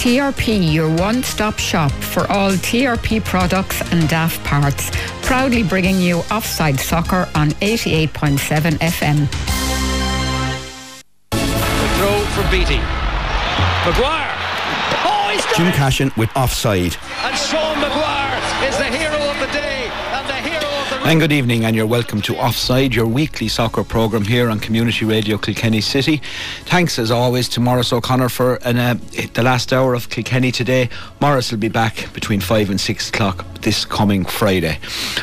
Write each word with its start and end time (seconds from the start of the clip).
TRP, 0.00 0.72
your 0.72 0.88
one 0.96 1.22
stop 1.22 1.58
shop 1.58 1.92
for 1.92 2.20
all 2.32 2.52
TRP 2.52 3.22
products 3.22 3.82
and 3.92 4.04
DAF 4.04 4.42
parts, 4.44 4.90
proudly 5.20 5.62
bringing 5.62 6.00
you 6.00 6.20
offside 6.30 6.80
soccer 6.80 7.28
on 7.34 7.50
88.7 7.60 8.78
FM. 8.78 9.28
The 11.32 11.36
throw 11.98 12.18
from 12.32 12.50
Beatty. 12.50 12.80
Maguire. 13.84 14.32
Oh, 15.04 15.28
he's 15.34 15.44
got 15.44 15.56
Jim! 15.56 15.72
Cashin 15.72 16.10
with 16.16 16.34
offside. 16.34 16.96
And 17.22 17.36
Sean 17.36 17.78
Maguire 17.78 18.40
is 18.66 18.78
the 18.78 18.84
hero 18.84 19.18
of 19.30 19.38
the 19.38 19.52
day 19.52 19.90
and 20.16 20.26
the 20.26 20.34
hero 20.48 20.56
of 20.56 20.62
the 20.62 20.69
And 20.92 21.20
good 21.20 21.32
evening, 21.32 21.64
and 21.64 21.76
you're 21.76 21.86
welcome 21.86 22.20
to 22.22 22.36
Offside, 22.36 22.94
your 22.94 23.06
weekly 23.06 23.46
soccer 23.46 23.84
programme 23.84 24.24
here 24.24 24.50
on 24.50 24.58
Community 24.58 25.04
Radio 25.04 25.38
Kilkenny 25.38 25.80
City. 25.80 26.20
Thanks 26.64 26.98
as 26.98 27.10
always 27.10 27.48
to 27.50 27.60
Morris 27.60 27.92
O'Connor 27.92 28.28
for 28.28 28.56
an, 28.56 28.76
uh, 28.76 28.94
the 29.34 29.42
last 29.42 29.72
hour 29.72 29.94
of 29.94 30.10
Kilkenny 30.10 30.50
today. 30.50 30.88
Morris 31.20 31.52
will 31.52 31.58
be 31.58 31.68
back 31.68 32.12
between 32.12 32.40
5 32.40 32.70
and 32.70 32.80
6 32.80 33.08
o'clock 33.08 33.44
this 33.62 33.84
coming 33.84 34.24
Friday. 34.24 34.78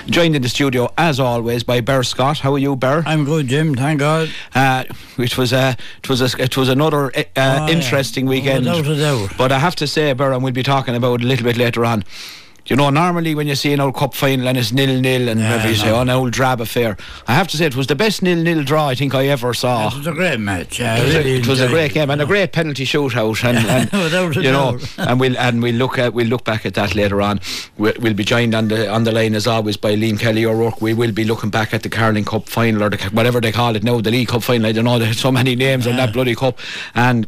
Joined 0.07 0.35
in 0.35 0.41
the 0.41 0.49
studio, 0.49 0.91
as 0.97 1.19
always, 1.19 1.63
by 1.63 1.81
Bear 1.81 2.03
Scott. 2.03 2.39
How 2.39 2.53
are 2.53 2.59
you, 2.59 2.75
Bear? 2.75 3.03
I'm 3.05 3.25
good, 3.25 3.47
Jim. 3.47 3.75
Thank 3.75 3.99
God. 3.99 4.29
Uh, 4.55 4.85
it 5.17 5.37
was 5.37 5.51
a, 5.51 5.75
it 5.97 6.09
was 6.09 6.21
a, 6.21 6.41
it 6.41 6.55
was 6.55 6.69
another 6.69 7.07
uh, 7.15 7.23
yeah. 7.35 7.67
interesting 7.67 8.25
weekend. 8.25 8.67
A 8.67 8.95
doubt. 8.95 9.37
But 9.37 9.51
I 9.51 9.59
have 9.59 9.75
to 9.77 9.87
say, 9.87 10.13
Bear, 10.13 10.31
and 10.31 10.43
we'll 10.43 10.53
be 10.53 10.63
talking 10.63 10.95
about 10.95 11.21
it 11.21 11.25
a 11.25 11.27
little 11.27 11.45
bit 11.45 11.57
later 11.57 11.83
on. 11.85 12.03
You 12.67 12.75
know, 12.75 12.89
normally 12.89 13.33
when 13.33 13.47
you 13.47 13.55
see 13.55 13.71
an 13.73 13.79
old 13.79 13.95
cup 13.95 14.13
final 14.13 14.47
and 14.47 14.57
it's 14.57 14.71
nil 14.73 14.99
nil 14.99 15.29
and 15.29 15.39
Yeah, 15.39 15.51
whatever 15.51 15.69
you 15.69 15.75
say, 15.75 15.89
oh, 15.89 16.01
an 16.01 16.09
old 16.09 16.31
drab 16.31 16.59
affair. 16.59 16.97
I 17.25 17.33
have 17.33 17.47
to 17.49 17.57
say 17.57 17.65
it 17.65 17.75
was 17.75 17.87
the 17.87 17.95
best 17.95 18.21
nil 18.21 18.37
nil 18.43 18.63
draw 18.63 18.87
I 18.89 18.95
think 18.95 19.15
I 19.15 19.27
ever 19.27 19.53
saw. 19.53 19.87
It 19.87 19.97
was 19.97 20.07
a 20.07 20.11
great 20.11 20.39
match. 20.39 20.81
I 20.81 20.97
It 20.99 21.05
was, 21.05 21.15
a, 21.15 21.27
it 21.27 21.47
was 21.47 21.61
a 21.61 21.67
great 21.67 21.93
game 21.93 22.09
and 22.09 22.21
a 22.21 22.25
great 22.25 22.51
penalty 22.51 22.83
shootout, 22.85 23.43
and, 23.43 23.57
and 23.93 24.35
you 24.43 24.51
know, 24.51 24.77
and 24.97 25.19
we'll 25.19 25.37
and 25.37 25.61
we'll 25.63 25.75
look 25.75 25.97
at 25.97 26.13
we'll 26.13 26.27
look 26.27 26.43
back 26.43 26.65
at 26.65 26.73
that 26.73 26.93
later 26.93 27.21
on. 27.21 27.39
We'll, 27.77 27.93
we'll 27.99 28.13
be 28.13 28.25
joined 28.25 28.53
on 28.53 28.67
the 28.67 28.89
on 28.89 29.05
the 29.05 29.11
line 29.13 29.35
as 29.35 29.47
always 29.47 29.77
by 29.77 29.95
Liam 29.95 30.19
Kelly 30.19 30.45
O'Rourke. 30.45 30.81
We 30.81 30.93
will 30.93 31.11
be 31.13 31.23
looking 31.23 31.49
back 31.49 31.73
at 31.73 31.83
the 31.83 31.89
Carling 31.89 32.25
Cup 32.25 32.49
final 32.49 32.83
or 32.83 32.89
the, 32.89 32.97
whatever 33.11 33.39
they 33.39 33.51
call 33.51 33.75
it 33.75 33.83
now, 33.83 34.01
the 34.01 34.11
League 34.11 34.27
Cup 34.27 34.43
final. 34.43 34.67
I 34.67 34.73
don't 34.73 34.85
know. 34.85 34.99
There's 34.99 35.19
so 35.19 35.31
many 35.31 35.55
names 35.55 35.87
on 35.87 35.95
that 35.95 36.11
bloody 36.13 36.35
cup, 36.35 36.59
and 36.95 37.27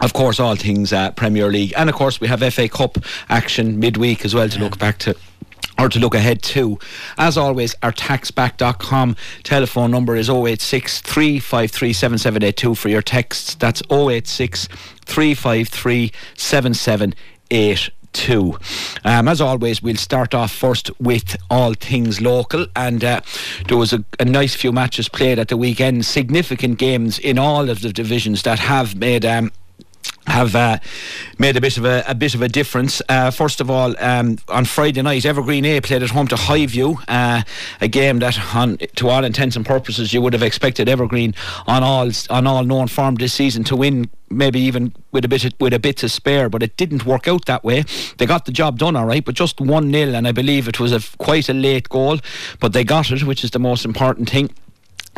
of 0.00 0.12
course, 0.12 0.38
all 0.38 0.54
things 0.56 0.92
uh, 0.92 1.10
Premier 1.12 1.50
League, 1.50 1.72
and 1.76 1.88
of 1.88 1.94
course, 1.94 2.20
we 2.20 2.28
have 2.28 2.42
FA 2.54 2.68
Cup 2.68 2.98
action 3.28 3.80
midweek 3.80 4.24
as 4.24 4.34
well 4.34 4.48
to 4.48 4.58
look 4.58 4.78
back 4.78 4.98
to. 4.98 5.16
Or 5.80 5.88
to 5.88 6.00
look 6.00 6.16
ahead 6.16 6.42
to. 6.42 6.76
As 7.18 7.38
always, 7.38 7.76
our 7.84 7.92
taxback.com 7.92 9.14
telephone 9.44 9.92
number 9.92 10.16
is 10.16 10.28
086 10.28 11.00
353 11.02 12.74
for 12.74 12.88
your 12.88 13.00
texts. 13.00 13.54
That's 13.54 13.80
086 13.88 14.66
353 15.06 16.10
7782. 16.34 18.58
Um, 19.04 19.28
as 19.28 19.40
always, 19.40 19.80
we'll 19.80 19.94
start 19.94 20.34
off 20.34 20.50
first 20.50 20.90
with 21.00 21.36
all 21.48 21.74
things 21.74 22.20
local, 22.20 22.66
and 22.74 23.04
uh, 23.04 23.20
there 23.68 23.76
was 23.76 23.92
a, 23.92 24.04
a 24.18 24.24
nice 24.24 24.56
few 24.56 24.72
matches 24.72 25.08
played 25.08 25.38
at 25.38 25.46
the 25.46 25.56
weekend. 25.56 26.04
Significant 26.04 26.78
games 26.78 27.20
in 27.20 27.38
all 27.38 27.70
of 27.70 27.82
the 27.82 27.92
divisions 27.92 28.42
that 28.42 28.58
have 28.58 28.96
made. 28.96 29.24
Um, 29.24 29.52
have 30.28 30.54
uh, 30.54 30.78
made 31.38 31.56
a 31.56 31.60
bit 31.60 31.76
of 31.78 31.84
a, 31.84 32.04
a 32.06 32.14
bit 32.14 32.34
of 32.34 32.42
a 32.42 32.48
difference. 32.48 33.02
Uh, 33.08 33.30
first 33.30 33.60
of 33.60 33.70
all, 33.70 33.94
um, 33.98 34.38
on 34.48 34.64
Friday 34.64 35.02
night, 35.02 35.24
Evergreen 35.24 35.64
A 35.64 35.80
played 35.80 36.02
at 36.02 36.10
home 36.10 36.28
to 36.28 36.36
Highview, 36.36 37.02
uh, 37.08 37.42
a 37.80 37.88
game 37.88 38.18
that, 38.20 38.38
on, 38.54 38.78
to 38.96 39.08
all 39.08 39.24
intents 39.24 39.56
and 39.56 39.64
purposes, 39.64 40.12
you 40.12 40.22
would 40.22 40.32
have 40.32 40.42
expected 40.42 40.88
Evergreen 40.88 41.34
on 41.66 41.82
all 41.82 42.10
on 42.30 42.46
all 42.46 42.64
known 42.64 42.88
form 42.88 43.16
this 43.16 43.32
season 43.32 43.64
to 43.64 43.76
win. 43.76 44.10
Maybe 44.30 44.60
even 44.60 44.92
with 45.10 45.24
a 45.24 45.28
bit 45.28 45.44
of, 45.44 45.54
with 45.58 45.72
a 45.72 45.78
bit 45.78 45.96
to 45.98 46.08
spare, 46.08 46.50
but 46.50 46.62
it 46.62 46.76
didn't 46.76 47.06
work 47.06 47.26
out 47.26 47.46
that 47.46 47.64
way. 47.64 47.84
They 48.18 48.26
got 48.26 48.44
the 48.44 48.52
job 48.52 48.78
done, 48.78 48.94
all 48.94 49.06
right, 49.06 49.24
but 49.24 49.34
just 49.34 49.58
one 49.58 49.90
0 49.90 50.12
and 50.12 50.28
I 50.28 50.32
believe 50.32 50.68
it 50.68 50.78
was 50.78 50.92
a 50.92 51.00
quite 51.16 51.48
a 51.48 51.54
late 51.54 51.88
goal, 51.88 52.18
but 52.60 52.74
they 52.74 52.84
got 52.84 53.10
it, 53.10 53.24
which 53.24 53.42
is 53.42 53.52
the 53.52 53.58
most 53.58 53.86
important 53.86 54.28
thing. 54.28 54.50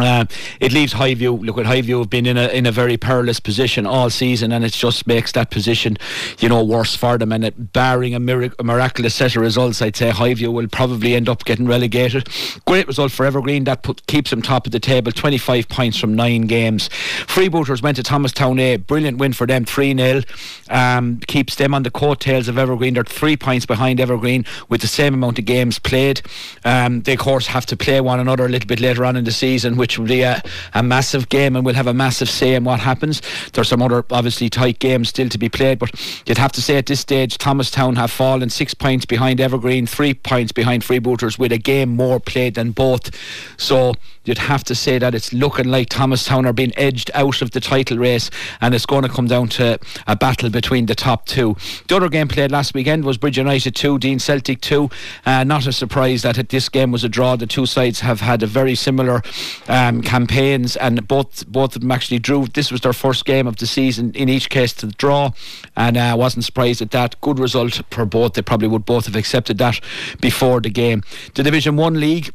Uh, 0.00 0.25
it 0.61 0.72
leaves 0.72 0.94
Highview. 0.94 1.44
Look, 1.44 1.59
at 1.59 1.66
Highview 1.66 1.99
have 1.99 2.11
been 2.11 2.27
in 2.27 2.37
a 2.37 2.49
in 2.49 2.66
a 2.66 2.72
very 2.72 2.97
perilous 2.97 3.41
position 3.41 3.87
all 3.87 4.11
season, 4.11 4.53
and 4.53 4.65
it 4.65 4.72
just 4.72 5.06
makes 5.06 5.33
that 5.33 5.50
position, 5.50 5.97
you 6.38 6.49
know, 6.49 6.65
worse 6.65 6.94
for 6.97 7.19
them. 7.19 7.33
And 7.33 7.44
it, 7.44 7.72
barring 7.72 8.15
a, 8.15 8.21
mirac- 8.21 8.55
a 8.59 8.65
miraculous 8.65 9.15
set 9.15 9.37
of 9.37 9.43
results, 9.43 9.83
I'd 9.83 9.97
say 9.97 10.11
Highview 10.11 10.53
will 10.53 10.69
probably 10.69 11.15
end 11.15 11.28
up 11.28 11.44
getting 11.44 11.66
relegated. 11.66 12.28
Great 12.66 12.87
result 12.87 13.12
for 13.12 13.27
Evergreen. 13.27 13.65
That 13.65 13.83
put, 13.83 14.06
keeps 14.06 14.31
them 14.31 14.43
top 14.43 14.66
of 14.66 14.72
the 14.72 14.81
table. 14.81 15.12
Twenty 15.12 15.38
five 15.38 15.69
points 15.69 15.99
from 15.99 16.15
nine 16.15 16.43
games. 16.43 16.88
Freebooters 16.88 17.82
went 17.82 17.97
to 17.97 18.03
Thomastown 18.03 18.59
A. 18.59 18.77
Brilliant 18.77 19.19
win 19.19 19.32
for 19.32 19.47
them. 19.47 19.65
Three 19.65 19.94
0 19.97 20.22
um, 20.69 21.19
Keeps 21.27 21.56
them 21.56 21.75
on 21.75 21.82
the 21.82 21.91
coattails 21.91 22.49
of 22.49 22.59
Evergreen. 22.59 22.94
They're 22.94 23.05
three 23.05 23.37
points 23.37 23.67
behind 23.67 24.00
Evergreen 24.00 24.44
with 24.69 24.81
the 24.81 24.87
same 24.87 25.15
amount 25.15 25.38
of 25.38 25.44
games 25.44 25.78
played. 25.78 26.22
Um, 26.65 27.03
they 27.03 27.15
of 27.15 27.21
course 27.21 27.47
have 27.49 27.67
to 27.67 27.77
play 27.77 28.00
one 28.00 28.21
another 28.21 28.47
a 28.47 28.49
little 28.49 28.67
bit 28.67 28.81
later 28.81 29.05
on 29.05 29.17
in 29.17 29.25
the 29.25 29.32
season, 29.32 29.77
which 29.77 29.90
will 29.99 30.06
be 30.06 30.23
a, 30.23 30.43
a 30.75 30.83
massive 30.83 31.28
game 31.28 31.56
and 31.56 31.65
we'll 31.65 31.75
have 31.75 31.87
a 31.87 31.95
massive 31.95 32.28
say 32.28 32.55
in 32.55 32.65
what 32.65 32.81
happens. 32.81 33.23
There's 33.53 33.69
some 33.69 33.83
other 33.83 34.05
obviously 34.11 34.49
tight 34.51 34.78
games 34.78 35.09
still 35.09 35.28
to 35.28 35.39
be 35.39 35.49
played, 35.49 35.78
but 35.78 35.91
you'd 36.27 36.39
have 36.39 36.53
to 36.53 36.62
say 36.62 36.77
at 36.77 36.87
this 36.87 37.01
stage 37.01 37.39
Thomastown 37.39 37.97
have 37.97 38.11
fallen 38.11 38.50
six 38.50 38.75
points 38.75 39.06
behind 39.06 39.41
Evergreen, 39.41 39.87
three 39.87 40.15
points 40.15 40.53
behind 40.53 40.83
Freebooters 40.83 41.39
with 41.39 41.53
a 41.53 41.59
game 41.59 41.91
more 41.97 42.21
played 42.21 42.55
than 42.55 42.73
both. 42.73 43.11
So 43.56 43.95
you'd 44.25 44.38
have 44.38 44.64
to 44.64 44.75
say 44.75 44.98
that 44.98 45.14
it's 45.14 45.32
looking 45.32 45.69
like 45.69 45.88
Thomastown 45.88 46.47
are 46.47 46.53
being 46.53 46.72
edged 46.76 47.10
out 47.14 47.42
of 47.42 47.53
the 47.53 47.60
title 47.60 47.98
race 47.98 48.31
and 48.60 48.75
it's 48.75 48.86
going 48.86 49.03
to 49.03 49.08
come 49.08 49.26
down 49.26 49.48
to 49.48 49.78
a 50.06 50.16
battle 50.16 50.50
between 50.50 50.86
the 50.86 50.94
top 50.94 51.26
two. 51.26 51.56
The 51.88 51.97
other 51.97 52.08
game 52.08 52.28
played 52.28 52.50
last 52.50 52.75
weekend 52.75 53.04
was 53.04 53.19
Bridge 53.19 53.38
United 53.38 53.75
2, 53.75 53.98
Dean 53.98 54.19
Celtic 54.19 54.60
2. 54.60 54.91
Uh, 55.25 55.44
not 55.44 55.66
a 55.66 55.72
surprise 55.72 56.22
that 56.22 56.48
this 56.48 56.69
game 56.69 56.92
was 56.92 57.04
a 57.04 57.08
draw. 57.08 57.36
The 57.36 57.47
two 57.47 57.66
sides 57.66 58.00
have 58.00 58.20
had 58.20 58.42
a 58.42 58.47
very 58.47 58.75
similar 58.75 59.22
um, 59.69 60.03
campaigns 60.03 60.76
and 60.76 61.06
both 61.06 61.47
both 61.47 61.76
of 61.76 61.82
them 61.82 61.91
actually 61.91 62.19
drew. 62.19 62.47
This 62.47 62.70
was 62.70 62.82
their 62.82 62.92
first 62.92 63.25
game 63.25 63.47
of 63.47 63.56
the 63.56 63.66
season 63.66 64.12
in 64.14 64.28
each 64.28 64.50
case 64.50 64.72
to 64.75 64.87
the 64.87 64.92
draw 64.92 65.31
and 65.76 65.97
I 65.97 66.10
uh, 66.10 66.16
wasn't 66.16 66.44
surprised 66.44 66.82
at 66.82 66.91
that. 66.91 67.20
Good 67.20 67.38
result 67.38 67.81
for 67.91 68.04
both. 68.04 68.34
They 68.34 68.42
probably 68.42 68.69
would 68.69 68.84
both 68.84 69.06
have 69.06 69.16
accepted 69.16 69.58
that 69.58 69.81
before 70.20 70.60
the 70.60 70.70
game. 70.70 71.02
The 71.34 71.42
Division 71.42 71.76
1 71.76 71.98
League 71.98 72.32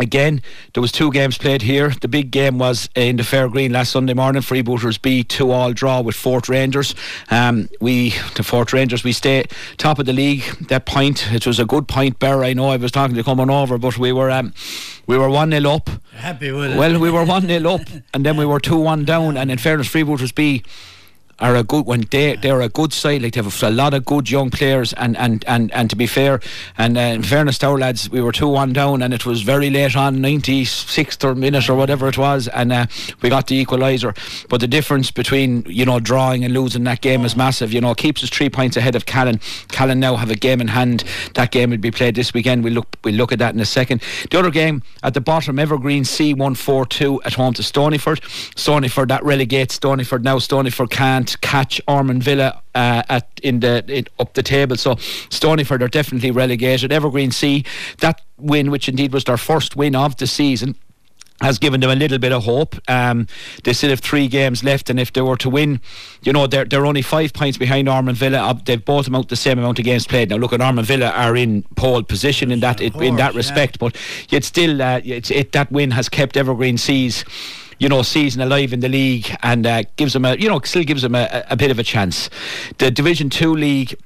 Again, 0.00 0.40
there 0.72 0.80
was 0.80 0.92
two 0.92 1.12
games 1.12 1.36
played 1.36 1.60
here. 1.60 1.90
The 1.90 2.08
big 2.08 2.30
game 2.30 2.58
was 2.58 2.88
in 2.94 3.16
the 3.16 3.22
Fair 3.22 3.50
Green 3.50 3.70
last 3.70 3.92
Sunday 3.92 4.14
morning. 4.14 4.40
Freebooters 4.40 5.00
B 5.00 5.22
two 5.22 5.50
all 5.50 5.74
draw 5.74 6.00
with 6.00 6.16
Fort 6.16 6.48
Rangers. 6.48 6.94
Um, 7.30 7.68
we 7.82 8.14
the 8.34 8.42
Fort 8.42 8.72
Rangers 8.72 9.04
we 9.04 9.12
stay 9.12 9.44
top 9.76 9.98
of 9.98 10.06
the 10.06 10.14
league. 10.14 10.42
That 10.68 10.86
point 10.86 11.30
it 11.34 11.46
was 11.46 11.60
a 11.60 11.66
good 11.66 11.86
point. 11.86 12.18
Bear 12.18 12.42
I 12.42 12.54
know 12.54 12.70
I 12.70 12.78
was 12.78 12.90
talking 12.90 13.14
to 13.14 13.22
coming 13.22 13.50
over, 13.50 13.76
but 13.76 13.98
we 13.98 14.10
were 14.10 14.30
um, 14.30 14.54
we 15.06 15.18
were 15.18 15.28
one 15.28 15.50
0 15.50 15.70
up. 15.70 15.90
Happy 16.14 16.50
with 16.50 16.72
it. 16.72 16.78
Well, 16.78 16.98
we 16.98 17.10
were 17.10 17.26
one 17.26 17.46
0 17.46 17.70
up, 17.70 17.82
and 18.14 18.24
then 18.24 18.38
we 18.38 18.46
were 18.46 18.58
two 18.58 18.78
one 18.78 19.04
down. 19.04 19.36
And 19.36 19.50
in 19.50 19.58
fairness, 19.58 19.88
Freebooters 19.88 20.34
B 20.34 20.62
are 21.40 21.56
a 21.56 21.62
good 21.62 21.86
when 21.86 22.02
they 22.10 22.36
they're 22.36 22.60
a 22.60 22.68
good 22.68 22.92
side 22.92 23.22
like 23.22 23.32
they 23.32 23.42
have 23.42 23.62
a 23.62 23.70
lot 23.70 23.94
of 23.94 24.04
good 24.04 24.30
young 24.30 24.50
players 24.50 24.92
and 24.94 25.16
and 25.16 25.44
and, 25.46 25.72
and 25.72 25.90
to 25.90 25.96
be 25.96 26.06
fair 26.06 26.40
and 26.76 26.96
uh, 26.96 27.00
in 27.00 27.22
fairness 27.22 27.58
to 27.58 27.66
our 27.66 27.78
lads 27.78 28.10
we 28.10 28.20
were 28.20 28.32
2-1 28.32 28.72
down 28.72 29.02
and 29.02 29.14
it 29.14 29.24
was 29.24 29.42
very 29.42 29.70
late 29.70 29.96
on 29.96 30.18
96th 30.18 31.24
or 31.24 31.34
minute 31.34 31.68
or 31.68 31.74
whatever 31.74 32.08
it 32.08 32.18
was 32.18 32.48
and 32.48 32.72
uh, 32.72 32.86
we 33.22 33.28
got 33.28 33.46
the 33.46 33.64
equaliser. 33.64 34.14
But 34.48 34.60
the 34.60 34.68
difference 34.68 35.10
between 35.10 35.64
you 35.66 35.84
know 35.84 36.00
drawing 36.00 36.44
and 36.44 36.52
losing 36.52 36.84
that 36.84 37.00
game 37.00 37.24
is 37.24 37.36
massive 37.36 37.72
you 37.72 37.80
know 37.80 37.94
keeps 37.94 38.22
us 38.22 38.30
three 38.30 38.50
points 38.50 38.76
ahead 38.76 38.94
of 38.94 39.06
Callan. 39.06 39.40
Callan 39.68 40.00
now 40.00 40.16
have 40.16 40.30
a 40.30 40.36
game 40.36 40.60
in 40.60 40.68
hand. 40.68 41.04
That 41.34 41.50
game 41.50 41.70
will 41.70 41.78
be 41.78 41.90
played 41.90 42.14
this 42.14 42.34
weekend. 42.34 42.64
We'll 42.64 42.74
look 42.74 42.88
we'll 43.04 43.14
look 43.14 43.32
at 43.32 43.38
that 43.38 43.54
in 43.54 43.60
a 43.60 43.66
second. 43.66 44.02
The 44.30 44.38
other 44.38 44.50
game 44.50 44.82
at 45.02 45.14
the 45.14 45.20
bottom 45.20 45.58
Evergreen 45.58 46.04
C142 46.04 47.20
at 47.24 47.34
home 47.34 47.54
to 47.54 47.62
Stonyford. 47.62 48.20
Stonyford 48.54 49.08
that 49.08 49.24
relegates 49.24 49.78
Stonyford. 49.78 50.22
Now 50.22 50.36
Stonyford 50.36 50.90
can't 50.90 51.29
catch 51.36 51.80
Ormond 51.86 52.22
Villa 52.22 52.62
uh, 52.74 53.02
at 53.08 53.28
in 53.42 53.60
the 53.60 53.84
in, 53.88 54.06
up 54.18 54.34
the 54.34 54.42
table. 54.42 54.76
So 54.76 54.94
Stonyford 54.94 55.82
are 55.82 55.88
definitely 55.88 56.30
relegated. 56.30 56.92
Evergreen 56.92 57.30
C 57.30 57.64
that 57.98 58.20
win, 58.38 58.70
which 58.70 58.88
indeed 58.88 59.12
was 59.12 59.24
their 59.24 59.36
first 59.36 59.76
win 59.76 59.94
of 59.94 60.16
the 60.16 60.26
season. 60.26 60.76
Has 61.42 61.58
given 61.58 61.80
them 61.80 61.88
a 61.88 61.94
little 61.94 62.18
bit 62.18 62.32
of 62.32 62.44
hope. 62.44 62.76
Um, 62.86 63.26
they 63.64 63.72
still 63.72 63.88
have 63.88 64.00
three 64.00 64.28
games 64.28 64.62
left, 64.62 64.90
and 64.90 65.00
if 65.00 65.10
they 65.14 65.22
were 65.22 65.38
to 65.38 65.48
win, 65.48 65.80
you 66.22 66.34
know 66.34 66.46
they're 66.46 66.66
they're 66.66 66.84
only 66.84 67.00
five 67.00 67.32
points 67.32 67.56
behind 67.56 67.88
Ormond 67.88 68.18
Villa. 68.18 68.40
Uh, 68.40 68.52
they've 68.52 68.84
both 68.84 69.06
them 69.06 69.14
out 69.14 69.30
the 69.30 69.36
same 69.36 69.58
amount 69.58 69.78
of 69.78 69.86
games 69.86 70.06
played. 70.06 70.28
Now 70.28 70.36
look 70.36 70.52
at 70.52 70.60
Ormond 70.60 70.86
Villa 70.86 71.08
are 71.08 71.34
in 71.34 71.62
pole 71.76 72.02
position 72.02 72.50
in 72.50 72.60
that 72.60 72.82
it, 72.82 72.94
in 72.96 73.16
that 73.16 73.34
respect, 73.34 73.78
but 73.78 73.96
yet 74.28 74.44
still 74.44 74.82
uh, 74.82 75.00
it's, 75.02 75.30
it 75.30 75.52
that 75.52 75.72
win 75.72 75.92
has 75.92 76.10
kept 76.10 76.36
Evergreen 76.36 76.76
C's 76.76 77.24
you 77.80 77.88
know, 77.88 78.02
season 78.02 78.42
alive 78.42 78.72
in 78.72 78.80
the 78.80 78.88
league 78.88 79.34
and 79.42 79.66
uh, 79.66 79.82
gives 79.96 80.12
them 80.12 80.24
a, 80.24 80.36
you 80.36 80.48
know, 80.48 80.60
still 80.60 80.84
gives 80.84 81.02
them 81.02 81.14
a, 81.14 81.44
a 81.50 81.56
bit 81.56 81.70
of 81.70 81.78
a 81.78 81.82
chance. 81.82 82.30
The 82.78 82.90
Division 82.90 83.30
Two 83.30 83.54
league 83.54 83.98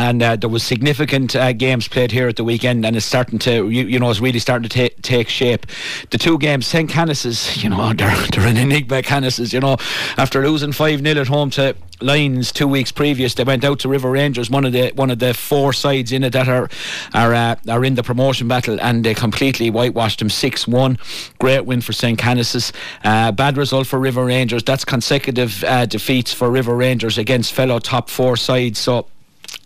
and 0.00 0.22
uh, 0.22 0.34
there 0.34 0.48
was 0.48 0.62
significant 0.62 1.36
uh, 1.36 1.52
games 1.52 1.86
played 1.86 2.10
here 2.10 2.26
at 2.26 2.36
the 2.36 2.42
weekend, 2.42 2.86
and 2.86 2.96
it's 2.96 3.04
starting 3.04 3.38
to, 3.38 3.68
you, 3.68 3.84
you 3.84 3.98
know, 3.98 4.08
it's 4.08 4.18
really 4.18 4.38
starting 4.38 4.66
to 4.66 4.88
ta- 4.88 4.94
take 5.02 5.28
shape. 5.28 5.66
The 6.08 6.16
two 6.16 6.38
games, 6.38 6.66
St. 6.66 6.88
Canice's, 6.88 7.62
you 7.62 7.68
know, 7.68 7.92
they're, 7.96 8.16
they're 8.32 8.46
an 8.46 8.56
enigma, 8.56 9.02
Canice's, 9.02 9.52
you 9.52 9.60
know, 9.60 9.76
after 10.16 10.42
losing 10.42 10.72
5 10.72 11.00
0 11.00 11.20
at 11.20 11.28
home 11.28 11.50
to 11.50 11.76
Lions 12.00 12.50
two 12.50 12.66
weeks 12.66 12.90
previous. 12.90 13.34
They 13.34 13.44
went 13.44 13.62
out 13.62 13.80
to 13.80 13.90
River 13.90 14.10
Rangers, 14.10 14.48
one 14.48 14.64
of 14.64 14.72
the 14.72 14.90
one 14.94 15.10
of 15.10 15.18
the 15.18 15.34
four 15.34 15.74
sides 15.74 16.12
in 16.12 16.24
it 16.24 16.32
that 16.32 16.48
are 16.48 16.70
are 17.12 17.34
uh, 17.34 17.56
are 17.68 17.84
in 17.84 17.94
the 17.94 18.02
promotion 18.02 18.48
battle, 18.48 18.80
and 18.80 19.04
they 19.04 19.12
completely 19.12 19.68
whitewashed 19.68 20.20
them 20.20 20.30
six 20.30 20.66
one. 20.66 20.96
Great 21.38 21.66
win 21.66 21.82
for 21.82 21.92
St 21.92 22.18
Canice's. 22.18 22.72
Uh, 23.04 23.32
bad 23.32 23.58
result 23.58 23.86
for 23.86 23.98
River 23.98 24.24
Rangers. 24.24 24.62
That's 24.62 24.82
consecutive 24.82 25.62
uh, 25.64 25.84
defeats 25.84 26.32
for 26.32 26.50
River 26.50 26.74
Rangers 26.74 27.18
against 27.18 27.52
fellow 27.52 27.78
top 27.78 28.08
four 28.08 28.38
sides. 28.38 28.78
So 28.78 29.06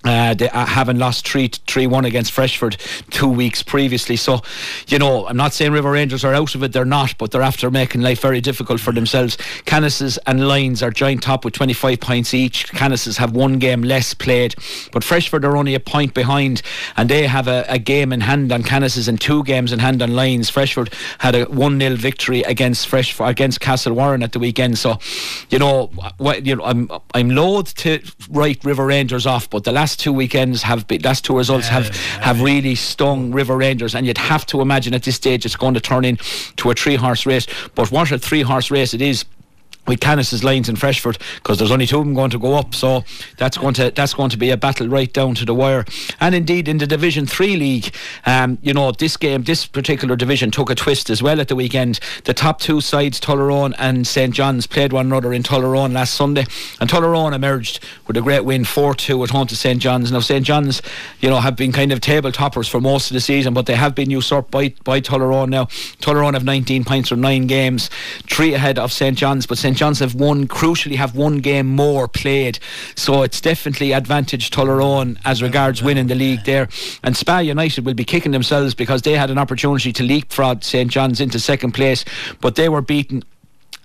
uh, 0.04 0.34
they, 0.34 0.50
uh, 0.50 0.66
having 0.66 0.98
lost 0.98 1.26
3 1.26 1.48
3 1.48 1.86
1 1.86 2.04
against 2.04 2.32
Freshford 2.32 2.76
two 3.10 3.28
weeks 3.28 3.62
previously. 3.62 4.16
So, 4.16 4.42
you 4.88 4.98
know, 4.98 5.26
I'm 5.26 5.36
not 5.36 5.54
saying 5.54 5.72
River 5.72 5.92
Rangers 5.92 6.24
are 6.24 6.34
out 6.34 6.54
of 6.54 6.62
it, 6.62 6.72
they're 6.72 6.84
not, 6.84 7.16
but 7.16 7.30
they're 7.30 7.42
after 7.42 7.70
making 7.70 8.02
life 8.02 8.20
very 8.20 8.40
difficult 8.40 8.80
for 8.80 8.92
themselves. 8.92 9.38
Canice's 9.64 10.18
and 10.26 10.46
Lions 10.46 10.82
are 10.82 10.90
joint 10.90 11.22
top 11.22 11.44
with 11.44 11.54
25 11.54 12.00
points 12.00 12.34
each. 12.34 12.68
Canice's 12.72 13.16
have 13.16 13.32
one 13.32 13.58
game 13.58 13.82
less 13.82 14.12
played, 14.12 14.54
but 14.92 15.02
Freshford 15.02 15.44
are 15.44 15.56
only 15.56 15.74
a 15.74 15.80
point 15.80 16.12
behind, 16.12 16.60
and 16.96 17.08
they 17.08 17.26
have 17.26 17.48
a, 17.48 17.64
a 17.68 17.78
game 17.78 18.12
in 18.12 18.20
hand 18.20 18.52
on 18.52 18.62
Canice's 18.62 19.08
and 19.08 19.20
two 19.20 19.42
games 19.44 19.72
in 19.72 19.78
hand 19.78 20.02
on 20.02 20.14
Lions. 20.14 20.50
Freshford 20.50 20.92
had 21.18 21.34
a 21.34 21.44
1 21.46 21.80
0 21.80 21.96
victory 21.96 22.42
against 22.42 22.88
Freshford, 22.88 23.28
against 23.28 23.60
Castlewarren 23.60 24.22
at 24.22 24.32
the 24.32 24.38
weekend. 24.38 24.76
So, 24.76 24.98
you 25.48 25.58
know, 25.58 25.90
you 26.42 26.56
know 26.56 26.64
I'm, 26.64 26.90
I'm 27.14 27.30
loath 27.30 27.74
to 27.76 28.00
write 28.28 28.64
River 28.64 28.84
Rangers 28.84 29.26
off, 29.26 29.48
but 29.48 29.64
the 29.64 29.72
last 29.72 29.93
two 30.00 30.12
weekends 30.12 30.62
have 30.62 30.86
been, 30.86 31.02
last 31.02 31.24
two 31.24 31.36
results 31.36 31.68
have 31.68 31.94
have 32.20 32.40
really 32.40 32.74
stung 32.74 33.32
River 33.32 33.56
Rangers, 33.56 33.94
and 33.94 34.06
you'd 34.06 34.18
have 34.18 34.46
to 34.46 34.60
imagine 34.60 34.94
at 34.94 35.02
this 35.02 35.16
stage 35.16 35.44
it's 35.44 35.56
going 35.56 35.74
to 35.74 35.80
turn 35.80 36.04
into 36.04 36.70
a 36.70 36.74
three 36.74 36.96
horse 36.96 37.26
race. 37.26 37.46
But 37.74 37.90
what 37.90 38.10
a 38.12 38.18
three 38.18 38.42
horse 38.42 38.70
race 38.70 38.94
it 38.94 39.02
is 39.02 39.24
with 39.86 40.00
Canice's 40.00 40.42
Lions 40.42 40.68
in 40.68 40.76
Freshford 40.76 41.18
because 41.36 41.58
there's 41.58 41.70
only 41.70 41.86
two 41.86 41.98
of 41.98 42.04
them 42.04 42.14
going 42.14 42.30
to 42.30 42.38
go 42.38 42.54
up. 42.54 42.74
So 42.74 43.04
that's 43.36 43.58
going 43.58 43.74
to 43.74 43.90
that's 43.90 44.14
going 44.14 44.30
to 44.30 44.38
be 44.38 44.50
a 44.50 44.56
battle 44.56 44.88
right 44.88 45.12
down 45.12 45.34
to 45.36 45.44
the 45.44 45.54
wire. 45.54 45.84
And 46.20 46.34
indeed 46.34 46.68
in 46.68 46.78
the 46.78 46.86
Division 46.86 47.26
3 47.26 47.56
league 47.56 47.94
um, 48.26 48.58
you 48.62 48.72
know 48.72 48.92
this 48.92 49.16
game 49.16 49.42
this 49.42 49.66
particular 49.66 50.16
division 50.16 50.50
took 50.50 50.70
a 50.70 50.74
twist 50.74 51.10
as 51.10 51.22
well 51.22 51.40
at 51.40 51.48
the 51.48 51.56
weekend. 51.56 52.00
The 52.24 52.34
top 52.34 52.60
two 52.60 52.80
sides 52.80 53.20
Tullaroan 53.20 53.74
and 53.78 54.06
St 54.06 54.34
John's 54.34 54.66
played 54.66 54.92
one 54.92 55.06
another 55.06 55.32
in 55.32 55.42
Tullaroan 55.42 55.92
last 55.92 56.14
Sunday. 56.14 56.46
And 56.80 56.88
Tullaroan 56.88 57.34
emerged 57.34 57.80
with 58.06 58.16
a 58.16 58.22
great 58.22 58.44
win 58.44 58.64
4-2 58.64 59.24
at 59.24 59.30
home 59.30 59.46
to 59.48 59.56
St 59.56 59.80
John's. 59.80 60.10
Now 60.12 60.20
St 60.20 60.44
John's 60.44 60.80
you 61.20 61.28
know 61.28 61.40
have 61.40 61.56
been 61.56 61.72
kind 61.72 61.92
of 61.92 62.00
table 62.00 62.32
toppers 62.32 62.68
for 62.68 62.80
most 62.80 63.10
of 63.10 63.14
the 63.14 63.20
season 63.20 63.54
but 63.54 63.66
they 63.66 63.74
have 63.74 63.94
been 63.94 64.10
usurped 64.10 64.50
by, 64.50 64.74
by 64.84 65.00
Tullaroan 65.00 65.50
now. 65.50 65.66
Tullaroan 66.00 66.34
have 66.34 66.44
19 66.44 66.84
points 66.84 67.08
from 67.08 67.20
9 67.20 67.46
games 67.46 67.90
3 68.28 68.54
ahead 68.54 68.78
of 68.78 68.92
St 68.92 69.16
John's 69.16 69.46
but 69.46 69.58
St 69.58 69.73
St 69.74 69.80
John's 69.80 69.98
have 69.98 70.14
one 70.14 70.46
crucially 70.46 70.94
have 70.94 71.16
one 71.16 71.38
game 71.38 71.66
more 71.66 72.06
played, 72.06 72.60
so 72.94 73.24
it's 73.24 73.40
definitely 73.40 73.90
advantage 73.90 74.50
Tullaroan 74.50 75.18
as 75.24 75.42
regards 75.42 75.82
winning 75.82 76.06
the 76.06 76.14
league 76.14 76.44
there. 76.44 76.68
And 77.02 77.16
Spa 77.16 77.40
United 77.40 77.84
will 77.84 77.94
be 77.94 78.04
kicking 78.04 78.30
themselves 78.30 78.72
because 78.72 79.02
they 79.02 79.16
had 79.16 79.30
an 79.30 79.38
opportunity 79.38 79.92
to 79.92 80.04
leapfrog 80.04 80.62
St 80.62 80.88
John's 80.88 81.20
into 81.20 81.40
second 81.40 81.72
place, 81.72 82.04
but 82.40 82.54
they 82.54 82.68
were 82.68 82.82
beaten 82.82 83.24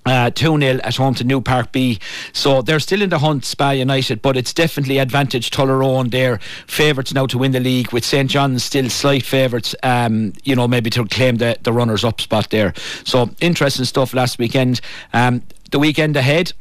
uh, 0.05 0.29
2 0.29 0.59
0 0.59 0.79
at 0.83 0.95
home 0.95 1.15
to 1.15 1.23
New 1.23 1.41
Park 1.41 1.71
B. 1.71 1.99
So 2.33 2.61
they're 2.61 2.79
still 2.79 3.01
in 3.01 3.09
the 3.09 3.19
hunt, 3.19 3.45
Spa 3.45 3.71
United, 3.71 4.21
but 4.21 4.37
it's 4.37 4.53
definitely 4.53 4.99
advantage 4.99 5.49
Tullaroan. 5.49 6.11
They're 6.11 6.37
favourites 6.67 7.13
now 7.13 7.25
to 7.27 7.37
win 7.37 7.51
the 7.51 7.59
league, 7.59 7.91
with 7.91 8.05
St 8.05 8.29
John's 8.29 8.63
still 8.63 8.89
slight 8.89 9.23
favourites, 9.23 9.75
um, 9.81 10.33
you 10.43 10.55
know, 10.55 10.67
maybe 10.67 10.89
to 10.91 11.05
claim 11.05 11.37
the, 11.37 11.57
the 11.63 11.73
runners 11.73 12.03
up 12.03 12.21
spot 12.21 12.51
there. 12.51 12.73
So 13.05 13.31
interesting 13.41 13.85
stuff 13.85 14.13
last 14.13 14.37
weekend. 14.37 14.81
Um, 15.13 15.41
the 15.71 15.79
weekend 15.79 16.15
ahead 16.17 16.53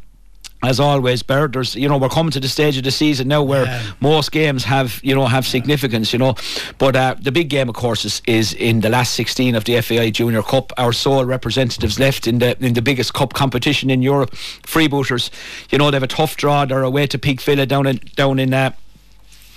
as 0.64 0.80
always, 0.80 1.22
Bert, 1.22 1.52
there's 1.52 1.76
you 1.76 1.88
know 1.88 1.98
we're 1.98 2.08
coming 2.08 2.32
to 2.32 2.40
the 2.40 2.48
stage 2.48 2.76
of 2.76 2.82
the 2.82 2.90
season 2.90 3.28
now 3.28 3.42
where 3.42 3.64
yeah. 3.64 3.92
most 4.00 4.32
games 4.32 4.64
have 4.64 5.00
you 5.04 5.14
know 5.14 5.26
have 5.26 5.46
significance, 5.46 6.12
you 6.12 6.18
know. 6.18 6.34
But 6.78 6.96
uh, 6.96 7.14
the 7.20 7.30
big 7.30 7.48
game, 7.48 7.68
of 7.68 7.76
course, 7.76 8.04
is, 8.04 8.20
is 8.26 8.54
in 8.54 8.80
the 8.80 8.88
last 8.88 9.14
16 9.14 9.54
of 9.54 9.64
the 9.64 9.80
FAI 9.80 10.10
Junior 10.10 10.42
Cup. 10.42 10.72
Our 10.76 10.92
sole 10.92 11.24
representatives 11.24 12.00
left 12.00 12.26
in 12.26 12.40
the 12.40 12.58
in 12.58 12.74
the 12.74 12.82
biggest 12.82 13.14
cup 13.14 13.34
competition 13.34 13.88
in 13.88 14.02
Europe. 14.02 14.32
Freebooters, 14.32 15.30
you 15.70 15.78
know, 15.78 15.92
they 15.92 15.96
have 15.96 16.02
a 16.02 16.08
tough 16.08 16.36
draw. 16.36 16.64
They're 16.64 16.82
away 16.82 17.06
to 17.06 17.18
Peake 17.20 17.40
Villa 17.40 17.64
down 17.64 17.86
in 17.86 18.00
down 18.16 18.40
in 18.40 18.52
uh, 18.52 18.72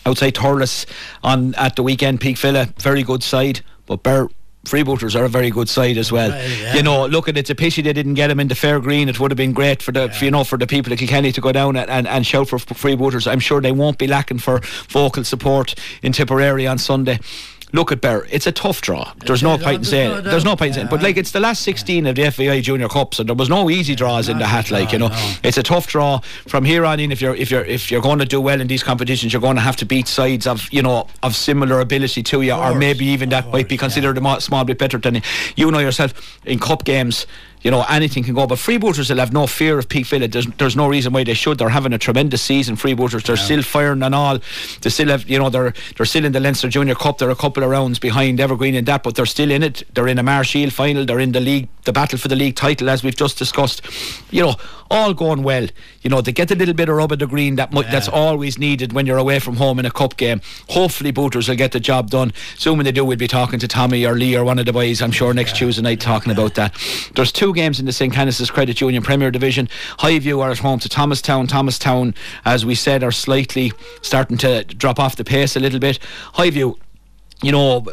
outside 0.05 0.35
Thurles 0.35 0.85
on 1.23 1.55
at 1.55 1.75
the 1.75 1.83
weekend. 1.83 2.21
Peake 2.21 2.37
Villa, 2.37 2.67
very 2.77 3.01
good 3.01 3.23
side, 3.23 3.61
but 3.87 4.03
Bert 4.03 4.31
freebooters 4.65 5.19
are 5.19 5.23
a 5.23 5.29
very 5.29 5.49
good 5.49 5.69
side 5.69 5.97
as 5.97 6.11
well. 6.11 6.29
Right, 6.29 6.59
yeah. 6.59 6.75
You 6.75 6.83
know, 6.83 7.07
look 7.07 7.27
at 7.27 7.37
it's 7.37 7.49
a 7.49 7.55
pity 7.55 7.81
they 7.81 7.93
didn't 7.93 8.13
get 8.13 8.29
him 8.29 8.39
into 8.39 8.55
fair 8.55 8.79
green. 8.79 9.09
It 9.09 9.19
would 9.19 9.31
have 9.31 9.37
been 9.37 9.53
great 9.53 9.81
for 9.81 9.91
the 9.91 10.01
yeah. 10.01 10.11
for, 10.11 10.25
you 10.25 10.31
know 10.31 10.43
for 10.43 10.57
the 10.57 10.67
people 10.67 10.93
of 10.93 10.99
Kilkenny 10.99 11.31
to 11.31 11.41
go 11.41 11.51
down 11.51 11.75
and, 11.75 11.89
and, 11.89 12.07
and 12.07 12.25
shout 12.25 12.49
for 12.49 12.57
freebooters. 12.57 13.29
I'm 13.29 13.39
sure 13.39 13.61
they 13.61 13.71
won't 13.71 13.97
be 13.97 14.07
lacking 14.07 14.39
for 14.39 14.61
vocal 14.89 15.23
support 15.23 15.75
in 16.01 16.11
Tipperary 16.11 16.67
on 16.67 16.77
Sunday 16.77 17.19
look 17.73 17.91
at 17.91 18.01
Bear. 18.01 18.25
It's 18.29 18.47
a 18.47 18.51
tough 18.51 18.81
draw. 18.81 19.13
There's 19.25 19.43
no 19.43 19.57
point 19.57 19.79
in 19.79 19.83
saying. 19.83 20.23
There's 20.23 20.45
no 20.45 20.55
point 20.55 20.69
in 20.69 20.73
saying. 20.73 20.87
But 20.89 21.01
like 21.01 21.17
it's 21.17 21.31
the 21.31 21.39
last 21.39 21.61
16 21.63 22.05
of 22.07 22.15
the 22.15 22.29
FAI 22.31 22.61
Junior 22.61 22.87
Cups, 22.87 23.19
and 23.19 23.29
there 23.29 23.35
was 23.35 23.49
no 23.49 23.69
easy 23.69 23.95
draws 23.95 24.29
in 24.29 24.37
the 24.37 24.47
hat. 24.47 24.71
Like 24.71 24.91
you 24.91 24.99
know, 24.99 25.09
it's 25.43 25.57
a 25.57 25.63
tough 25.63 25.87
draw 25.87 26.19
from 26.47 26.65
here 26.65 26.85
on 26.85 26.99
in. 26.99 27.11
If 27.11 27.21
you're 27.21 27.35
if 27.35 27.51
you're 27.51 27.65
if 27.65 27.91
you're 27.91 28.01
going 28.01 28.19
to 28.19 28.25
do 28.25 28.41
well 28.41 28.59
in 28.61 28.67
these 28.67 28.83
competitions, 28.83 29.33
you're 29.33 29.41
going 29.41 29.55
to 29.55 29.61
have 29.61 29.75
to 29.77 29.85
beat 29.85 30.07
sides 30.07 30.47
of 30.47 30.71
you 30.71 30.81
know 30.81 31.07
of 31.23 31.35
similar 31.35 31.79
ability 31.79 32.23
to 32.23 32.41
you, 32.41 32.53
or 32.53 32.75
maybe 32.75 33.05
even 33.05 33.29
that 33.29 33.47
might 33.51 33.69
be 33.69 33.77
considered 33.77 34.17
a 34.17 34.41
small 34.41 34.63
bit 34.63 34.77
better 34.77 34.97
than 34.97 35.15
you. 35.15 35.21
You 35.55 35.71
know 35.71 35.79
yourself 35.79 36.39
in 36.45 36.59
cup 36.59 36.83
games 36.83 37.25
you 37.63 37.71
know, 37.71 37.85
anything 37.89 38.23
can 38.23 38.33
go. 38.33 38.47
But 38.47 38.57
freebooters 38.57 39.09
will 39.09 39.17
have 39.17 39.33
no 39.33 39.47
fear 39.47 39.77
of 39.77 39.87
Peake 39.87 40.07
Villa. 40.07 40.27
There's, 40.27 40.47
there's 40.57 40.75
no 40.75 40.87
reason 40.87 41.13
why 41.13 41.23
they 41.23 41.33
should. 41.33 41.57
They're 41.57 41.69
having 41.69 41.93
a 41.93 41.97
tremendous 41.97 42.41
season. 42.41 42.75
Freebooters, 42.75 43.23
they're 43.23 43.35
yeah. 43.35 43.43
still 43.43 43.63
firing 43.63 44.03
and 44.03 44.15
all. 44.15 44.39
They 44.81 44.89
still 44.89 45.09
have, 45.09 45.29
you 45.29 45.39
know, 45.39 45.49
they're 45.49 45.73
they're 45.95 46.05
still 46.05 46.25
in 46.25 46.31
the 46.31 46.39
Leinster 46.39 46.69
Junior 46.69 46.95
Cup. 46.95 47.17
They're 47.17 47.29
a 47.29 47.35
couple 47.35 47.63
of 47.63 47.69
rounds 47.69 47.99
behind 47.99 48.39
Evergreen 48.39 48.75
in 48.75 48.85
that, 48.85 49.03
but 49.03 49.15
they're 49.15 49.25
still 49.25 49.51
in 49.51 49.63
it. 49.63 49.83
They're 49.93 50.07
in 50.07 50.19
a 50.19 50.23
Marshield 50.23 50.71
final. 50.71 51.05
They're 51.05 51.19
in 51.19 51.31
the 51.31 51.39
league, 51.39 51.69
the 51.85 51.93
battle 51.93 52.17
for 52.17 52.27
the 52.27 52.35
league 52.35 52.55
title, 52.55 52.89
as 52.89 53.03
we've 53.03 53.15
just 53.15 53.37
discussed. 53.37 53.81
You 54.31 54.43
know, 54.43 54.55
all 54.89 55.13
going 55.13 55.43
well. 55.43 55.67
You 56.01 56.09
know, 56.09 56.21
they 56.21 56.31
get 56.31 56.51
a 56.51 56.55
little 56.55 56.73
bit 56.73 56.89
of 56.89 56.95
rub 56.95 57.11
of 57.11 57.19
the 57.19 57.27
green 57.27 57.55
that 57.55 57.73
yeah. 57.73 57.83
that's 57.89 58.07
always 58.07 58.57
needed 58.57 58.93
when 58.93 59.05
you're 59.05 59.17
away 59.17 59.39
from 59.39 59.55
home 59.55 59.79
in 59.79 59.85
a 59.85 59.91
cup 59.91 60.17
game. 60.17 60.41
Hopefully, 60.69 61.11
booters 61.11 61.47
will 61.47 61.55
get 61.55 61.71
the 61.71 61.79
job 61.79 62.09
done. 62.09 62.33
Soon 62.57 62.77
when 62.77 62.85
they 62.85 62.91
do, 62.91 63.05
we'll 63.05 63.17
be 63.17 63.27
talking 63.27 63.59
to 63.59 63.67
Tommy 63.67 64.05
or 64.05 64.15
Lee 64.15 64.35
or 64.35 64.43
one 64.43 64.59
of 64.59 64.65
the 64.65 64.73
boys. 64.73 65.01
I'm 65.01 65.11
sure 65.11 65.33
next 65.33 65.53
yeah. 65.53 65.59
Tuesday 65.59 65.81
night 65.81 66.01
talking 66.01 66.31
about 66.31 66.55
that. 66.55 66.75
There's 67.15 67.31
two 67.31 67.50
games 67.51 67.79
in 67.79 67.85
the 67.85 67.93
St. 67.93 68.13
Canice's 68.13 68.49
Credit 68.49 68.79
Union 68.81 69.03
Premier 69.03 69.31
Division. 69.31 69.67
Highview 69.99 70.41
are 70.41 70.51
at 70.51 70.59
home 70.59 70.79
to 70.79 70.89
Thomastown. 70.89 71.47
Thomastown, 71.47 72.13
as 72.45 72.65
we 72.65 72.75
said, 72.75 73.03
are 73.03 73.11
slightly 73.11 73.71
starting 74.01 74.37
to 74.39 74.63
drop 74.63 74.99
off 74.99 75.15
the 75.15 75.23
pace 75.23 75.55
a 75.55 75.59
little 75.59 75.79
bit. 75.79 75.99
Highview 76.33 76.77
you 77.41 77.51
know, 77.51 77.85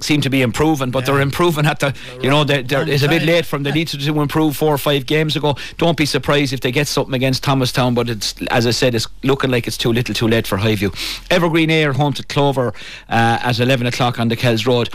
seem 0.00 0.20
to 0.22 0.30
be 0.30 0.42
improving, 0.42 0.90
but 0.90 1.00
yeah. 1.00 1.06
they're 1.06 1.20
improving 1.20 1.66
at 1.66 1.80
the, 1.80 1.94
you 2.22 2.30
know, 2.30 2.44
they're, 2.44 2.62
they're, 2.62 2.88
it's 2.88 3.02
a 3.02 3.08
bit 3.08 3.22
late 3.22 3.44
from 3.44 3.62
they 3.62 3.72
needed 3.72 4.00
to 4.00 4.20
improve 4.20 4.56
four 4.56 4.74
or 4.74 4.78
five 4.78 5.06
games 5.06 5.36
ago. 5.36 5.56
Don't 5.76 5.96
be 5.96 6.06
surprised 6.06 6.52
if 6.52 6.60
they 6.60 6.72
get 6.72 6.86
something 6.86 7.14
against 7.14 7.42
Thomastown, 7.42 7.94
but 7.94 8.08
it's, 8.08 8.34
as 8.50 8.66
I 8.66 8.70
said, 8.70 8.94
it's 8.94 9.06
looking 9.22 9.50
like 9.50 9.66
it's 9.66 9.76
too 9.76 9.92
little 9.92 10.14
too 10.14 10.28
late 10.28 10.46
for 10.46 10.58
Highview. 10.58 10.94
Evergreen 11.30 11.70
Air 11.70 11.92
home 11.92 12.12
to 12.14 12.22
Clover 12.24 12.68
uh, 13.08 13.38
at 13.42 13.60
11 13.60 13.86
o'clock 13.86 14.18
on 14.18 14.28
the 14.28 14.36
Kells 14.36 14.66
Road 14.66 14.88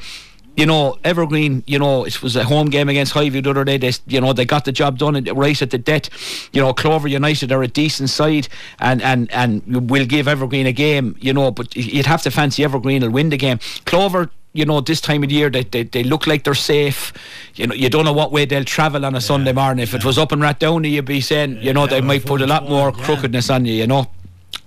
you 0.55 0.65
know, 0.65 0.97
Evergreen, 1.03 1.63
you 1.67 1.79
know, 1.79 2.05
it 2.05 2.21
was 2.21 2.35
a 2.35 2.43
home 2.43 2.69
game 2.69 2.89
against 2.89 3.13
Highview 3.13 3.43
the 3.43 3.50
other 3.50 3.63
day. 3.63 3.77
They, 3.77 3.91
you 4.07 4.21
know, 4.21 4.33
they 4.33 4.45
got 4.45 4.65
the 4.65 4.71
job 4.71 4.97
done 4.97 5.21
right 5.24 5.62
at 5.62 5.71
the 5.71 5.77
debt. 5.77 6.09
You 6.53 6.62
know, 6.62 6.74
Clover 6.74 7.07
United 7.07 7.51
are 7.51 7.63
a 7.63 7.67
decent 7.67 8.09
side 8.09 8.47
and, 8.79 9.01
and, 9.01 9.31
and 9.31 9.89
will 9.89 10.05
give 10.05 10.27
Evergreen 10.27 10.65
a 10.65 10.71
game, 10.71 11.15
you 11.19 11.33
know, 11.33 11.51
but 11.51 11.75
you'd 11.75 12.05
have 12.05 12.21
to 12.24 12.31
fancy 12.31 12.63
Evergreen 12.63 13.01
will 13.01 13.12
win 13.12 13.29
the 13.29 13.38
game. 13.38 13.59
Clover 13.85 14.29
you 14.55 14.63
know, 14.63 14.79
this 14.79 15.01
time 15.01 15.21
of 15.21 15.27
the 15.27 15.35
year, 15.35 15.50
they, 15.50 15.63
they, 15.63 15.83
they 15.83 16.01
look 16.01 16.27
like 16.27 16.45
they're 16.45 16.53
safe. 16.53 17.12
You 17.55 17.67
know, 17.67 17.75
you 17.75 17.89
don't 17.89 18.05
know 18.05 18.13
what 18.13 18.31
way 18.31 18.45
they'll 18.45 18.63
travel 18.63 19.05
on 19.05 19.13
a 19.13 19.17
yeah, 19.17 19.19
Sunday 19.19 19.51
morning. 19.51 19.83
If 19.83 19.91
yeah. 19.91 20.00
it 20.00 20.05
was 20.05 20.17
up 20.17 20.31
and 20.31 20.41
right 20.41 20.57
down, 20.57 20.85
you'd 20.85 21.03
be 21.03 21.19
saying, 21.19 21.57
you 21.62 21.74
know, 21.74 21.81
yeah, 21.81 21.89
they 21.89 22.01
might 22.01 22.25
put 22.25 22.41
a 22.41 22.47
lot 22.47 22.69
more 22.69 22.93
crookedness 22.93 23.50
on 23.50 23.65
you, 23.65 23.74
you 23.74 23.85
know. 23.85 24.07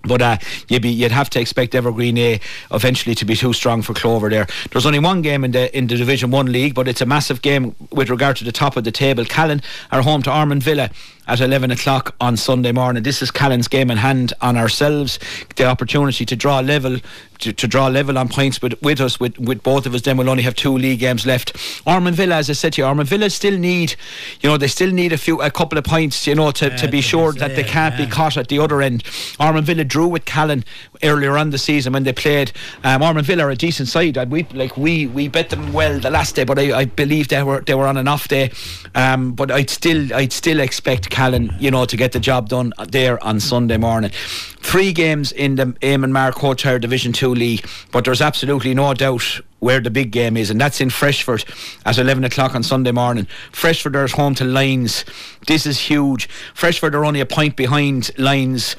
But 0.09 0.23
uh, 0.23 0.39
you'd 0.69 0.83
be 0.83 0.91
you'd 0.91 1.13
have 1.13 1.31
to 1.31 1.41
expect 1.41 1.75
Evergreen 1.75 2.19
A 2.19 2.41
eventually 2.73 3.15
to 3.15 3.25
be 3.25 3.37
too 3.37 3.53
strong 3.53 3.83
for 3.83 3.95
Clover. 3.95 4.29
There, 4.29 4.47
there's 4.73 4.87
only 4.87 4.99
one 4.99 5.23
game 5.23 5.45
in 5.45 5.53
the 5.53 5.77
in 5.77 5.87
the 5.87 5.97
Division 5.97 6.31
One 6.31 6.51
league, 6.51 6.75
but 6.75 6.89
it's 6.89 7.01
a 7.01 7.07
massive 7.07 7.43
game 7.43 7.75
with 7.91 8.11
regard 8.11 8.37
to 8.39 8.45
the 8.45 8.53
top 8.53 8.77
of 8.77 8.85
the 8.85 8.93
table. 8.93 9.25
Callan 9.25 9.63
are 9.93 10.03
home 10.03 10.23
to 10.23 10.35
Ormond 10.35 10.63
Villa 10.63 10.91
at 11.29 11.41
11 11.41 11.71
o'clock 11.71 12.15
on 12.21 12.37
Sunday 12.37 12.73
morning. 12.73 13.03
This 13.03 13.21
is 13.21 13.31
Callan's 13.31 13.69
game 13.69 13.91
in 13.91 13.99
hand 13.99 14.33
on 14.41 14.57
ourselves. 14.57 15.19
The 15.57 15.67
opportunity 15.67 16.25
to 16.25 16.35
draw 16.35 16.61
level 16.61 16.99
to, 17.39 17.53
to, 17.53 17.69
draw 17.69 17.87
level 17.87 18.19
on 18.19 18.29
points 18.29 18.61
with, 18.61 18.81
with 18.83 19.01
us, 19.01 19.21
with, 19.21 19.39
with 19.39 19.63
both 19.63 19.87
of 19.87 19.95
us, 19.95 20.03
then 20.03 20.17
we'll 20.17 20.29
only 20.29 20.43
have 20.43 20.55
two 20.55 20.77
league 20.77 21.01
games 21.01 21.25
left. 21.25 21.57
Ormond 21.87 22.17
Villa, 22.17 22.37
as 22.37 22.51
I 22.51 22.53
said 22.53 22.73
to 22.75 22.83
you, 22.83 22.87
Ormond 22.87 23.09
Villa 23.09 23.31
still 23.31 23.57
need, 23.57 23.95
you 24.41 24.51
know, 24.51 24.57
they 24.57 24.67
still 24.67 24.91
need 24.91 25.13
a 25.13 25.19
few, 25.19 25.41
a 25.41 25.51
couple 25.51 25.79
of 25.79 25.85
points, 25.85 26.27
you 26.27 26.35
know, 26.35 26.51
to, 26.53 26.67
Yeah, 26.67 26.77
to 26.77 26.89
be 26.89 27.01
sure 27.01 27.33
that 27.35 27.55
they 27.55 27.63
can't 27.63 27.97
be 27.97 28.07
caught 28.07 28.37
at 28.37 28.49
the 28.49 28.59
other 28.59 28.83
end. 28.83 29.05
Ormond 29.39 29.67
Villa 29.67 29.85
drew 29.85 30.09
with 30.09 30.25
Callan 30.25 30.65
earlier 31.03 31.39
on 31.39 31.51
the 31.51 31.59
season 31.59 31.93
when 31.93 32.05
they 32.05 32.13
played. 32.13 32.53
Um, 32.83 33.03
Ormond 33.03 33.27
Villa 33.27 33.45
are 33.45 33.51
a 33.51 33.57
decent 33.57 33.89
side. 33.89 34.17
We 34.31 34.45
like 34.53 34.77
we 34.77 35.07
we 35.07 35.29
bet 35.29 35.51
them 35.51 35.73
well 35.73 35.99
the 35.99 36.11
last 36.11 36.35
day, 36.35 36.45
but 36.45 36.59
I, 36.59 36.77
I 36.77 36.85
believe 36.87 37.29
they 37.29 37.43
were 37.43 37.61
they 37.61 37.75
were 37.75 37.87
on 37.87 37.97
an 37.97 38.09
off 38.09 38.29
day. 38.29 38.51
Um, 38.95 39.33
but 39.33 39.51
I'd 39.51 39.71
still 39.71 40.13
I'd 40.13 40.33
still 40.33 40.61
expect 40.61 41.11
Callan, 41.19 41.53
you 41.59 41.73
know, 41.73 41.85
to 41.85 41.97
get 41.97 42.13
the 42.13 42.21
job 42.21 42.49
done 42.49 42.73
there 42.91 43.21
on 43.25 43.41
Sunday 43.41 43.77
morning. 43.77 44.13
Three 44.61 44.93
games 44.93 45.33
in 45.33 45.57
the 45.57 45.67
Eamon 45.83 46.13
Mark 46.13 46.37
Hotire 46.37 46.81
Division 46.81 47.13
Two 47.13 47.35
League, 47.35 47.67
but 47.91 48.05
there's 48.05 48.21
absolutely 48.21 48.73
no 48.73 48.95
doubt 48.95 49.41
where 49.59 49.81
the 49.81 49.91
big 49.91 50.13
game 50.13 50.37
is, 50.37 50.49
and 50.49 50.61
that's 50.61 50.81
in 50.81 50.91
Freshford 50.91 51.45
at 51.85 51.99
11 51.99 52.23
o'clock 52.23 52.55
on 52.55 52.63
Sunday 52.63 52.93
morning. 52.93 53.27
Freshford 53.51 53.97
are 53.97 54.05
at 54.05 54.13
home 54.13 54.37
to 54.37 54.45
Lions. 54.45 55.05
This 55.49 55.67
is 55.67 55.81
huge. 55.81 56.29
Freshford 56.55 56.95
are 56.95 57.05
only 57.05 57.19
a 57.19 57.27
point 57.27 57.57
behind 57.57 58.17
Lions 58.17 58.77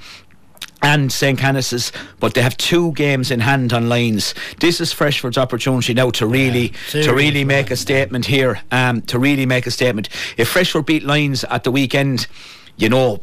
and 0.81 1.11
St. 1.11 1.37
Canice's, 1.37 1.91
but 2.19 2.33
they 2.33 2.41
have 2.41 2.55
two 2.57 2.91
games 2.93 3.31
in 3.31 3.39
hand 3.41 3.73
on 3.73 3.89
Lions. 3.89 4.33
This 4.59 4.79
is 4.79 4.93
Freshford's 4.93 5.37
opportunity 5.37 5.93
now 5.93 6.09
to 6.11 6.25
really, 6.25 6.73
to 6.91 7.13
really 7.13 7.43
make 7.43 7.71
a 7.71 7.75
statement 7.75 8.25
here. 8.25 8.61
Um, 8.71 9.01
to 9.03 9.19
really 9.19 9.45
make 9.45 9.67
a 9.67 9.71
statement. 9.71 10.09
If 10.37 10.49
Freshford 10.49 10.85
beat 10.85 11.03
Lions 11.03 11.43
at 11.45 11.63
the 11.63 11.71
weekend, 11.71 12.27
you 12.77 12.89
know. 12.89 13.21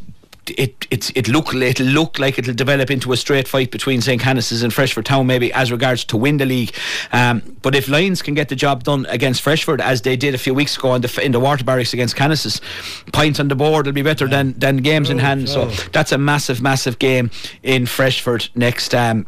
It 0.50 0.86
it's 0.90 1.10
it 1.14 1.28
look 1.28 1.54
it'll 1.54 1.86
look 1.86 2.18
like 2.18 2.38
it'll 2.38 2.54
develop 2.54 2.90
into 2.90 3.12
a 3.12 3.16
straight 3.16 3.48
fight 3.48 3.70
between 3.70 4.00
St 4.00 4.20
Canice's 4.20 4.62
and 4.62 4.72
Freshford 4.72 5.04
Town 5.04 5.26
maybe 5.26 5.52
as 5.52 5.72
regards 5.72 6.04
to 6.06 6.16
win 6.16 6.36
the 6.36 6.46
league. 6.46 6.72
Um, 7.12 7.56
but 7.62 7.74
if 7.74 7.88
Lions 7.88 8.22
can 8.22 8.34
get 8.34 8.48
the 8.48 8.56
job 8.56 8.84
done 8.84 9.06
against 9.06 9.42
Freshford 9.42 9.80
as 9.80 10.02
they 10.02 10.16
did 10.16 10.34
a 10.34 10.38
few 10.38 10.54
weeks 10.54 10.76
ago 10.76 10.94
in 10.94 11.02
the 11.02 11.20
in 11.24 11.32
the 11.32 11.40
water 11.40 11.64
barracks 11.64 11.92
against 11.92 12.16
Canice's, 12.16 12.60
points 13.12 13.40
on 13.40 13.48
the 13.48 13.56
board 13.56 13.86
will 13.86 13.92
be 13.92 14.02
better 14.02 14.28
than 14.28 14.52
than 14.58 14.78
games 14.78 15.10
in 15.10 15.18
True, 15.18 15.26
hand. 15.26 15.48
So 15.48 15.66
that's 15.92 16.12
a 16.12 16.18
massive, 16.18 16.62
massive 16.62 16.98
game 16.98 17.30
in 17.62 17.86
Freshford 17.86 18.48
next 18.54 18.94
um, 18.94 19.26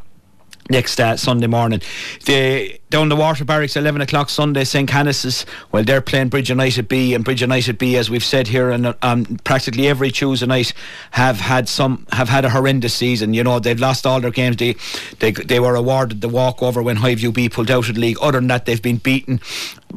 next 0.70 1.00
uh, 1.00 1.16
Sunday 1.16 1.46
morning. 1.46 1.80
The 2.24 2.78
down 2.90 3.08
the 3.08 3.16
water 3.16 3.44
barracks, 3.44 3.76
eleven 3.76 4.00
o'clock 4.00 4.30
Sunday. 4.30 4.64
St 4.64 4.88
Canice's. 4.88 5.44
Well, 5.72 5.84
they're 5.84 6.00
playing 6.00 6.28
Bridge 6.28 6.48
United 6.48 6.88
B, 6.88 7.14
and 7.14 7.24
Bridge 7.24 7.40
United 7.40 7.78
B, 7.78 7.96
as 7.96 8.10
we've 8.10 8.24
said 8.24 8.48
here, 8.48 8.70
and 8.70 8.94
um, 9.02 9.38
practically 9.44 9.88
every 9.88 10.10
Tuesday 10.10 10.46
night 10.46 10.72
have 11.12 11.40
had 11.40 11.68
some 11.68 12.06
have 12.12 12.28
had 12.28 12.44
a 12.44 12.50
horrendous 12.50 12.94
season. 12.94 13.34
You 13.34 13.44
know, 13.44 13.58
they've 13.58 13.78
lost 13.78 14.06
all 14.06 14.20
their 14.20 14.30
games. 14.30 14.56
They 14.56 14.74
they 15.18 15.32
they 15.32 15.60
were 15.60 15.74
awarded 15.74 16.20
the 16.20 16.28
walkover 16.28 16.82
when 16.82 16.96
Highview 16.96 17.32
B 17.32 17.48
pulled 17.48 17.70
out 17.70 17.88
of 17.88 17.94
the 17.94 18.00
league. 18.00 18.18
Other 18.20 18.38
than 18.38 18.48
that, 18.48 18.66
they've 18.66 18.82
been 18.82 18.98
beaten. 18.98 19.40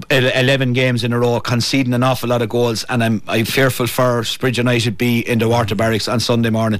11 0.10 0.74
games 0.74 1.03
in 1.03 1.12
a 1.12 1.19
row, 1.19 1.39
conceding 1.41 1.93
an 1.93 2.03
awful 2.03 2.29
lot 2.29 2.41
of 2.41 2.50
goals, 2.50 2.86
and 2.86 3.03
I'm, 3.03 3.21
I'm 3.27 3.45
fearful 3.45 3.88
for 3.88 4.24
Bridge 4.39 4.57
United 4.57 4.98
B 4.98 5.19
in 5.19 5.39
the 5.39 5.50
Water 5.50 5.75
Barracks 5.75 6.07
on 6.07 6.19
Sunday 6.19 6.50
morning. 6.50 6.79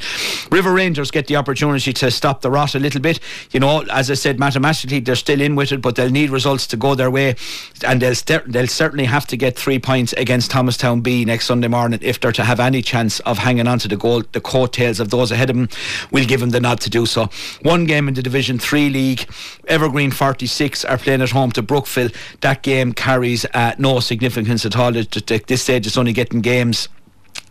River 0.50 0.72
Rangers 0.72 1.12
get 1.12 1.28
the 1.28 1.36
opportunity 1.36 1.92
to 1.92 2.10
stop 2.10 2.42
the 2.42 2.50
rot 2.50 2.74
a 2.74 2.80
little 2.80 3.02
bit. 3.02 3.20
You 3.52 3.60
know, 3.60 3.82
as 3.92 4.10
I 4.10 4.14
said, 4.14 4.40
mathematically 4.40 5.02
they're 5.02 5.16
still 5.16 5.42
in 5.42 5.56
with 5.56 5.74
it, 5.74 5.82
but 5.82 5.96
they'll 6.02 6.10
need 6.10 6.32
results 6.32 6.66
to 6.68 6.78
go 6.78 6.96
their 6.96 7.12
way, 7.12 7.36
and 7.86 8.02
they'll, 8.02 8.16
ster- 8.16 8.44
they'll 8.48 8.68
certainly 8.68 9.06
have 9.06 9.28
to 9.28 9.38
get 9.38 9.56
three 9.56 9.78
points 9.78 10.14
against 10.14 10.50
Thomastown 10.50 11.02
B 11.02 11.26
next 11.26 11.46
Sunday 11.46 11.68
morning 11.68 12.00
if 12.02 12.20
they're 12.20 12.32
to 12.32 12.44
have 12.44 12.60
any 12.60 12.82
chance 12.82 13.20
of 13.22 13.38
hanging 13.38 13.68
on 13.68 13.78
to 13.80 13.88
the 13.88 13.98
goal, 13.98 14.24
the 14.32 14.42
coattails 14.42 15.00
of 15.00 15.12
those 15.12 15.32
ahead 15.32 15.50
of 15.52 15.56
them. 15.56 15.70
We'll 16.12 16.26
give 16.26 16.40
them 16.40 16.50
the 16.50 16.60
nod 16.60 16.82
to 16.82 16.90
do 16.90 17.06
so. 17.06 17.30
One 17.62 17.86
game 17.86 18.08
in 18.08 18.16
the 18.16 18.24
Division 18.24 18.58
3 18.58 18.90
League, 18.90 19.30
Evergreen 19.68 20.12
46 20.12 20.84
are 20.86 20.98
playing 20.98 21.22
at 21.22 21.30
home 21.30 21.52
to 21.52 21.62
Brookville. 21.62 22.10
That 22.42 22.64
game 22.64 22.94
carries 22.94 23.46
uh, 23.54 23.76
no 23.78 24.00
significance 24.00 24.66
at 24.66 24.76
all. 24.76 24.98
At 24.98 25.12
this 25.12 25.62
stage, 25.62 25.86
it's 25.86 25.98
only 25.98 26.14
getting 26.14 26.42
games 26.42 26.90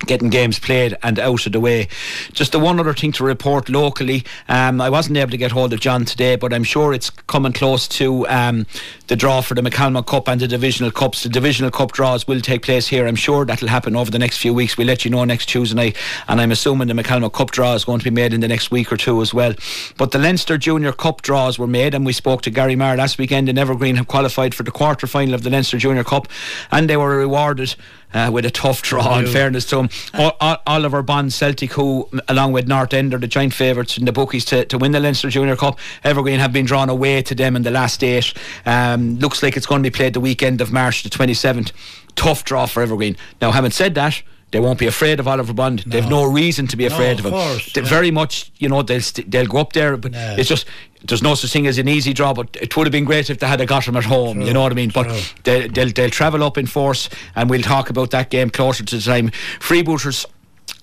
getting 0.06 0.30
games 0.30 0.58
played 0.58 0.96
and 1.02 1.18
out 1.18 1.46
of 1.46 1.52
the 1.52 1.60
way. 1.60 1.88
Just 2.32 2.52
the 2.52 2.58
one 2.58 2.80
other 2.80 2.94
thing 2.94 3.12
to 3.12 3.24
report 3.24 3.68
locally. 3.68 4.24
Um, 4.48 4.80
I 4.80 4.90
wasn't 4.90 5.18
able 5.18 5.30
to 5.30 5.36
get 5.36 5.52
hold 5.52 5.72
of 5.72 5.80
John 5.80 6.04
today, 6.04 6.36
but 6.36 6.52
I'm 6.52 6.64
sure 6.64 6.92
it's 6.92 7.10
coming 7.10 7.52
close 7.52 7.86
to 7.88 8.26
um, 8.28 8.66
the 9.08 9.16
draw 9.16 9.40
for 9.40 9.54
the 9.54 9.62
McCalmont 9.62 10.06
Cup 10.06 10.28
and 10.28 10.40
the 10.40 10.48
Divisional 10.48 10.90
Cups. 10.90 11.22
The 11.22 11.28
Divisional 11.28 11.70
Cup 11.70 11.92
draws 11.92 12.26
will 12.26 12.40
take 12.40 12.62
place 12.62 12.88
here. 12.88 13.06
I'm 13.06 13.16
sure 13.16 13.44
that'll 13.44 13.68
happen 13.68 13.96
over 13.96 14.10
the 14.10 14.18
next 14.18 14.38
few 14.38 14.54
weeks. 14.54 14.76
We'll 14.76 14.86
let 14.86 15.04
you 15.04 15.10
know 15.10 15.24
next 15.24 15.46
Tuesday 15.46 15.76
night, 15.76 15.96
and 16.28 16.40
I'm 16.40 16.50
assuming 16.50 16.88
the 16.88 16.94
McCalmont 16.94 17.32
Cup 17.32 17.50
draw 17.50 17.74
is 17.74 17.84
going 17.84 17.98
to 18.00 18.04
be 18.04 18.10
made 18.10 18.32
in 18.32 18.40
the 18.40 18.48
next 18.48 18.70
week 18.70 18.92
or 18.92 18.96
two 18.96 19.20
as 19.20 19.34
well. 19.34 19.54
But 19.96 20.12
the 20.12 20.18
Leinster 20.18 20.58
Junior 20.58 20.92
Cup 20.92 21.22
draws 21.22 21.58
were 21.58 21.66
made, 21.66 21.94
and 21.94 22.06
we 22.06 22.12
spoke 22.12 22.42
to 22.42 22.50
Gary 22.50 22.76
Marr 22.76 22.96
last 22.96 23.18
weekend, 23.18 23.48
and 23.48 23.58
Evergreen 23.58 23.96
have 23.96 24.08
qualified 24.08 24.54
for 24.54 24.62
the 24.62 24.70
quarter 24.70 25.06
final 25.06 25.34
of 25.34 25.42
the 25.42 25.50
Leinster 25.50 25.78
Junior 25.78 26.04
Cup, 26.04 26.28
and 26.70 26.88
they 26.88 26.96
were 26.96 27.16
rewarded 27.16 27.74
uh, 28.14 28.30
with 28.32 28.44
a 28.44 28.50
tough 28.50 28.82
draw. 28.82 29.18
In 29.18 29.26
fairness 29.26 29.64
to 29.66 29.78
him, 29.78 29.88
O- 30.14 30.32
O- 30.40 30.56
Oliver 30.66 31.02
Bond 31.02 31.32
Celtic, 31.32 31.72
who 31.72 32.08
along 32.28 32.52
with 32.52 32.66
North 32.68 32.92
End 32.94 33.14
are 33.14 33.18
the 33.18 33.26
joint 33.28 33.54
favourites 33.54 33.96
in 33.98 34.04
the 34.04 34.12
bookies 34.12 34.44
to, 34.46 34.64
to 34.66 34.78
win 34.78 34.92
the 34.92 35.00
Leinster 35.00 35.28
Junior 35.30 35.56
Cup. 35.56 35.78
Evergreen 36.04 36.40
have 36.40 36.52
been 36.52 36.66
drawn 36.66 36.88
away 36.88 37.22
to 37.22 37.34
them 37.34 37.56
in 37.56 37.62
the 37.62 37.70
last 37.70 38.02
eight. 38.04 38.32
Um, 38.66 39.18
looks 39.18 39.42
like 39.42 39.56
it's 39.56 39.66
going 39.66 39.82
to 39.82 39.90
be 39.90 39.94
played 39.94 40.14
the 40.14 40.20
weekend 40.20 40.60
of 40.60 40.72
March 40.72 41.02
the 41.02 41.10
27th. 41.10 41.72
Tough 42.16 42.44
draw 42.44 42.66
for 42.66 42.82
Evergreen. 42.82 43.16
Now, 43.40 43.52
having 43.52 43.70
said 43.70 43.94
that. 43.94 44.22
They 44.52 44.58
won't 44.60 44.78
be 44.80 44.86
afraid 44.86 45.20
of 45.20 45.28
Oliver 45.28 45.52
Bond. 45.52 45.84
They've 45.86 46.08
no 46.08 46.24
reason 46.24 46.66
to 46.68 46.76
be 46.76 46.84
afraid 46.86 47.20
of 47.20 47.26
of 47.26 47.26
him. 47.26 47.30
course, 47.32 47.72
They 47.72 47.82
yeah. 47.82 47.88
Very 47.88 48.10
much, 48.10 48.50
you 48.58 48.68
know, 48.68 48.82
they'll 48.82 49.00
st- 49.00 49.30
they'll 49.30 49.46
go 49.46 49.58
up 49.58 49.72
there, 49.74 49.96
but 49.96 50.12
Yeah. 50.12 50.36
it's 50.38 50.48
just 50.48 50.66
there's 51.06 51.22
no 51.22 51.34
such 51.34 51.50
thing 51.52 51.66
as 51.68 51.78
an 51.78 51.88
easy 51.88 52.12
draw. 52.12 52.34
But 52.34 52.56
it 52.60 52.76
would 52.76 52.86
have 52.86 52.92
been 52.92 53.04
great 53.04 53.30
if 53.30 53.38
they 53.38 53.46
had 53.46 53.60
a 53.60 53.66
got 53.66 53.86
him 53.86 53.96
at 53.96 54.04
home. 54.04 54.40
you 54.40 54.52
know 54.52 54.62
what 54.62 54.72
I 54.72 54.74
mean? 54.74 54.90
But 54.92 55.06
they, 55.44 55.68
they'll 55.68 55.90
they'll 55.92 56.10
travel 56.10 56.42
up 56.42 56.58
in 56.58 56.66
force, 56.66 57.08
and 57.36 57.48
we'll 57.48 57.62
talk 57.62 57.90
about 57.90 58.10
that 58.10 58.30
game 58.30 58.50
closer 58.50 58.84
to 58.84 58.96
the 58.96 59.02
time. 59.02 59.30
Freebooters. 59.60 60.26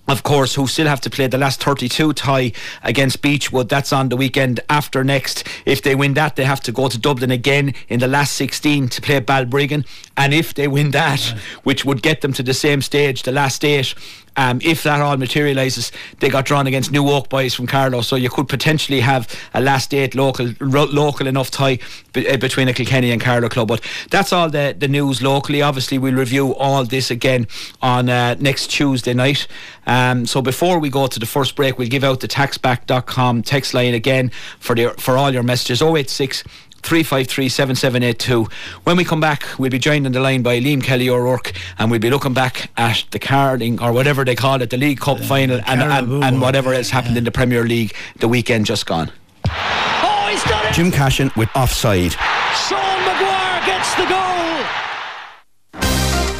Of 0.07 0.23
course, 0.23 0.55
who 0.55 0.67
still 0.67 0.87
have 0.87 1.01
to 1.01 1.09
play 1.09 1.27
the 1.27 1.37
last 1.37 1.61
32 1.61 2.13
tie 2.13 2.53
against 2.81 3.21
Beechwood. 3.21 3.67
That's 3.67 3.91
on 3.91 4.07
the 4.07 4.15
weekend 4.15 4.61
after 4.69 5.03
next. 5.03 5.43
If 5.65 5.81
they 5.81 5.95
win 5.95 6.13
that, 6.13 6.37
they 6.37 6.45
have 6.45 6.61
to 6.61 6.71
go 6.71 6.87
to 6.87 6.97
Dublin 6.97 7.29
again 7.29 7.73
in 7.89 7.99
the 7.99 8.07
last 8.07 8.35
16 8.35 8.87
to 8.87 9.01
play 9.01 9.19
Balbriggan. 9.19 9.85
And 10.15 10.33
if 10.33 10.53
they 10.53 10.69
win 10.69 10.91
that, 10.91 11.19
which 11.63 11.83
would 11.83 12.01
get 12.01 12.21
them 12.21 12.31
to 12.33 12.43
the 12.43 12.53
same 12.53 12.81
stage, 12.81 13.23
the 13.23 13.33
last 13.33 13.65
eight, 13.65 13.93
um, 14.37 14.61
if 14.63 14.83
that 14.83 15.01
all 15.01 15.17
materialises, 15.17 15.91
they 16.19 16.29
got 16.29 16.45
drawn 16.45 16.67
against 16.67 16.91
New 16.91 17.09
Oak 17.09 17.27
boys 17.29 17.53
from 17.53 17.67
Carlow, 17.67 18.01
so 18.01 18.15
you 18.15 18.29
could 18.29 18.47
potentially 18.47 19.01
have 19.01 19.27
a 19.53 19.59
last 19.59 19.93
eight 19.93 20.15
local 20.15 20.53
ro- 20.59 20.85
local 20.85 21.27
enough 21.27 21.51
tie 21.51 21.79
uh, 22.15 22.37
between 22.37 22.67
a 22.67 22.73
Kilkenny 22.73 23.11
and 23.11 23.19
Carlow 23.19 23.49
club. 23.49 23.67
But 23.67 23.81
that's 24.09 24.31
all 24.31 24.49
the, 24.49 24.75
the 24.77 24.87
news 24.87 25.21
locally. 25.21 25.61
Obviously, 25.61 25.97
we'll 25.97 26.13
review 26.13 26.55
all 26.55 26.83
this 26.85 27.09
again 27.09 27.47
on 27.81 28.09
uh, 28.09 28.35
next 28.39 28.67
Tuesday 28.67 29.13
night. 29.13 29.47
Um, 29.87 30.25
so 30.25 30.41
before 30.41 30.79
we 30.79 30.89
go 30.89 31.07
to 31.07 31.19
the 31.19 31.25
first 31.25 31.55
break, 31.55 31.77
we'll 31.77 31.89
give 31.89 32.03
out 32.03 32.19
the 32.19 32.27
taxback.com 32.27 33.41
text 33.41 33.73
line 33.73 33.93
again 33.93 34.29
for 34.59 34.75
the 34.75 34.93
for 34.99 35.17
all 35.17 35.31
your 35.31 35.43
messages 35.43 35.81
086 35.81 36.43
353 36.87 37.49
7782. 37.49 38.47
When 38.85 38.95
we 38.95 39.03
come 39.03 39.19
back, 39.19 39.45
we'll 39.59 39.69
be 39.69 39.77
joined 39.77 40.05
on 40.05 40.13
the 40.13 40.21
line 40.21 40.41
by 40.41 40.61
Liam 40.61 40.81
Kelly 40.81 41.09
O'Rourke 41.09 41.51
and 41.77 41.91
we'll 41.91 41.99
be 41.99 42.09
looking 42.09 42.33
back 42.33 42.71
at 42.77 43.03
the 43.11 43.19
Carling 43.19 43.81
or 43.81 43.91
whatever 43.91 44.23
they 44.23 44.35
call 44.35 44.61
it, 44.61 44.69
the 44.69 44.77
League 44.77 45.01
Cup 45.01 45.19
final 45.19 45.59
and, 45.67 45.81
and, 45.81 46.23
and 46.23 46.41
whatever 46.41 46.73
else 46.73 46.89
happened 46.89 47.17
in 47.17 47.25
the 47.25 47.31
Premier 47.31 47.65
League 47.65 47.93
the 48.19 48.27
weekend 48.29 48.65
just 48.65 48.85
gone. 48.85 49.11
Oh, 49.49 50.29
he's 50.31 50.41
done 50.45 50.65
it! 50.65 50.73
Jim 50.73 50.89
Cashin 50.89 51.29
with 51.35 51.49
Offside. 51.57 52.13
Sean 52.13 52.99
Maguire 53.05 53.65
gets 53.65 53.93
the 53.95 54.05
goal! 54.05 54.63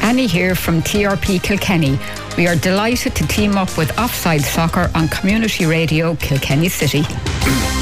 Annie 0.02 0.26
here 0.26 0.54
from 0.54 0.80
TRP 0.80 1.42
Kilkenny. 1.42 1.98
We 2.38 2.46
are 2.46 2.56
delighted 2.56 3.14
to 3.16 3.26
team 3.26 3.58
up 3.58 3.76
with 3.76 3.98
Offside 3.98 4.40
Soccer 4.40 4.90
on 4.94 5.08
Community 5.08 5.66
Radio 5.66 6.16
Kilkenny 6.16 6.70
City. 6.70 7.02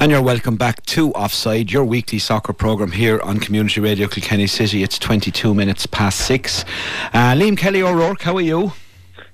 And 0.00 0.10
you're 0.10 0.22
welcome 0.22 0.56
back 0.56 0.84
to 0.86 1.12
Offside, 1.12 1.72
your 1.72 1.84
weekly 1.84 2.18
soccer 2.18 2.52
programme 2.52 2.92
here 2.92 3.20
on 3.20 3.38
Community 3.40 3.80
Radio 3.80 4.06
Kilkenny 4.06 4.46
City. 4.46 4.82
It's 4.82 4.98
22 4.98 5.54
minutes 5.54 5.86
past 5.86 6.18
six. 6.20 6.64
Uh, 7.12 7.32
Liam 7.34 7.56
Kelly 7.56 7.82
O'Rourke, 7.82 8.22
how 8.22 8.36
are 8.36 8.40
you? 8.42 8.72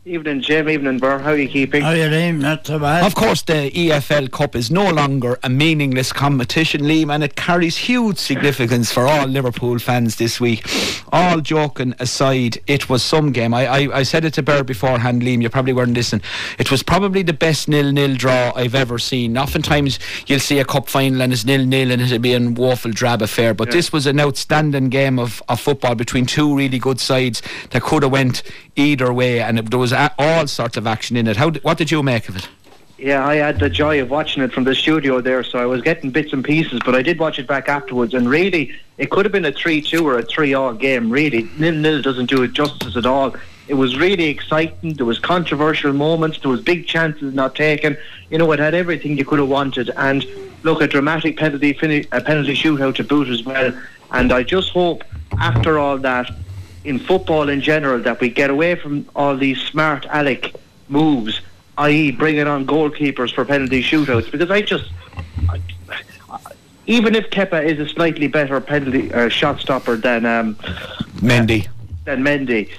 Evening, 0.06 0.40
Jim. 0.40 0.66
Evening, 0.66 0.98
Burr. 0.98 1.18
How 1.18 1.32
are 1.32 1.36
you 1.36 1.46
keeping? 1.46 1.82
How 1.82 1.90
you 1.90 2.08
doing? 2.08 2.38
Not 2.38 2.66
so 2.66 2.78
bad. 2.78 3.04
Of 3.04 3.14
course, 3.14 3.42
the 3.42 3.70
EFL 3.70 4.30
Cup 4.32 4.56
is 4.56 4.70
no 4.70 4.90
longer 4.90 5.38
a 5.42 5.50
meaningless 5.50 6.10
competition, 6.10 6.80
Liam, 6.80 7.12
and 7.14 7.22
it 7.22 7.36
carries 7.36 7.76
huge 7.76 8.16
significance 8.16 8.90
for 8.90 9.06
all 9.06 9.26
Liverpool 9.26 9.78
fans 9.78 10.16
this 10.16 10.40
week. 10.40 10.66
All 11.12 11.42
joking 11.42 11.94
aside, 11.98 12.56
it 12.66 12.88
was 12.88 13.02
some 13.02 13.30
game. 13.30 13.52
I, 13.52 13.66
I, 13.66 13.98
I 13.98 14.02
said 14.02 14.24
it 14.24 14.32
to 14.34 14.42
Bear 14.42 14.64
beforehand, 14.64 15.20
Liam, 15.20 15.42
you 15.42 15.50
probably 15.50 15.74
weren't 15.74 15.92
listening. 15.92 16.22
It 16.58 16.70
was 16.70 16.82
probably 16.82 17.20
the 17.20 17.34
best 17.34 17.68
nil-nil 17.68 18.16
draw 18.16 18.52
I've 18.56 18.74
ever 18.74 18.98
seen. 18.98 19.36
Oftentimes, 19.36 19.98
you'll 20.26 20.40
see 20.40 20.60
a 20.60 20.64
cup 20.64 20.88
final 20.88 21.20
and 21.20 21.30
it's 21.30 21.44
nil-nil 21.44 21.92
and 21.92 22.00
it'll 22.00 22.18
be 22.18 22.32
a 22.32 22.40
woeful 22.40 22.90
drab 22.90 23.20
affair, 23.20 23.52
but 23.52 23.70
this 23.70 23.92
was 23.92 24.06
an 24.06 24.18
outstanding 24.18 24.88
game 24.88 25.18
of, 25.18 25.42
of 25.46 25.60
football 25.60 25.94
between 25.94 26.24
two 26.24 26.56
really 26.56 26.78
good 26.78 27.00
sides 27.00 27.42
that 27.72 27.82
could 27.82 28.02
have 28.02 28.12
went 28.12 28.42
either 28.76 29.12
way, 29.12 29.40
and 29.40 29.58
it, 29.58 29.70
there 29.70 29.78
was 29.78 29.89
was 29.90 30.10
all 30.18 30.46
sorts 30.46 30.76
of 30.76 30.86
action 30.86 31.16
in 31.16 31.26
it. 31.26 31.36
How? 31.36 31.50
What 31.50 31.78
did 31.78 31.90
you 31.90 32.02
make 32.02 32.28
of 32.28 32.36
it? 32.36 32.48
Yeah, 32.98 33.26
I 33.26 33.36
had 33.36 33.58
the 33.58 33.70
joy 33.70 34.02
of 34.02 34.10
watching 34.10 34.42
it 34.42 34.52
from 34.52 34.64
the 34.64 34.74
studio 34.74 35.22
there, 35.22 35.42
so 35.42 35.58
I 35.58 35.64
was 35.64 35.80
getting 35.80 36.10
bits 36.10 36.34
and 36.34 36.44
pieces, 36.44 36.80
but 36.84 36.94
I 36.94 37.00
did 37.00 37.18
watch 37.18 37.38
it 37.38 37.46
back 37.46 37.66
afterwards, 37.66 38.12
and 38.12 38.28
really, 38.28 38.74
it 38.98 39.10
could 39.10 39.24
have 39.24 39.32
been 39.32 39.46
a 39.46 39.52
3 39.52 39.80
2 39.80 40.06
or 40.06 40.18
a 40.18 40.22
3 40.22 40.52
all 40.52 40.74
game, 40.74 41.10
really. 41.10 41.48
Nil 41.58 41.74
nil 41.74 42.02
doesn't 42.02 42.26
do 42.26 42.42
it 42.42 42.52
justice 42.52 42.96
at 42.96 43.06
all. 43.06 43.34
It 43.68 43.74
was 43.74 43.96
really 43.98 44.24
exciting. 44.24 44.94
There 44.94 45.06
was 45.06 45.18
controversial 45.18 45.92
moments. 45.92 46.40
There 46.40 46.50
was 46.50 46.60
big 46.60 46.86
chances 46.86 47.32
not 47.32 47.54
taken. 47.54 47.96
You 48.28 48.38
know, 48.38 48.50
it 48.52 48.58
had 48.58 48.74
everything 48.74 49.16
you 49.16 49.24
could 49.24 49.38
have 49.38 49.48
wanted. 49.48 49.90
And 49.96 50.26
look, 50.62 50.82
a 50.82 50.88
dramatic 50.88 51.38
penalty 51.38 51.72
finish, 51.72 52.06
a 52.12 52.20
penalty 52.20 52.54
shootout 52.54 52.96
to 52.96 53.04
boot 53.04 53.28
as 53.28 53.44
well. 53.44 53.72
And 54.10 54.32
I 54.32 54.42
just 54.42 54.70
hope, 54.70 55.04
after 55.38 55.78
all 55.78 55.98
that, 55.98 56.30
in 56.84 56.98
football 56.98 57.48
in 57.48 57.60
general, 57.60 58.00
that 58.00 58.20
we 58.20 58.28
get 58.28 58.50
away 58.50 58.74
from 58.74 59.06
all 59.14 59.36
these 59.36 59.60
smart 59.60 60.06
aleck 60.10 60.54
moves, 60.88 61.40
i.e., 61.78 62.10
bringing 62.10 62.46
on 62.46 62.66
goalkeepers 62.66 63.34
for 63.34 63.44
penalty 63.44 63.82
shootouts. 63.82 64.30
Because 64.30 64.50
I 64.50 64.62
just, 64.62 64.90
I, 65.48 65.60
even 66.86 67.14
if 67.14 67.30
Kepa 67.30 67.64
is 67.64 67.78
a 67.78 67.88
slightly 67.88 68.26
better 68.26 68.60
penalty 68.60 69.12
uh, 69.12 69.28
shot 69.28 69.60
stopper 69.60 69.96
than 69.96 70.26
um, 70.26 70.54
Mendy. 71.16 71.68
than 72.04 72.22
Mendy. 72.22 72.70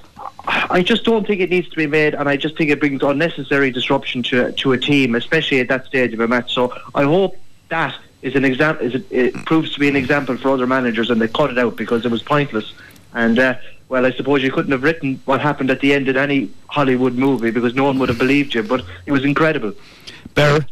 I 0.47 0.81
just 0.81 1.03
don't 1.03 1.25
think 1.25 1.39
it 1.39 1.49
needs 1.49 1.69
to 1.69 1.75
be 1.75 1.87
made, 1.87 2.15
and 2.15 2.27
I 2.27 2.35
just 2.35 2.57
think 2.57 2.71
it 2.71 2.79
brings 2.79 3.03
unnecessary 3.03 3.71
disruption 3.71 4.23
to 4.23 4.51
to 4.51 4.71
a 4.71 4.77
team, 4.77 5.15
especially 5.15 5.59
at 5.59 5.67
that 5.67 5.85
stage 5.85 6.13
of 6.13 6.19
a 6.19 6.27
match. 6.27 6.53
So 6.53 6.73
I 6.95 7.03
hope 7.03 7.37
that 7.69 7.95
is 8.21 8.35
an 8.35 8.43
example. 8.43 8.93
It, 8.93 9.05
it 9.11 9.33
proves 9.45 9.73
to 9.73 9.79
be 9.79 9.87
an 9.87 9.95
example 9.95 10.37
for 10.37 10.49
other 10.49 10.67
managers, 10.67 11.09
and 11.09 11.21
they 11.21 11.27
cut 11.27 11.51
it 11.51 11.59
out 11.59 11.75
because 11.75 12.05
it 12.05 12.11
was 12.11 12.23
pointless. 12.23 12.73
And 13.13 13.37
uh, 13.37 13.55
well, 13.91 14.05
I 14.05 14.11
suppose 14.11 14.41
you 14.41 14.51
couldn't 14.53 14.71
have 14.71 14.83
written 14.83 15.21
what 15.25 15.41
happened 15.41 15.69
at 15.69 15.81
the 15.81 15.93
end 15.93 16.07
in 16.07 16.15
any 16.15 16.49
Hollywood 16.67 17.15
movie 17.15 17.51
because 17.51 17.73
no 17.75 17.83
one 17.83 17.99
would 17.99 18.07
have 18.07 18.17
believed 18.17 18.53
you. 18.55 18.63
But 18.63 18.85
it 19.05 19.11
was 19.11 19.25
incredible. 19.25 19.73
Bear, 20.33 20.65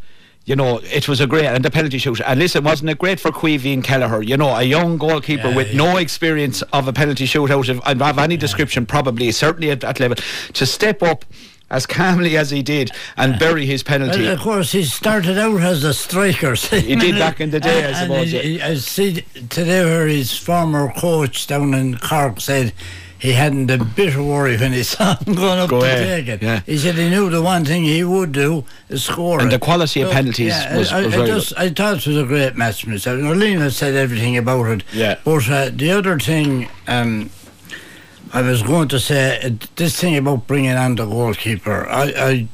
you 0.46 0.56
know, 0.56 0.80
it 0.84 1.10
was 1.10 1.20
a 1.20 1.28
great 1.28 1.46
and 1.46 1.64
the 1.66 1.70
penalty 1.70 1.98
shoot. 1.98 2.22
And 2.26 2.40
listen, 2.40 2.64
wasn't 2.64 2.92
it 2.92 2.98
great 2.98 3.20
for 3.20 3.30
Caoimhín 3.32 3.84
Kelleher? 3.84 4.22
You 4.24 4.38
know, 4.38 4.56
a 4.56 4.64
young 4.64 4.98
goalkeeper 4.98 5.50
Yeah, 5.50 5.56
with 5.58 5.72
yeah. 5.72 5.78
no 5.78 5.98
experience 5.98 6.62
of 6.72 6.88
a 6.88 6.94
penalty 6.94 7.26
shootout 7.26 7.68
of, 7.68 7.82
of 7.82 8.18
any 8.20 8.38
description, 8.38 8.86
probably 8.86 9.32
certainly 9.34 9.70
at 9.70 9.82
that 9.82 10.00
level, 10.00 10.16
to 10.54 10.66
step 10.66 11.04
up 11.04 11.26
as 11.72 11.86
calmly 11.86 12.36
as 12.36 12.50
he 12.50 12.64
did 12.64 12.90
and 13.16 13.38
bury 13.38 13.64
his 13.66 13.84
penalty. 13.84 14.24
Well, 14.24 14.34
of 14.34 14.40
course, 14.40 14.72
he 14.72 14.84
started 14.84 15.38
out 15.38 15.62
as 15.62 15.84
a 15.84 15.94
striker. 15.94 16.56
He 16.72 16.96
did 16.96 17.20
back 17.20 17.40
in 17.42 17.52
the 17.52 17.60
day, 17.60 17.86
I 17.86 17.94
suppose, 18.02 18.34
and 18.34 18.42
uh, 18.42 18.48
yeah. 18.48 18.58
he- 18.58 18.62
I 18.62 18.76
see 18.76 19.22
today 19.50 19.84
where 19.86 20.08
his 20.08 20.36
former 20.36 20.92
coach 20.98 21.46
down 21.46 21.76
in 21.76 21.98
Cork 22.00 22.40
said 22.40 22.74
he 23.20 23.34
hadn't 23.34 23.70
a 23.70 23.78
bit 23.84 24.16
of 24.16 24.26
worry 24.26 24.58
when 24.58 24.72
he 24.74 24.84
saw 24.94 25.16
him 25.18 25.36
going 25.36 25.60
up 25.60 25.70
Go 25.70 25.82
to 25.82 25.86
ahead, 25.86 26.26
take 26.26 26.28
it. 26.36 26.42
yeah. 26.44 26.62
He 26.66 26.78
said 26.78 26.96
he 26.96 27.10
knew 27.10 27.30
the 27.30 27.42
one 27.42 27.66
thing 27.66 27.84
he 27.84 28.04
would 28.04 28.32
do 28.32 28.64
is 28.88 29.04
score. 29.04 29.40
And 29.42 29.50
it. 29.50 29.60
the 29.60 29.64
quality 29.66 30.02
of 30.02 30.12
penalties 30.12 30.48
yeah, 30.48 30.78
was- 30.78 30.92
I, 30.92 31.06
was 31.06 31.14
I 31.14 31.18
very 31.18 31.28
just, 31.28 31.54
I 31.58 31.70
thought 31.70 31.98
it 31.98 32.08
was 32.08 32.18
a 32.18 32.24
great 32.26 32.56
match 32.56 32.88
myself. 32.88 33.20
Norleen 33.20 33.60
has 33.60 33.76
said 33.76 33.94
everything 33.96 34.38
about 34.38 34.66
it. 34.68 34.84
Yeah. 34.94 35.20
But 35.26 35.50
uh, 35.50 35.70
the 35.74 35.92
other 35.92 36.18
thing, 36.18 36.70
um, 36.88 37.30
I 38.32 38.42
was 38.42 38.62
going 38.64 38.88
to 38.90 39.00
say 39.00 39.42
uh, 39.44 39.50
this 39.76 40.00
thing 40.00 40.16
about 40.16 40.48
bringing 40.48 40.72
on 40.78 40.96
the 40.96 41.06
goalkeeper. 41.06 41.88
I, 41.90 42.04
I 42.16 42.48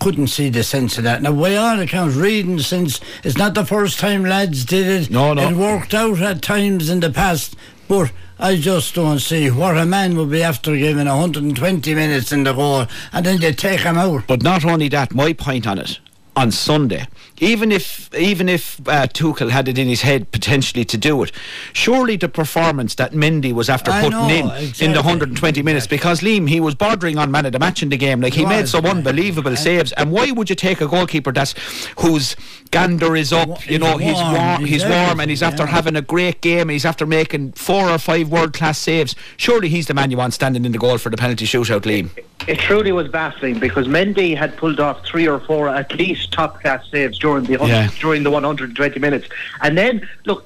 couldn't 0.00 0.28
see 0.28 0.48
the 0.48 0.62
sense 0.62 0.96
of 0.98 1.04
that. 1.04 1.22
Now, 1.22 1.32
by 1.32 1.54
all 1.56 1.78
accounts, 1.80 2.16
reading 2.16 2.58
since 2.60 3.00
it's 3.24 3.36
not 3.36 3.54
the 3.54 3.64
first 3.64 3.98
time 3.98 4.22
lads 4.24 4.64
did 4.64 4.86
it. 4.86 5.10
No, 5.10 5.34
no. 5.34 5.48
It 5.48 5.56
worked 5.56 5.92
out 5.94 6.20
at 6.20 6.40
times 6.42 6.88
in 6.88 7.00
the 7.00 7.10
past, 7.10 7.56
but 7.88 8.10
I 8.40 8.56
just 8.56 8.94
don't 8.94 9.18
see 9.18 9.50
what 9.50 9.76
a 9.76 9.84
man 9.84 10.16
would 10.16 10.30
be 10.30 10.44
after 10.44 10.76
giving 10.76 11.06
120 11.06 11.94
minutes 11.94 12.30
in 12.30 12.44
the 12.44 12.52
goal 12.52 12.86
and 13.12 13.26
then 13.26 13.40
they 13.40 13.52
take 13.52 13.80
him 13.80 13.98
out. 13.98 14.28
But 14.28 14.42
not 14.42 14.64
only 14.64 14.88
that, 14.90 15.12
my 15.12 15.32
point 15.32 15.66
on 15.66 15.78
it 15.78 15.98
on 16.38 16.50
Sunday, 16.52 17.06
even 17.40 17.72
if 17.72 18.14
even 18.14 18.48
if 18.48 18.80
uh, 18.88 19.06
Tuchel 19.08 19.50
had 19.50 19.66
it 19.68 19.76
in 19.76 19.88
his 19.88 20.02
head 20.02 20.30
potentially 20.30 20.84
to 20.84 20.96
do 20.96 21.22
it, 21.24 21.32
surely 21.72 22.16
the 22.16 22.28
performance 22.28 22.94
that 22.94 23.12
Mendy 23.12 23.52
was 23.52 23.68
after 23.68 23.90
I 23.90 24.02
putting 24.04 24.18
know, 24.18 24.28
in 24.28 24.72
in 24.80 24.92
the 24.92 25.02
120 25.02 25.62
minutes, 25.62 25.86
exactly. 25.86 25.96
because 25.96 26.20
Liam 26.20 26.48
he 26.48 26.60
was 26.60 26.74
bordering 26.76 27.18
on 27.18 27.30
man 27.30 27.44
of 27.46 27.52
the 27.52 27.58
match 27.58 27.82
in 27.82 27.88
the 27.88 27.96
game, 27.96 28.20
like 28.20 28.34
he, 28.34 28.40
He 28.42 28.46
made 28.46 28.68
some 28.68 28.84
yeah. 28.84 28.92
unbelievable 28.92 29.50
And- 29.50 29.58
saves. 29.58 29.92
And 29.92 30.12
why 30.12 30.30
would 30.30 30.48
you 30.48 30.56
take 30.56 30.80
a 30.80 30.86
goalkeeper 30.86 31.32
that's 31.32 31.54
whose 31.98 32.36
gander 32.70 33.16
is 33.16 33.32
up? 33.32 33.68
You 33.68 33.78
know, 33.78 33.96
he's 33.98 34.14
warm, 34.14 34.34
warm, 34.34 34.60
he's 34.64 34.82
he's 34.82 34.84
warm, 34.90 35.18
and 35.20 35.28
he's 35.30 35.42
after 35.42 35.64
yeah. 35.64 35.70
having 35.70 35.96
a 35.96 36.02
great 36.02 36.40
game. 36.40 36.62
and 36.62 36.70
He's 36.70 36.84
after 36.84 37.04
making 37.06 37.52
four 37.52 37.90
or 37.90 37.98
five 37.98 38.28
world 38.28 38.52
class 38.52 38.78
saves. 38.78 39.16
Surely 39.36 39.68
he's 39.68 39.86
the 39.88 39.94
man 39.94 40.10
you 40.12 40.16
want 40.16 40.34
standing 40.34 40.64
in 40.64 40.70
the 40.72 40.78
goal 40.78 40.98
for 40.98 41.10
the 41.10 41.16
penalty 41.16 41.46
shootout, 41.46 41.80
Liam. 41.82 42.10
It 42.46 42.58
truly 42.60 42.92
was 42.92 43.08
baffling 43.08 43.58
because 43.58 43.88
Mendy 43.88 44.36
had 44.36 44.56
pulled 44.56 44.78
off 44.78 45.04
three 45.04 45.26
or 45.26 45.40
four 45.40 45.68
at 45.68 45.92
least 45.94 46.27
top 46.28 46.60
class 46.60 46.84
saves 46.90 47.18
during 47.18 47.44
the 47.44 47.58
Yeah. 47.66 47.88
during 48.00 48.22
the 48.22 48.30
120 48.30 48.98
minutes, 49.00 49.28
and 49.62 49.76
then 49.76 50.08
look, 50.26 50.44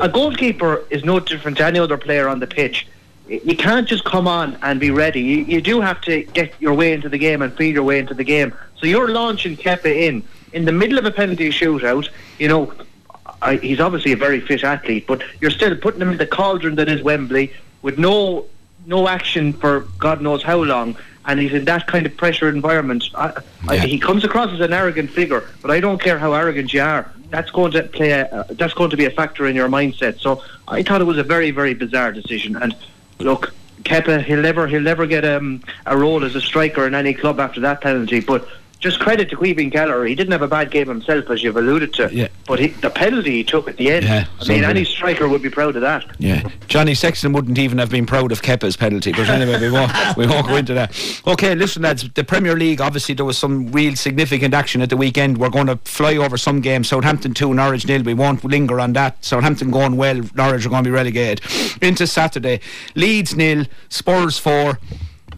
a 0.00 0.08
goalkeeper 0.08 0.82
is 0.90 1.04
no 1.04 1.20
different 1.20 1.56
to 1.58 1.64
any 1.64 1.78
other 1.78 1.96
player 1.96 2.28
on 2.28 2.40
the 2.40 2.46
pitch. 2.46 2.86
You 3.28 3.56
can't 3.56 3.86
just 3.88 4.04
come 4.04 4.26
on 4.26 4.58
and 4.60 4.80
be 4.80 4.90
ready. 4.90 5.20
You, 5.20 5.36
you 5.44 5.60
do 5.60 5.80
have 5.80 6.00
to 6.02 6.24
get 6.24 6.52
your 6.60 6.74
way 6.74 6.92
into 6.92 7.08
the 7.08 7.18
game 7.18 7.42
and 7.42 7.52
feel 7.56 7.72
your 7.72 7.84
way 7.84 7.98
into 8.00 8.12
the 8.14 8.24
game. 8.24 8.52
So 8.78 8.86
you're 8.86 9.08
launching 9.08 9.56
Kepa 9.56 9.86
in 9.86 10.22
in 10.52 10.64
the 10.64 10.72
middle 10.72 10.98
of 10.98 11.04
a 11.04 11.12
penalty 11.12 11.50
shootout. 11.50 12.08
You 12.40 12.48
know, 12.48 12.72
I, 13.40 13.56
he's 13.56 13.78
obviously 13.80 14.12
a 14.12 14.16
very 14.16 14.40
fit 14.40 14.64
athlete, 14.64 15.06
but 15.06 15.22
you're 15.40 15.52
still 15.52 15.76
putting 15.76 16.02
him 16.02 16.10
in 16.10 16.18
the 16.18 16.26
cauldron 16.26 16.74
that 16.74 16.88
is 16.88 17.02
Wembley 17.02 17.52
with 17.82 17.98
no 17.98 18.46
no 18.86 19.06
action 19.08 19.52
for 19.52 19.80
God 19.98 20.20
knows 20.20 20.42
how 20.42 20.62
long, 20.62 20.96
and 21.26 21.38
he's 21.38 21.52
in 21.52 21.64
that 21.66 21.86
kind 21.86 22.06
of 22.06 22.16
pressure 22.16 22.48
environment. 22.48 23.04
I, 23.14 23.32
I, 23.68 23.74
Yeah. 23.74 23.82
he 23.82 23.98
comes 23.98 24.24
across 24.24 24.50
as 24.52 24.60
an 24.60 24.72
arrogant 24.72 25.10
figure, 25.10 25.44
but 25.62 25.70
I 25.70 25.80
don't 25.80 26.00
care 26.00 26.18
how 26.18 26.32
arrogant 26.32 26.72
you 26.72 26.82
are. 26.82 27.10
That's 27.30 27.50
going 27.50 27.72
to 27.72 27.82
play. 27.84 28.10
A, 28.12 28.26
uh, 28.26 28.44
that's 28.50 28.74
going 28.74 28.90
to 28.90 28.96
be 28.96 29.04
a 29.04 29.10
factor 29.10 29.46
in 29.46 29.54
your 29.54 29.68
mindset. 29.68 30.18
So 30.20 30.42
I 30.66 30.82
thought 30.82 31.00
it 31.00 31.04
was 31.04 31.18
a 31.18 31.22
very 31.22 31.50
very 31.50 31.74
bizarre 31.74 32.10
decision. 32.12 32.56
And 32.56 32.74
look, 33.20 33.52
Kepa, 33.82 34.24
he'll 34.24 34.40
never 34.40 34.66
he'll 34.66 34.80
never 34.80 35.06
get 35.06 35.24
um, 35.24 35.62
a 35.86 35.96
role 35.96 36.24
as 36.24 36.34
a 36.34 36.40
striker 36.40 36.86
in 36.86 36.94
any 36.94 37.14
club 37.14 37.38
after 37.40 37.60
that 37.60 37.80
penalty, 37.80 38.20
but. 38.20 38.48
Just 38.80 38.98
credit 38.98 39.28
to 39.28 39.36
Caoimhín 39.36 39.70
Kelleher. 39.70 40.06
He 40.06 40.14
didn't 40.14 40.32
have 40.32 40.40
a 40.40 40.48
bad 40.48 40.70
game 40.70 40.88
himself, 40.88 41.28
as 41.28 41.42
you've 41.42 41.58
alluded 41.58 41.92
to. 41.94 42.08
Yeah. 42.10 42.28
But 42.46 42.58
he, 42.58 42.68
the 42.68 42.88
penalty 42.88 43.32
he 43.32 43.44
took 43.44 43.68
at 43.68 43.76
the 43.76 43.90
end, 43.92 44.06
Yeah, 44.06 44.24
I 44.40 44.48
mean, 44.48 44.64
any 44.64 44.86
striker 44.86 45.28
would 45.28 45.42
be 45.42 45.50
proud 45.50 45.76
of 45.76 45.82
that. 45.82 46.06
Yeah, 46.18 46.48
Johnny 46.66 46.94
Sexton 46.94 47.34
wouldn't 47.34 47.58
even 47.58 47.76
have 47.76 47.90
been 47.90 48.06
proud 48.06 48.32
of 48.32 48.40
Kepa's 48.40 48.78
penalty. 48.78 49.12
But 49.12 49.28
anyway, 49.28 49.60
we 49.60 49.70
won't 49.70 49.92
we 50.16 50.26
won't 50.26 50.46
go 50.46 50.56
into 50.56 50.72
that. 50.72 50.98
Okay, 51.26 51.54
listen, 51.54 51.82
lads. 51.82 52.08
The 52.14 52.24
Premier 52.24 52.56
League, 52.56 52.80
obviously, 52.80 53.14
there 53.14 53.26
was 53.26 53.36
some 53.36 53.70
real 53.70 53.96
significant 53.96 54.54
action 54.54 54.80
at 54.80 54.88
the 54.88 54.96
weekend. 54.96 55.36
We're 55.36 55.50
going 55.50 55.66
to 55.66 55.76
fly 55.84 56.16
over 56.16 56.38
some 56.38 56.62
games. 56.62 56.88
Southampton 56.88 57.34
two, 57.34 57.52
Norwich 57.52 57.86
nil. 57.86 58.02
We 58.02 58.14
won't 58.14 58.42
linger 58.44 58.80
on 58.80 58.94
that. 58.94 59.22
Southampton 59.22 59.70
going 59.70 59.98
well. 59.98 60.22
Norwich 60.34 60.64
are 60.64 60.70
going 60.70 60.84
to 60.84 60.88
be 60.88 60.94
relegated. 60.94 61.44
Into 61.82 62.06
Saturday, 62.06 62.60
Leeds 62.94 63.36
nil, 63.36 63.66
Spurs 63.90 64.38
four. 64.38 64.78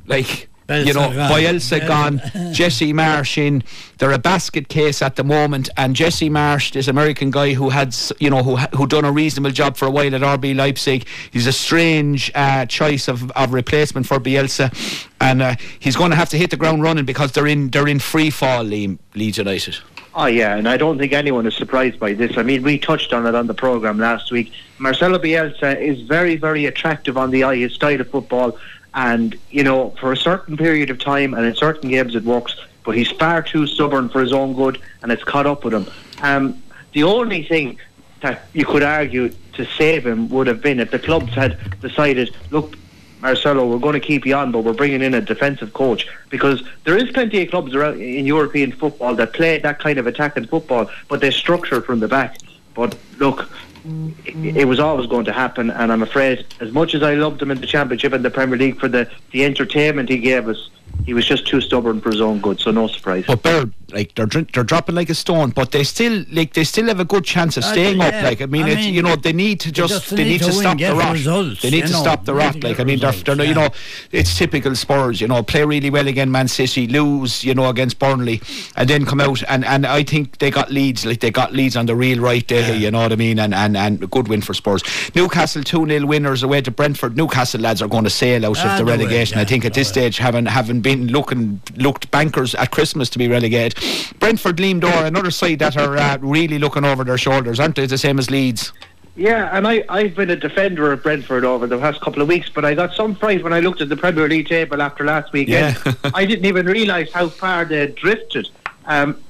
Like. 0.06 0.48
You 0.68 0.94
know, 0.94 1.10
Bielsa 1.10 1.86
gone. 1.86 2.20
Jesse 2.52 2.92
Marsch 2.92 3.36
in. 3.36 3.62
They're 3.98 4.12
a 4.12 4.18
basket 4.18 4.68
case 4.68 5.02
at 5.02 5.16
the 5.16 5.24
moment, 5.24 5.68
and 5.76 5.94
Jesse 5.94 6.30
Marsch, 6.30 6.72
this 6.72 6.88
American 6.88 7.30
guy 7.30 7.54
who 7.54 7.70
had, 7.70 7.94
you 8.18 8.30
know, 8.30 8.42
who 8.42 8.56
who 8.56 8.86
done 8.86 9.04
a 9.04 9.12
reasonable 9.12 9.50
job 9.50 9.76
for 9.76 9.86
a 9.86 9.90
while 9.90 10.14
at 10.14 10.20
RB 10.20 10.56
Leipzig. 10.56 11.06
He's 11.30 11.46
a 11.46 11.52
strange 11.52 12.30
uh, 12.34 12.66
choice 12.66 13.08
of, 13.08 13.30
of 13.32 13.52
replacement 13.52 14.06
for 14.06 14.18
Bielsa, 14.18 14.72
and 15.20 15.42
uh, 15.42 15.56
he's 15.78 15.96
going 15.96 16.10
to 16.10 16.16
have 16.16 16.28
to 16.30 16.38
hit 16.38 16.50
the 16.50 16.56
ground 16.56 16.82
running 16.82 17.04
because 17.04 17.32
they're 17.32 17.46
in 17.46 17.70
they're 17.70 17.88
in 17.88 17.98
free 17.98 18.30
fall. 18.30 18.64
Liam, 18.64 18.98
Leeds 19.14 19.38
United. 19.38 19.76
Oh 20.14 20.26
yeah, 20.26 20.56
and 20.56 20.68
I 20.68 20.76
don't 20.76 20.98
think 20.98 21.12
anyone 21.12 21.46
is 21.46 21.56
surprised 21.56 21.98
by 21.98 22.12
this. 22.12 22.36
I 22.36 22.42
mean, 22.42 22.62
we 22.62 22.78
touched 22.78 23.12
on 23.12 23.26
it 23.26 23.34
on 23.34 23.46
the 23.46 23.54
program 23.54 23.98
last 23.98 24.30
week. 24.30 24.52
Marcelo 24.78 25.18
Bielsa 25.18 25.80
is 25.80 26.02
very, 26.02 26.36
very 26.36 26.66
attractive 26.66 27.16
on 27.16 27.30
the 27.30 27.44
eye. 27.44 27.56
His 27.56 27.72
style 27.72 28.00
of 28.00 28.10
football, 28.10 28.58
and 28.94 29.38
you 29.50 29.62
know, 29.62 29.90
for 30.00 30.12
a 30.12 30.16
certain 30.16 30.56
period 30.56 30.90
of 30.90 30.98
time 30.98 31.34
and 31.34 31.44
in 31.44 31.54
certain 31.54 31.90
games 31.90 32.14
it 32.14 32.24
works. 32.24 32.56
But 32.84 32.96
he's 32.96 33.10
far 33.10 33.42
too 33.42 33.66
stubborn 33.66 34.08
for 34.08 34.20
his 34.20 34.32
own 34.32 34.54
good, 34.54 34.80
and 35.02 35.12
it's 35.12 35.22
caught 35.22 35.46
up 35.46 35.64
with 35.64 35.72
him. 35.72 35.86
Um, 36.20 36.62
the 36.92 37.04
only 37.04 37.44
thing 37.44 37.78
that 38.20 38.46
you 38.52 38.64
could 38.64 38.82
argue 38.82 39.32
to 39.54 39.64
save 39.64 40.06
him 40.06 40.28
would 40.30 40.46
have 40.46 40.62
been 40.62 40.80
if 40.80 40.90
the 40.90 40.98
clubs 40.98 41.32
had 41.34 41.58
decided, 41.80 42.34
look, 42.50 42.76
Marcelo, 43.20 43.66
we're 43.68 43.78
going 43.78 43.94
to 43.94 44.00
keep 44.00 44.26
you 44.26 44.34
on, 44.34 44.50
but 44.50 44.64
we're 44.64 44.72
bringing 44.72 45.00
in 45.00 45.14
a 45.14 45.20
defensive 45.20 45.72
coach 45.72 46.08
because 46.28 46.64
there 46.84 46.96
is 46.96 47.10
plenty 47.12 47.42
of 47.42 47.50
clubs 47.50 47.72
around 47.72 48.00
in 48.00 48.26
European 48.26 48.72
football 48.72 49.14
that 49.14 49.32
play 49.32 49.58
that 49.58 49.78
kind 49.78 49.98
of 49.98 50.08
attacking 50.08 50.46
football, 50.46 50.90
but 51.08 51.20
they 51.20 51.30
structure 51.30 51.80
from 51.80 52.00
the 52.00 52.08
back. 52.08 52.36
But 52.74 52.96
look, 53.18 53.48
it, 53.84 54.66
was 54.66 54.78
always 54.78 55.06
going 55.06 55.24
to 55.24 55.32
happen, 55.32 55.70
and 55.70 55.92
I'm 55.92 56.02
afraid, 56.02 56.46
as 56.60 56.72
much 56.72 56.94
as 56.94 57.02
I 57.02 57.14
loved 57.14 57.42
him 57.42 57.50
in 57.50 57.60
the 57.60 57.66
Championship 57.66 58.12
and 58.12 58.24
the 58.24 58.30
Premier 58.30 58.56
League 58.56 58.78
for 58.78 58.88
the 58.88 59.10
the 59.32 59.44
entertainment 59.44 60.08
he 60.08 60.18
gave 60.18 60.48
us, 60.48 60.70
he 61.04 61.14
was 61.14 61.26
just 61.26 61.46
too 61.46 61.60
stubborn 61.60 62.00
for 62.00 62.10
his 62.10 62.20
own 62.20 62.40
good. 62.40 62.60
So 62.60 62.70
no 62.70 62.86
surprise. 62.86 63.24
But 63.26 63.42
they're 63.42 63.66
like 63.92 64.14
they're 64.14 64.26
they're 64.26 64.64
dropping 64.64 64.94
like 64.94 65.10
a 65.10 65.14
stone, 65.14 65.50
but 65.50 65.70
they 65.72 65.84
still 65.84 66.24
like 66.30 66.52
they 66.54 66.64
still 66.64 66.86
have 66.86 67.00
a 67.00 67.04
good 67.04 67.24
chance 67.24 67.56
of 67.56 67.64
staying 67.64 68.00
uh, 68.00 68.04
yeah. 68.04 68.18
up. 68.18 68.24
Like 68.24 68.40
I 68.40 68.46
mean, 68.46 68.64
I 68.64 68.74
mean 68.74 68.94
you 68.94 69.02
know 69.02 69.16
they 69.16 69.32
need 69.32 69.60
to 69.60 69.72
just, 69.72 69.92
just 69.92 70.10
they, 70.10 70.24
need, 70.24 70.38
to, 70.38 70.46
to 70.46 70.52
stop 70.52 70.78
the 70.78 70.94
rot. 70.94 71.12
Results, 71.12 71.62
they 71.62 71.70
need 71.70 71.86
to 71.86 71.92
know, 71.92 72.00
stop 72.00 72.24
the 72.24 72.34
rot. 72.34 72.62
Like 72.62 72.80
I 72.80 72.84
mean, 72.84 72.96
results, 72.96 73.22
they're, 73.22 73.34
they're 73.34 73.44
yeah. 73.46 73.50
you 73.50 73.54
know 73.54 73.68
it's 74.10 74.36
typical 74.36 74.74
Spurs. 74.74 75.20
You 75.20 75.28
know, 75.28 75.42
play 75.42 75.64
really 75.64 75.90
well 75.90 76.08
again, 76.08 76.30
Man 76.30 76.48
City, 76.48 76.86
lose 76.86 77.44
you 77.44 77.54
know 77.54 77.68
against 77.68 77.98
Burnley, 77.98 78.40
and 78.76 78.88
then 78.88 79.04
come 79.04 79.20
out 79.20 79.42
and 79.48 79.64
and 79.64 79.86
I 79.86 80.02
think 80.04 80.38
they 80.38 80.50
got 80.50 80.70
Leeds. 80.70 81.04
Like 81.04 81.20
they 81.20 81.30
got 81.30 81.52
Leeds 81.52 81.76
on 81.76 81.86
the 81.86 81.96
real 81.96 82.20
right 82.20 82.46
day. 82.46 82.68
Yeah. 82.68 82.74
You 82.74 82.90
know 82.90 83.02
what 83.02 83.12
I 83.12 83.16
mean? 83.16 83.38
And 83.38 83.54
and 83.54 83.76
and 83.76 84.02
a 84.02 84.06
good 84.06 84.28
win 84.28 84.40
for 84.40 84.54
Spurs. 84.54 84.82
Newcastle 85.14 85.62
two 85.62 85.86
0 85.86 86.06
winners 86.06 86.42
away 86.42 86.60
to 86.62 86.70
Brentford. 86.70 87.16
Newcastle 87.16 87.60
lads 87.60 87.82
are 87.82 87.88
going 87.88 88.04
to 88.04 88.10
sail 88.10 88.46
out 88.46 88.56
ah, 88.60 88.72
of 88.72 88.78
the 88.78 88.84
relegation. 88.84 89.36
Way, 89.36 89.42
I 89.42 89.44
think 89.44 89.64
at 89.64 89.74
this 89.74 89.88
stage, 89.88 90.18
having 90.18 90.46
having 90.46 90.80
been 90.82 91.08
looking 91.08 91.60
looked 91.76 92.10
bankers 92.10 92.54
at 92.54 92.70
Christmas 92.70 93.08
to 93.10 93.18
be 93.18 93.28
relegated. 93.28 93.78
Brentford, 94.18 94.56
Gleamdore, 94.56 95.06
another 95.06 95.30
side 95.30 95.60
that 95.60 95.76
are 95.76 95.96
uh, 95.96 96.18
really 96.20 96.58
looking 96.58 96.84
over 96.84 97.04
their 97.04 97.18
shoulders, 97.18 97.60
aren't 97.60 97.76
they? 97.76 97.86
The 97.86 97.98
same 97.98 98.18
as 98.18 98.30
Leeds. 98.30 98.72
Yeah, 99.14 99.54
and 99.56 99.68
I, 99.68 99.84
I've 99.90 100.14
been 100.14 100.30
a 100.30 100.36
defender 100.36 100.90
of 100.90 101.02
Brentford 101.02 101.44
over 101.44 101.66
the 101.66 101.78
past 101.78 102.00
couple 102.00 102.22
of 102.22 102.28
weeks, 102.28 102.48
but 102.48 102.64
I 102.64 102.74
got 102.74 102.94
some 102.94 103.14
fright 103.14 103.44
when 103.44 103.52
I 103.52 103.60
looked 103.60 103.82
at 103.82 103.90
the 103.90 103.96
Premier 103.96 104.26
League 104.26 104.48
table 104.48 104.80
after 104.80 105.04
last 105.04 105.32
weekend. 105.32 105.78
Yeah. 105.84 105.92
I 106.14 106.24
didn't 106.24 106.46
even 106.46 106.64
realise 106.64 107.12
how 107.12 107.28
far 107.28 107.66
they 107.66 107.88
drifted. 107.88 108.48
Um, 108.86 109.22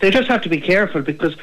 they 0.00 0.10
just 0.10 0.26
have 0.26 0.42
to 0.42 0.48
be 0.48 0.60
careful 0.60 1.02
because 1.02 1.36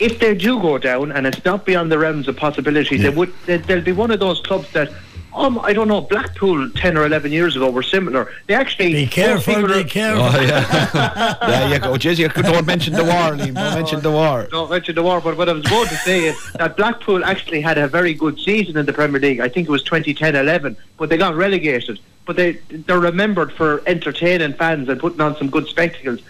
if 0.00 0.18
they 0.18 0.34
do 0.34 0.60
go 0.60 0.78
down, 0.78 1.12
and 1.12 1.26
it's 1.26 1.44
not 1.44 1.64
beyond 1.64 1.92
the 1.92 1.98
realms 1.98 2.26
of 2.26 2.36
possibility, 2.36 2.96
yeah. 2.96 3.10
they 3.10 3.16
would. 3.16 3.32
They, 3.46 3.58
they'll 3.58 3.82
be 3.82 3.92
one 3.92 4.10
of 4.10 4.18
those 4.18 4.40
clubs 4.40 4.70
that 4.72 4.90
um, 5.34 5.58
I 5.60 5.72
don't 5.72 5.88
know, 5.88 6.00
Blackpool 6.00 6.70
10 6.70 6.96
or 6.96 7.06
11 7.06 7.30
years 7.32 7.56
ago 7.56 7.70
were 7.70 7.82
similar. 7.82 8.32
They 8.46 8.54
actually. 8.54 8.92
Be 8.92 9.06
careful, 9.06 9.66
be 9.66 9.84
careful. 9.84 10.24
Oh, 10.24 10.40
yeah. 10.40 11.36
yeah, 11.48 11.72
you 11.72 11.78
go. 11.78 11.92
Jeez, 11.94 12.18
you 12.18 12.28
don't 12.28 12.66
mention 12.66 12.94
the 12.94 13.04
war, 13.04 13.36
Liam. 13.36 13.54
Don't 13.54 13.74
mention 13.74 14.00
the 14.00 14.10
war. 14.10 14.48
Don't 14.50 14.70
mention 14.70 14.94
the 14.94 15.02
war, 15.02 15.20
but 15.20 15.36
what 15.36 15.48
I 15.48 15.52
was 15.52 15.64
going 15.64 15.88
to 15.88 15.96
say 15.96 16.24
is 16.24 16.52
that 16.54 16.76
Blackpool 16.76 17.24
actually 17.24 17.60
had 17.60 17.78
a 17.78 17.86
very 17.86 18.14
good 18.14 18.38
season 18.40 18.76
in 18.76 18.86
the 18.86 18.92
Premier 18.92 19.20
League. 19.20 19.40
I 19.40 19.48
think 19.48 19.68
it 19.68 19.70
was 19.70 19.82
2010 19.84 20.34
11, 20.34 20.76
but 20.96 21.08
they 21.08 21.16
got 21.16 21.34
relegated. 21.36 22.00
But 22.26 22.36
they, 22.36 22.52
they're 22.70 23.00
remembered 23.00 23.52
for 23.52 23.82
entertaining 23.86 24.52
fans 24.54 24.88
and 24.88 25.00
putting 25.00 25.20
on 25.20 25.36
some 25.36 25.50
good 25.50 25.66
spectacles 25.66 26.20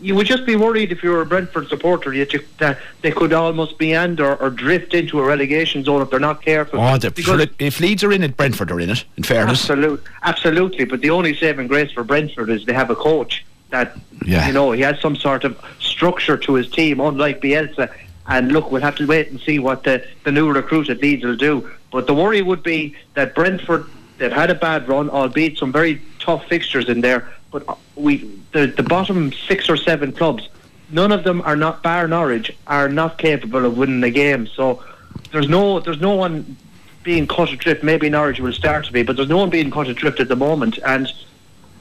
you 0.00 0.14
would 0.14 0.26
just 0.26 0.46
be 0.46 0.56
worried 0.56 0.92
if 0.92 1.02
you 1.02 1.10
were 1.10 1.20
a 1.20 1.26
Brentford 1.26 1.68
supporter 1.68 2.10
that, 2.16 2.32
you, 2.32 2.40
that 2.58 2.78
they 3.02 3.10
could 3.10 3.32
almost 3.32 3.78
be 3.78 3.92
meander 3.92 4.34
or 4.36 4.50
drift 4.50 4.94
into 4.94 5.20
a 5.20 5.24
relegation 5.24 5.84
zone 5.84 6.02
if 6.02 6.10
they're 6.10 6.18
not 6.18 6.42
careful. 6.42 6.80
Oh, 6.80 6.96
the, 6.96 7.48
if 7.58 7.80
Leeds 7.80 8.02
are 8.02 8.12
in 8.12 8.22
it, 8.22 8.36
Brentford 8.36 8.70
are 8.70 8.80
in 8.80 8.90
it. 8.90 9.04
In 9.16 9.22
fairness, 9.22 9.60
absolutely, 9.60 10.04
absolutely. 10.22 10.84
But 10.84 11.00
the 11.00 11.10
only 11.10 11.36
saving 11.36 11.68
grace 11.68 11.92
for 11.92 12.02
Brentford 12.02 12.50
is 12.50 12.64
they 12.64 12.72
have 12.72 12.90
a 12.90 12.96
coach 12.96 13.44
that 13.70 13.96
yeah. 14.24 14.46
you 14.46 14.52
know 14.52 14.72
he 14.72 14.82
has 14.82 15.00
some 15.00 15.16
sort 15.16 15.44
of 15.44 15.60
structure 15.80 16.36
to 16.36 16.54
his 16.54 16.70
team, 16.70 17.00
unlike 17.00 17.40
Bielsa. 17.40 17.92
And 18.26 18.52
look, 18.52 18.70
we'll 18.70 18.80
have 18.80 18.96
to 18.96 19.06
wait 19.06 19.28
and 19.28 19.38
see 19.40 19.58
what 19.58 19.84
the, 19.84 20.06
the 20.24 20.32
new 20.32 20.50
recruit 20.50 20.88
at 20.88 21.02
Leeds 21.02 21.24
will 21.24 21.36
do. 21.36 21.70
But 21.92 22.06
the 22.06 22.14
worry 22.14 22.40
would 22.40 22.62
be 22.62 22.96
that 23.14 23.34
Brentford, 23.34 23.84
they've 24.16 24.32
had 24.32 24.50
a 24.50 24.54
bad 24.54 24.88
run, 24.88 25.10
albeit 25.10 25.58
some 25.58 25.70
very 25.70 26.00
tough 26.20 26.46
fixtures 26.46 26.88
in 26.88 27.02
there 27.02 27.28
but 27.54 27.62
uh, 27.68 27.76
we 27.94 28.28
the 28.50 28.66
the 28.66 28.82
bottom 28.82 29.32
six 29.32 29.70
or 29.70 29.76
seven 29.76 30.12
clubs, 30.12 30.48
none 30.90 31.12
of 31.12 31.22
them 31.22 31.40
are 31.42 31.54
not 31.54 31.84
bar 31.84 32.08
Norwich 32.08 32.50
are 32.66 32.88
not 32.88 33.16
capable 33.16 33.64
of 33.64 33.78
winning 33.78 34.02
a 34.02 34.10
game. 34.10 34.48
So 34.48 34.82
there's 35.30 35.48
no 35.48 35.78
there's 35.78 36.00
no 36.00 36.16
one 36.16 36.56
being 37.04 37.28
cut 37.28 37.52
adrift. 37.52 37.84
Maybe 37.84 38.10
Norwich 38.10 38.40
will 38.40 38.52
start 38.52 38.86
to 38.86 38.92
be, 38.92 39.04
but 39.04 39.14
there's 39.14 39.28
no 39.28 39.36
one 39.36 39.50
being 39.50 39.70
cut 39.70 39.86
adrift 39.86 40.18
at 40.18 40.26
the 40.26 40.36
moment, 40.36 40.80
and 40.84 41.10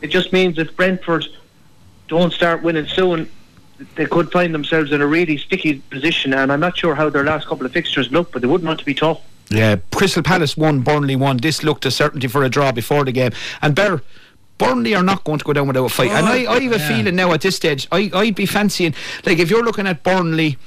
it 0.01 0.07
just 0.07 0.31
means 0.31 0.59
if 0.59 0.75
Brentford 0.75 1.25
don't 2.07 2.31
start 2.31 2.61
winning 2.61 2.85
soon, 2.85 3.27
they 3.95 4.05
could 4.05 4.31
find 4.31 4.53
themselves 4.53 4.91
in 4.91 5.01
a 5.01 5.07
really 5.07 5.39
sticky 5.39 5.79
position. 5.89 6.35
And 6.35 6.51
I'm 6.51 6.59
not 6.59 6.77
sure 6.77 6.93
how 6.93 7.09
their 7.09 7.23
last 7.23 7.47
couple 7.47 7.65
of 7.65 7.71
fixtures 7.71 8.11
look, 8.11 8.31
but 8.31 8.43
they 8.43 8.47
wouldn't 8.47 8.67
want 8.67 8.79
to 8.79 8.85
be 8.85 8.93
tough. 8.93 9.21
Yeah, 9.49 9.77
Crystal 9.91 10.21
Palace 10.21 10.55
won, 10.55 10.81
Burnley 10.81 11.15
won. 11.15 11.37
This 11.37 11.63
looked 11.63 11.85
a 11.85 11.91
certainty 11.91 12.27
for 12.27 12.43
a 12.43 12.49
draw 12.49 12.71
before 12.71 13.05
the 13.05 13.11
game, 13.11 13.31
and 13.61 13.73
Bear 13.73 14.01
Burnley 14.57 14.95
are 14.95 15.03
not 15.03 15.23
going 15.23 15.39
to 15.39 15.45
go 15.45 15.53
down 15.53 15.67
without 15.67 15.85
a 15.85 15.89
fight. 15.89 16.11
Oh, 16.11 16.15
and 16.15 16.27
I, 16.27 16.51
I 16.51 16.59
have 16.59 16.73
a 16.73 16.77
yeah. 16.77 16.87
feeling 16.87 17.15
now 17.15 17.31
at 17.33 17.41
this 17.41 17.55
stage, 17.55 17.87
I, 17.91 18.09
I'd 18.13 18.35
be 18.35 18.45
fancying, 18.45 18.93
like 19.25 19.39
if 19.39 19.49
you're 19.49 19.63
looking 19.63 19.87
at 19.87 20.03
Burnley, 20.03 20.57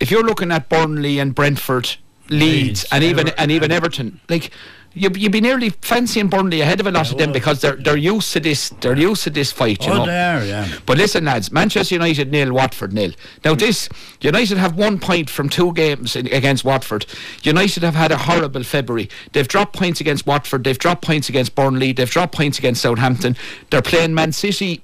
if 0.00 0.10
you're 0.10 0.24
looking 0.24 0.50
at 0.50 0.68
Burnley 0.68 1.18
and 1.18 1.34
Brentford, 1.34 1.96
Leeds, 2.28 2.30
Leeds 2.30 2.86
and 2.90 3.04
even 3.04 3.28
and 3.30 3.50
even 3.50 3.70
Everton, 3.70 4.20
like 4.28 4.50
you 4.94 5.10
you'd 5.14 5.32
be 5.32 5.40
nearly 5.40 5.70
fancying 5.70 6.28
Burnley 6.28 6.60
ahead 6.60 6.80
of 6.80 6.86
a 6.86 6.90
lot 6.90 7.06
yeah, 7.06 7.12
of 7.12 7.18
them 7.18 7.32
because 7.32 7.60
they're 7.60 7.76
they're 7.76 7.96
used 7.96 8.32
to 8.32 8.40
this 8.40 8.70
they're 8.80 8.96
used 8.96 9.24
to 9.24 9.30
this 9.30 9.52
fight. 9.52 9.84
You 9.84 9.92
oh, 9.92 9.98
know? 9.98 10.06
they 10.06 10.20
are, 10.20 10.44
yeah. 10.44 10.68
But 10.86 10.98
listen, 10.98 11.24
lads, 11.24 11.50
Manchester 11.50 11.94
United 11.94 12.30
nil, 12.30 12.52
Watford 12.52 12.92
nil. 12.92 13.12
Now 13.44 13.54
this 13.54 13.88
United 14.20 14.58
have 14.58 14.76
one 14.76 14.98
point 14.98 15.30
from 15.30 15.48
two 15.48 15.72
games 15.72 16.16
in, 16.16 16.26
against 16.28 16.64
Watford. 16.64 17.06
United 17.42 17.82
have 17.82 17.94
had 17.94 18.12
a 18.12 18.18
horrible 18.18 18.62
February. 18.62 19.08
They've 19.32 19.48
dropped 19.48 19.74
points 19.74 20.00
against 20.00 20.26
Watford. 20.26 20.64
They've 20.64 20.78
dropped 20.78 21.02
points 21.02 21.28
against 21.28 21.54
Burnley. 21.54 21.92
They've 21.92 22.10
dropped 22.10 22.34
points 22.34 22.58
against 22.58 22.82
Southampton. 22.82 23.36
They're 23.70 23.82
playing 23.82 24.14
Man 24.14 24.32
City. 24.32 24.82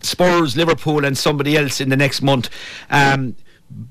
Spurs, 0.00 0.54
Liverpool, 0.54 1.02
and 1.02 1.16
somebody 1.16 1.56
else 1.56 1.80
in 1.80 1.88
the 1.88 1.96
next 1.96 2.20
month. 2.20 2.50
Um, 2.90 3.36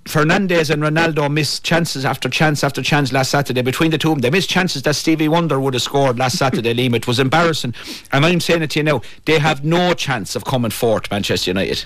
Fernandes 0.06 0.70
and 0.70 0.82
Ronaldo 0.82 1.32
missed 1.32 1.64
chances 1.64 2.06
after 2.06 2.30
chance 2.30 2.64
after 2.64 2.82
chance 2.82 3.12
last 3.12 3.32
Saturday. 3.32 3.62
Between 3.62 3.92
the 3.92 3.98
two 3.98 4.10
of 4.12 4.16
them, 4.16 4.22
they 4.22 4.30
missed 4.30 4.50
chances 4.50 4.82
that 4.84 4.96
Stevie 4.96 5.28
Wonder 5.28 5.60
would 5.60 5.74
have 5.74 5.84
scored 5.84 6.18
last 6.18 6.38
Saturday, 6.38 6.74
Liam. 6.90 6.96
It 6.96 7.08
was 7.08 7.20
embarrassing. 7.20 7.74
And 8.12 8.26
I'm 8.26 8.40
saying 8.40 8.62
it 8.62 8.72
to 8.72 8.80
you 8.80 8.84
now, 8.84 9.02
they 9.26 9.40
have 9.40 9.66
no 9.66 9.94
chance 9.94 10.36
of 10.36 10.46
coming 10.46 10.72
fourth, 10.72 11.10
Manchester 11.12 11.50
United. 11.50 11.86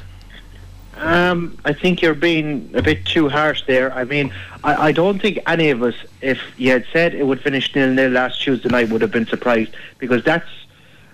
Um, 0.97 1.57
I 1.63 1.73
think 1.73 2.01
you're 2.01 2.15
being 2.15 2.71
a 2.73 2.81
bit 2.81 3.05
too 3.05 3.29
harsh 3.29 3.63
there. 3.67 3.93
I 3.93 4.03
mean, 4.03 4.33
I, 4.63 4.87
I 4.87 4.91
don't 4.91 5.21
think 5.21 5.39
any 5.45 5.69
of 5.69 5.83
us, 5.83 5.95
if 6.21 6.39
you 6.57 6.71
had 6.71 6.85
said 6.91 7.13
it 7.13 7.25
would 7.25 7.41
finish 7.41 7.73
nil 7.75 7.93
nil 7.93 8.11
last 8.11 8.41
Tuesday 8.41 8.69
night, 8.69 8.89
would 8.89 9.01
have 9.01 9.11
been 9.11 9.27
surprised 9.27 9.75
because 9.99 10.23
that's 10.23 10.49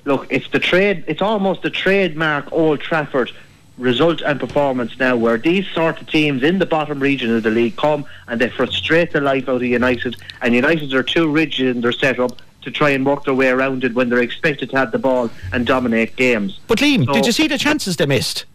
look, 0.06 0.26
it's 0.30 0.50
the 0.50 0.60
trade. 0.60 1.04
It's 1.08 1.22
almost 1.22 1.64
the 1.64 1.70
trademark 1.70 2.52
Old 2.52 2.80
Trafford 2.80 3.32
result 3.78 4.22
and 4.22 4.40
performance 4.40 5.00
now 5.00 5.16
where 5.16 5.38
these 5.38 5.68
sort 5.70 6.00
of 6.00 6.08
teams 6.08 6.44
in 6.44 6.60
the 6.60 6.66
bottom 6.66 7.00
region 7.00 7.36
of 7.36 7.44
the 7.44 7.50
league 7.50 7.76
come 7.76 8.06
and 8.28 8.40
they 8.40 8.50
frustrate 8.50 9.12
the 9.12 9.22
life 9.22 9.50
out 9.50 9.56
of 9.56 9.64
United 9.64 10.16
and 10.42 10.54
United 10.54 10.94
are 10.94 11.04
too 11.04 11.30
rigid 11.30 11.76
in 11.76 11.82
their 11.82 11.92
setup 11.92 12.40
to 12.62 12.72
try 12.72 12.92
and 12.92 13.06
work 13.06 13.26
their 13.26 13.34
way 13.34 13.50
around 13.50 13.84
it 13.84 13.94
when 13.94 14.10
they're 14.10 14.22
expected 14.22 14.70
to 14.70 14.78
have 14.78 14.92
the 14.92 15.00
ball 15.00 15.30
and 15.52 15.66
dominate 15.66 16.16
games. 16.16 16.60
But 16.68 16.80
Liam, 16.80 17.06
so, 17.06 17.14
did 17.14 17.26
you 17.26 17.32
see 17.32 17.48
the 17.48 17.58
chances 17.58 17.98
they 17.98 18.06
missed? 18.06 18.46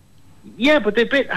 Yeah, 0.57 0.79
but 0.79 0.95
they 0.95 1.05
bit 1.05 1.29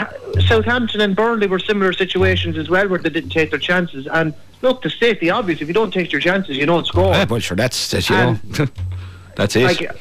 Southampton 0.48 1.02
and 1.02 1.16
Burnley 1.16 1.48
were 1.48 1.60
similar 1.60 1.92
situations 1.92 2.58
as 2.58 2.70
well 2.70 2.88
where 2.88 3.00
they 3.00 3.10
didn't 3.10 3.32
take 3.32 3.50
their 3.50 3.60
chances 3.60 4.08
and 4.08 4.34
look 4.62 4.82
to 4.84 4.90
state 4.90 5.20
the 5.20 5.32
obvious 5.32 5.62
if 5.62 5.68
you 5.68 5.74
don't 5.74 5.92
take 5.92 6.12
your 6.12 6.22
chances 6.22 6.56
you 6.56 6.66
don't 6.66 6.86
score. 6.86 7.14
Yeah, 7.14 7.26
well 7.26 7.40
sure 7.40 7.58
that's, 7.58 7.92
that's 7.92 8.10
you 8.10 8.16
know 8.16 8.40
that's 9.36 9.56
it. 9.56 9.64
Like, 9.64 9.98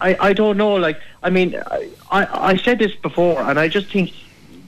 I, 0.00 0.16
I 0.20 0.32
don't 0.32 0.56
know. 0.56 0.74
Like, 0.74 1.00
I 1.22 1.30
mean, 1.30 1.60
I, 2.10 2.52
I 2.52 2.56
said 2.56 2.78
this 2.78 2.94
before, 2.94 3.40
and 3.40 3.58
I 3.58 3.68
just 3.68 3.90
think 3.90 4.12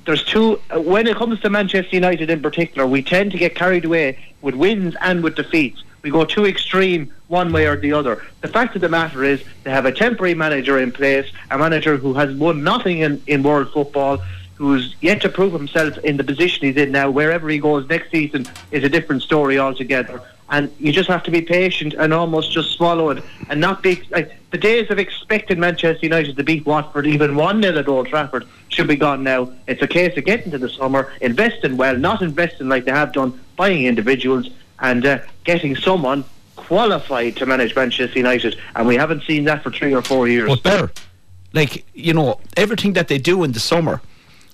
there's 0.06 0.24
two. 0.24 0.60
Uh, 0.70 0.80
when 0.80 1.06
it 1.06 1.16
comes 1.16 1.40
to 1.40 1.50
Manchester 1.50 1.94
United 1.94 2.30
in 2.30 2.40
particular, 2.40 2.86
we 2.86 3.02
tend 3.02 3.32
to 3.32 3.38
get 3.38 3.54
carried 3.54 3.84
away 3.84 4.18
with 4.40 4.54
wins 4.54 4.96
and 5.00 5.22
with 5.22 5.36
defeats. 5.36 5.84
We 6.02 6.10
go 6.10 6.24
too 6.24 6.46
extreme 6.46 7.12
one 7.26 7.52
way 7.52 7.66
or 7.66 7.76
the 7.76 7.92
other. 7.92 8.24
The 8.40 8.48
fact 8.48 8.74
of 8.76 8.80
the 8.80 8.88
matter 8.88 9.24
is, 9.24 9.42
they 9.64 9.70
have 9.70 9.84
a 9.84 9.92
temporary 9.92 10.34
manager 10.34 10.78
in 10.78 10.92
place, 10.92 11.30
a 11.50 11.58
manager 11.58 11.96
who 11.96 12.14
has 12.14 12.34
won 12.34 12.62
nothing 12.62 13.00
in, 13.00 13.22
in 13.26 13.42
world 13.42 13.72
football, 13.72 14.18
who's 14.54 14.94
yet 15.00 15.20
to 15.22 15.28
prove 15.28 15.52
himself 15.52 15.98
in 15.98 16.16
the 16.16 16.24
position 16.24 16.66
he's 16.66 16.76
in 16.76 16.92
now. 16.92 17.10
Wherever 17.10 17.48
he 17.48 17.58
goes 17.58 17.88
next 17.88 18.10
season 18.10 18.46
is 18.70 18.84
a 18.84 18.88
different 18.88 19.22
story 19.22 19.58
altogether 19.58 20.22
and 20.50 20.74
you 20.78 20.92
just 20.92 21.08
have 21.08 21.22
to 21.24 21.30
be 21.30 21.42
patient 21.42 21.94
and 21.94 22.12
almost 22.12 22.52
just 22.52 22.72
swallow 22.72 23.11
it 23.11 23.22
and 23.50 23.61
not 23.61 23.82
be 23.82 24.02
like 24.11 24.32
the 24.50 24.58
days 24.58 24.90
of 24.90 24.98
expecting 24.98 25.61
Manchester 25.61 26.06
United 26.06 26.37
to 26.37 26.44
beat 26.44 26.64
Watford 26.64 27.06
even 27.06 27.37
one 27.37 27.61
nil 27.61 27.78
at 27.78 27.88
Old 27.88 28.08
Trafford 28.08 28.46
should 28.68 28.88
be 28.88 28.96
gone 28.96 29.22
now. 29.22 29.52
It's 29.66 29.82
a 29.82 29.87
case 29.88 30.16
of 30.16 30.24
getting 30.24 30.50
to 30.52 30.58
the 30.58 30.70
summer, 30.70 31.12
investing 31.20 31.76
well, 31.76 31.96
not 31.96 32.22
investing 32.22 32.68
like 32.68 32.84
they 32.84 32.92
have 32.92 33.12
done, 33.12 33.38
buying 33.56 33.84
individuals 33.84 34.48
and 34.80 35.04
uh, 35.04 35.18
getting 35.44 35.76
someone 35.76 36.24
qualified 36.56 37.37
to 37.37 37.46
manage 37.46 37.74
Manchester 37.74 38.18
United, 38.18 38.56
and 38.76 38.87
we 38.87 38.96
haven't 38.96 39.22
seen 39.24 39.44
that 39.44 39.62
for 39.62 39.70
three 39.70 39.94
or 39.94 40.02
four 40.02 40.28
years. 40.28 40.48
But 40.48 40.62
better, 40.62 40.90
like 41.52 41.84
you 41.94 42.14
know, 42.14 42.40
everything 42.56 42.94
that 42.94 43.08
they 43.08 43.18
do 43.18 43.44
in 43.44 43.52
the 43.52 43.61
summer 43.61 44.00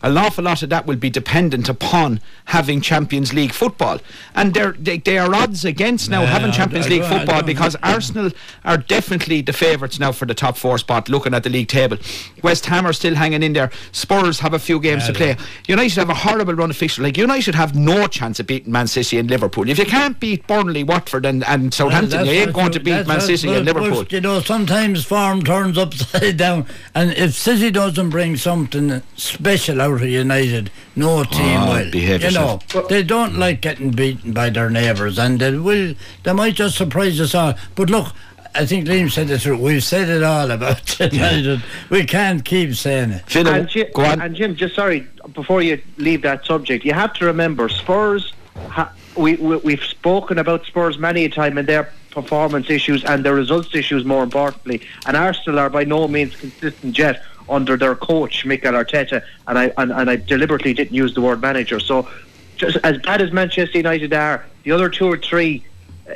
an 0.04 0.16
awful 0.18 0.44
lot 0.44 0.62
of 0.62 0.68
that 0.70 0.86
will 0.86 0.96
be 0.96 1.10
dependent 1.10 1.68
upon 1.68 2.20
having 2.44 2.80
Champions 2.80 3.32
League 3.32 3.52
football. 3.52 3.98
And 4.36 4.54
they're, 4.54 4.72
they, 4.72 4.98
they 4.98 5.18
are 5.18 5.34
odds 5.34 5.64
against 5.64 6.10
now 6.10 6.20
Yeah, 6.22 6.26
having 6.28 6.50
I- 6.50 6.54
Champions 6.54 6.86
I 6.86 6.90
League 6.90 7.02
I 7.02 7.08
football 7.18 7.36
don't- 7.40 7.46
because 7.46 7.74
Arsenal 7.82 8.30
are 8.64 8.76
definitely 8.76 9.40
the 9.40 9.52
favourites 9.52 9.98
now 9.98 10.12
for 10.12 10.26
the 10.26 10.34
top 10.34 10.56
four 10.56 10.78
spot 10.78 11.08
looking 11.08 11.34
at 11.34 11.42
the 11.42 11.50
league 11.50 11.68
table. 11.68 11.96
West 12.42 12.66
Ham 12.66 12.86
are 12.86 12.92
still 12.92 13.14
hanging 13.16 13.42
in 13.42 13.54
there. 13.54 13.70
Spurs 13.92 14.38
have 14.40 14.54
a 14.54 14.58
few 14.58 14.78
games 14.78 15.06
to 15.06 15.12
play. 15.12 15.36
United 15.66 15.96
have 15.98 16.10
a 16.10 16.14
horrible 16.14 16.54
run 16.54 16.70
of 16.70 16.76
fixtures. 16.76 17.02
Like 17.02 17.16
United 17.16 17.54
have 17.54 17.74
no 17.74 18.06
chance 18.06 18.38
of 18.38 18.46
beating 18.46 18.70
Man 18.72 18.86
City 18.86 19.18
and 19.18 19.30
Liverpool. 19.30 19.68
If 19.70 19.78
you 19.78 19.86
can't 19.86 20.20
beat 20.20 20.46
Burnley, 20.46 20.84
Watford 20.84 21.24
and, 21.24 21.42
and 21.44 21.72
Southampton, 21.72 22.18
Well, 22.26 22.26
you 22.34 22.40
ain't 22.42 22.52
going 22.52 22.72
to 22.72 22.80
beat 22.80 23.06
Man 23.06 23.20
City 23.20 23.48
and 23.54 23.64
Liverpool. 23.64 24.04
you 24.10 24.20
know, 24.20 24.40
sometimes 24.40 25.04
form 25.04 25.42
turns 25.42 25.78
upside 25.78 26.36
down, 26.44 26.66
and 26.94 27.12
if 27.12 27.32
City 27.34 27.70
doesn't 27.70 28.10
bring 28.10 28.36
something 28.36 29.00
special 29.16 29.80
out 29.80 29.93
of 29.96 30.08
United, 30.08 30.70
no 30.96 31.20
oh, 31.20 31.24
team 31.24 31.60
Oh, 31.60 31.72
will. 31.84 31.90
behave 31.90 32.22
you 32.22 32.30
know, 32.32 32.60
they 32.88 33.02
don't 33.02 33.32
mm. 33.34 33.38
like 33.38 33.60
getting 33.60 33.90
beaten 33.90 34.32
by 34.32 34.50
their 34.50 34.70
neighbours, 34.70 35.18
and 35.18 35.40
they 35.40 35.56
will. 35.56 35.94
They 36.22 36.32
might 36.32 36.54
just 36.54 36.76
surprise 36.76 37.20
us 37.20 37.34
all. 37.34 37.54
But 37.74 37.90
look. 37.90 38.08
I 38.56 38.64
think 38.66 38.86
Liam 38.86 39.10
said 39.10 39.28
it 39.30 39.40
through. 39.40 39.58
We've 39.58 39.82
said 39.82 40.08
it 40.08 40.22
all 40.22 40.48
about 40.48 41.00
United. 41.12 41.60
We 41.90 42.04
can't 42.04 42.44
keep 42.44 42.76
saying 42.76 43.10
it. 43.10 43.28
Phil, 43.28 43.48
And 43.48 43.68
Jim, 43.68 43.88
go 43.92 44.04
on. 44.04 44.20
and 44.20 44.36
Jim, 44.36 44.54
just 44.54 44.76
sorry, 44.76 45.08
before 45.32 45.60
you 45.60 45.82
leave 45.96 46.22
that 46.22 46.46
subject, 46.46 46.84
you 46.84 46.92
have 46.92 47.12
to 47.14 47.24
remember 47.24 47.68
Spurs. 47.68 48.32
Ha, 48.68 48.92
we, 49.16 49.34
we 49.36 49.56
we've 49.56 49.82
spoken 49.82 50.38
about 50.38 50.66
Spurs 50.66 50.98
many 51.00 51.24
a 51.24 51.28
time 51.28 51.58
and 51.58 51.66
their 51.66 51.90
performance 52.12 52.70
issues 52.70 53.02
and 53.02 53.24
their 53.24 53.34
results 53.34 53.74
issues, 53.74 54.04
more 54.04 54.22
importantly. 54.22 54.80
And 55.06 55.16
Arsenal 55.16 55.58
are 55.58 55.68
by 55.68 55.82
no 55.82 56.06
means 56.06 56.36
consistent 56.36 56.96
yet 56.96 57.24
under 57.48 57.76
their 57.76 57.94
coach 57.94 58.44
Mikel 58.44 58.72
Arteta. 58.72 59.22
And 59.46 59.58
I 59.58 59.72
and, 59.76 59.92
and 59.92 60.10
I 60.10 60.16
deliberately 60.16 60.74
didn't 60.74 60.94
use 60.94 61.14
the 61.14 61.20
word 61.20 61.40
manager. 61.40 61.80
So, 61.80 62.08
just 62.56 62.78
as 62.84 62.98
bad 62.98 63.20
as 63.20 63.32
Manchester 63.32 63.78
United 63.78 64.12
are, 64.12 64.44
the 64.62 64.72
other 64.72 64.88
two 64.88 65.06
or 65.06 65.16
three 65.16 65.64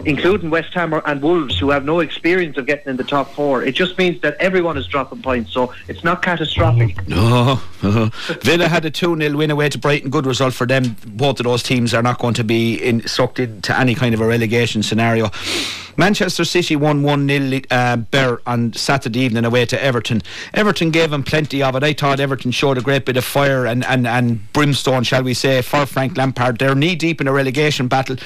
including 0.05 0.51
West 0.51 0.75
Ham 0.75 0.93
and 0.93 1.23
Wolves, 1.23 1.59
who 1.59 1.71
have 1.71 1.85
no 1.85 2.01
experience 2.01 2.57
of 2.57 2.67
getting 2.67 2.89
in 2.89 2.97
the 2.97 3.05
top 3.05 3.33
four. 3.35 3.63
It 3.63 3.75
just 3.75 3.97
means 3.97 4.21
that 4.21 4.37
everyone 4.39 4.77
is 4.77 4.87
dropping 4.87 5.23
points, 5.23 5.53
so 5.53 5.73
it's 5.89 6.05
not 6.05 6.23
catastrophic. 6.23 6.97
No. 7.09 7.61
Villa 8.43 8.69
had 8.69 8.85
a 8.85 8.91
2 8.91 9.17
0 9.17 9.37
win 9.37 9.51
away 9.51 9.69
to 9.71 9.79
Brighton. 9.79 10.11
Good 10.11 10.27
result 10.27 10.53
for 10.53 10.67
them. 10.67 10.97
Both 11.07 11.41
of 11.41 11.45
those 11.45 11.63
teams 11.63 11.95
are 11.95 12.03
not 12.03 12.19
going 12.19 12.35
to 12.35 12.45
be 12.45 12.75
in, 12.75 13.07
sucked 13.09 13.39
into 13.39 13.77
any 13.77 13.95
kind 13.95 14.15
of 14.15 14.21
a 14.21 14.27
relegation 14.27 14.83
scenario. 14.83 15.31
Manchester 15.97 16.45
City 16.45 16.77
won 16.77 17.03
1 17.03 17.29
0 17.29 17.61
uh, 17.71 17.97
Bear 17.97 18.41
on 18.47 18.73
Saturday 18.75 19.21
evening 19.21 19.45
away 19.45 19.65
to 19.67 19.83
Everton. 19.83 20.23
Everton 20.55 20.91
gave 20.91 21.11
them 21.11 21.25
plenty 21.25 21.63
of 21.63 21.75
it. 21.75 21.83
I 21.83 21.93
thought 21.93 22.21
Everton 22.21 22.53
showed 22.53 22.79
a 22.79 22.83
great 22.83 23.05
bit 23.05 23.17
of 23.17 23.25
fire 23.25 23.67
and, 23.67 23.85
and, 23.85 24.07
and 24.07 24.53
brimstone, 24.53 25.03
shall 25.03 25.25
we 25.25 25.35
say, 25.35 25.61
for 25.63 25.87
Frank 25.87 26.17
Lampard. 26.17 26.59
They're 26.59 26.75
knee 26.75 26.95
deep 26.95 27.21
in 27.21 27.27
a 27.27 27.33
relegation 27.33 27.89
battle. 27.89 28.17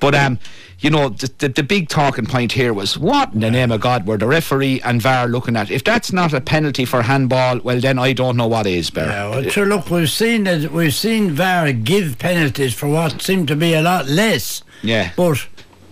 But, 0.00 0.14
um, 0.14 0.38
you 0.80 0.90
know, 0.90 1.08
the, 1.08 1.30
the, 1.38 1.48
the 1.48 1.62
big 1.62 1.88
talking 1.88 2.26
point 2.26 2.52
here 2.52 2.72
was 2.72 2.96
what 2.96 3.34
in 3.34 3.40
the 3.40 3.50
name 3.50 3.72
of 3.72 3.80
God 3.80 4.06
were 4.06 4.16
the 4.16 4.26
referee 4.26 4.80
and 4.82 5.02
VAR 5.02 5.26
looking 5.26 5.56
at? 5.56 5.70
If 5.70 5.82
that's 5.82 6.12
not 6.12 6.32
a 6.32 6.40
penalty 6.40 6.84
for 6.84 7.02
handball, 7.02 7.58
well, 7.60 7.80
then 7.80 7.98
I 7.98 8.12
don't 8.12 8.36
know 8.36 8.46
what 8.46 8.66
is, 8.66 8.90
Bear. 8.90 9.06
Yeah, 9.06 9.30
well, 9.30 9.42
sure. 9.44 9.66
Look, 9.66 9.90
we've 9.90 10.10
seen. 10.10 10.72
We've 10.72 10.94
seen 10.94 11.32
VAR 11.32 11.72
give 11.72 12.18
penalties 12.18 12.74
for 12.74 12.88
what 12.88 13.20
seemed 13.20 13.48
to 13.48 13.56
be 13.56 13.74
a 13.74 13.82
lot 13.82 14.06
less. 14.06 14.62
Yeah. 14.82 15.12
But 15.16 15.46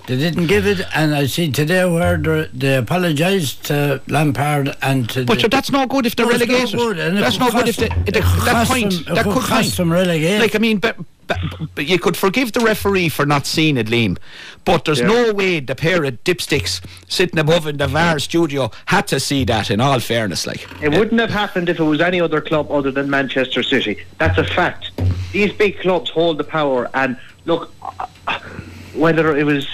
they 0.07 0.17
didn't 0.17 0.47
give 0.47 0.67
it, 0.67 0.81
and 0.95 1.15
I 1.15 1.27
see 1.27 1.51
today 1.51 1.85
where 1.85 2.17
they, 2.17 2.49
they 2.53 2.77
apologised 2.77 3.65
to 3.67 4.01
Lampard 4.09 4.77
and 4.83 5.09
to. 5.11 5.25
But 5.25 5.35
the, 5.35 5.41
sure, 5.41 5.49
that's 5.49 5.71
no 5.71 5.87
good 5.87 6.07
if 6.07 6.15
they're 6.17 6.27
No, 6.27 6.33
it's 6.33 6.47
no 6.47 6.55
relegated. 6.55 6.79
good, 6.79 6.99
and 6.99 7.17
that's 7.19 7.37
could 7.39 7.45
no 7.47 7.51
good 7.61 7.69
if 7.69 7.77
cost- 7.77 7.91
they, 7.91 8.01
it 8.09 8.15
that, 8.15 8.45
that 8.45 8.53
cost 8.53 8.71
point 8.71 8.93
them- 9.05 9.15
that 9.15 9.25
could 9.25 9.33
could 9.35 9.43
cost 9.43 9.51
point. 9.51 9.77
them 9.77 9.93
relegation. 9.93 10.41
Like 10.41 10.55
I 10.55 10.59
mean, 10.59 10.79
but, 10.79 10.97
but, 11.27 11.39
but 11.75 11.87
you 11.87 11.99
could 11.99 12.17
forgive 12.17 12.53
the 12.53 12.61
referee 12.61 13.09
for 13.09 13.27
not 13.27 13.47
seeing 13.47 13.77
it, 13.77 13.89
Liam. 13.89 14.17
But 14.65 14.85
there's 14.85 15.01
Yeah. 15.01 15.07
no 15.09 15.33
way 15.33 15.59
the 15.61 15.75
pair 15.75 16.05
of 16.05 16.23
dipsticks 16.25 16.81
sitting 17.09 17.39
above 17.39 17.67
in 17.67 17.77
the 17.79 17.87
VAR 17.89 18.19
studio 18.21 18.71
had 18.87 19.07
to 19.09 19.19
see 19.19 19.45
that. 19.45 19.71
In 19.71 19.81
all 19.81 19.99
fairness, 20.01 20.47
like 20.47 20.67
It 20.83 20.91
wouldn't 20.91 21.21
have 21.21 21.31
happened 21.31 21.69
if 21.69 21.81
it 21.81 21.85
was 21.85 22.01
any 22.01 22.21
other 22.21 22.41
club 22.41 22.71
other 22.71 22.91
than 22.93 23.11
Manchester 23.11 23.63
City. 23.65 24.05
That's 24.19 24.39
a 24.39 24.45
fact. 24.45 24.91
These 25.33 25.53
big 25.53 25.81
clubs 25.81 26.11
hold 26.11 26.39
the 26.39 26.45
power, 26.45 26.89
and 26.95 27.17
look, 27.45 27.73
uh, 28.29 28.39
whether 28.97 29.37
it 29.37 29.45
was, 29.45 29.67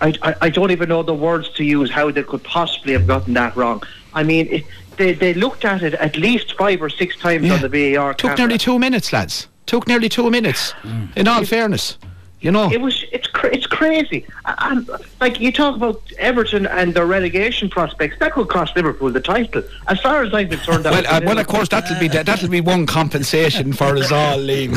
I, 0.00 0.14
I, 0.22 0.34
I 0.42 0.48
don't 0.50 0.70
even 0.70 0.88
know 0.88 1.02
the 1.02 1.14
words 1.14 1.48
to 1.50 1.64
use 1.64 1.90
how 1.90 2.10
they 2.10 2.22
could 2.22 2.42
possibly 2.44 2.92
have 2.92 3.06
gotten 3.06 3.34
that 3.34 3.56
wrong. 3.56 3.82
I 4.14 4.22
mean, 4.22 4.46
it, 4.50 4.64
they 4.96 5.12
they 5.12 5.32
looked 5.34 5.64
at 5.64 5.82
it 5.82 5.94
at 5.94 6.16
least 6.16 6.54
five 6.56 6.82
or 6.82 6.90
six 6.90 7.16
times 7.18 7.44
Yeah. 7.46 7.54
on 7.54 7.60
the 7.62 7.68
VAR. 7.68 8.14
took 8.14 8.30
camera. 8.30 8.36
nearly 8.38 8.58
two 8.58 8.78
minutes, 8.78 9.12
lads. 9.12 9.48
Took 9.66 9.86
nearly 9.86 10.08
two 10.08 10.30
minutes. 10.30 10.72
Mm. 10.82 11.16
In 11.16 11.28
all 11.28 11.44
fairness, 11.44 11.98
you 12.40 12.50
know. 12.50 12.70
It 12.72 12.80
was 12.80 13.04
it's 13.12 13.27
cra- 13.38 13.54
it's 13.54 13.66
crazy. 13.66 14.26
And 14.44 14.88
like 15.20 15.40
you 15.40 15.50
talk 15.52 15.76
about 15.76 16.02
Everton 16.18 16.66
and 16.66 16.92
their 16.94 17.06
relegation 17.06 17.70
prospects, 17.70 18.18
that 18.18 18.32
could 18.32 18.48
cost 18.48 18.74
Liverpool 18.76 19.10
the 19.10 19.20
title. 19.20 19.62
As 19.86 20.00
far 20.00 20.22
as 20.22 20.34
I'm 20.34 20.48
concerned, 20.48 20.84
that 20.84 20.92
well, 20.92 21.06
uh, 21.06 21.20
well, 21.24 21.38
of 21.38 21.46
course, 21.46 21.68
that'll 21.68 21.98
be 21.98 22.08
that'll 22.08 22.48
be 22.48 22.60
one 22.60 22.86
compensation 22.86 23.72
for 23.72 23.96
us 23.96 24.10
all, 24.12 24.38
Liam. 24.38 24.72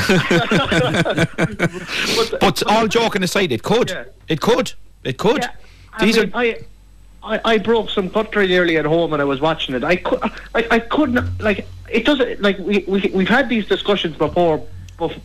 But- 2.15 2.39
but 2.39 2.63
all 2.67 2.88
joking 2.88 3.24
aside, 3.24 3.52
it 3.52 3.63
could, 3.63 3.89
Yeah. 3.89 4.04
it 4.28 4.39
could, 4.41 4.74
it 5.04 5.17
could. 5.17 5.41
Yeah, 5.43 5.52
I 5.93 6.06
These 6.06 6.17
mean, 6.17 6.32
are 6.34 6.38
I, 6.38 6.60
I, 7.24 7.41
I 7.54 7.58
broke 7.58 7.89
some 7.89 8.10
cutlery 8.10 8.47
nearly 8.47 8.78
at 8.78 8.86
home 8.86 9.12
when 9.12 9.21
I 9.21 9.26
was 9.26 9.41
watching 9.41 9.76
it. 9.76 9.84
I 9.84 9.95
could, 9.97 10.19
I, 10.56 10.67
I 10.71 10.80
couldn't 10.80 11.41
like 11.41 11.67
it 11.89 12.06
doesn't 12.06 12.41
like 12.41 12.58
we, 12.60 12.80
we 12.88 13.12
we've 13.13 13.28
had 13.28 13.50
these 13.50 13.67
discussions 13.67 14.15
before. 14.17 14.65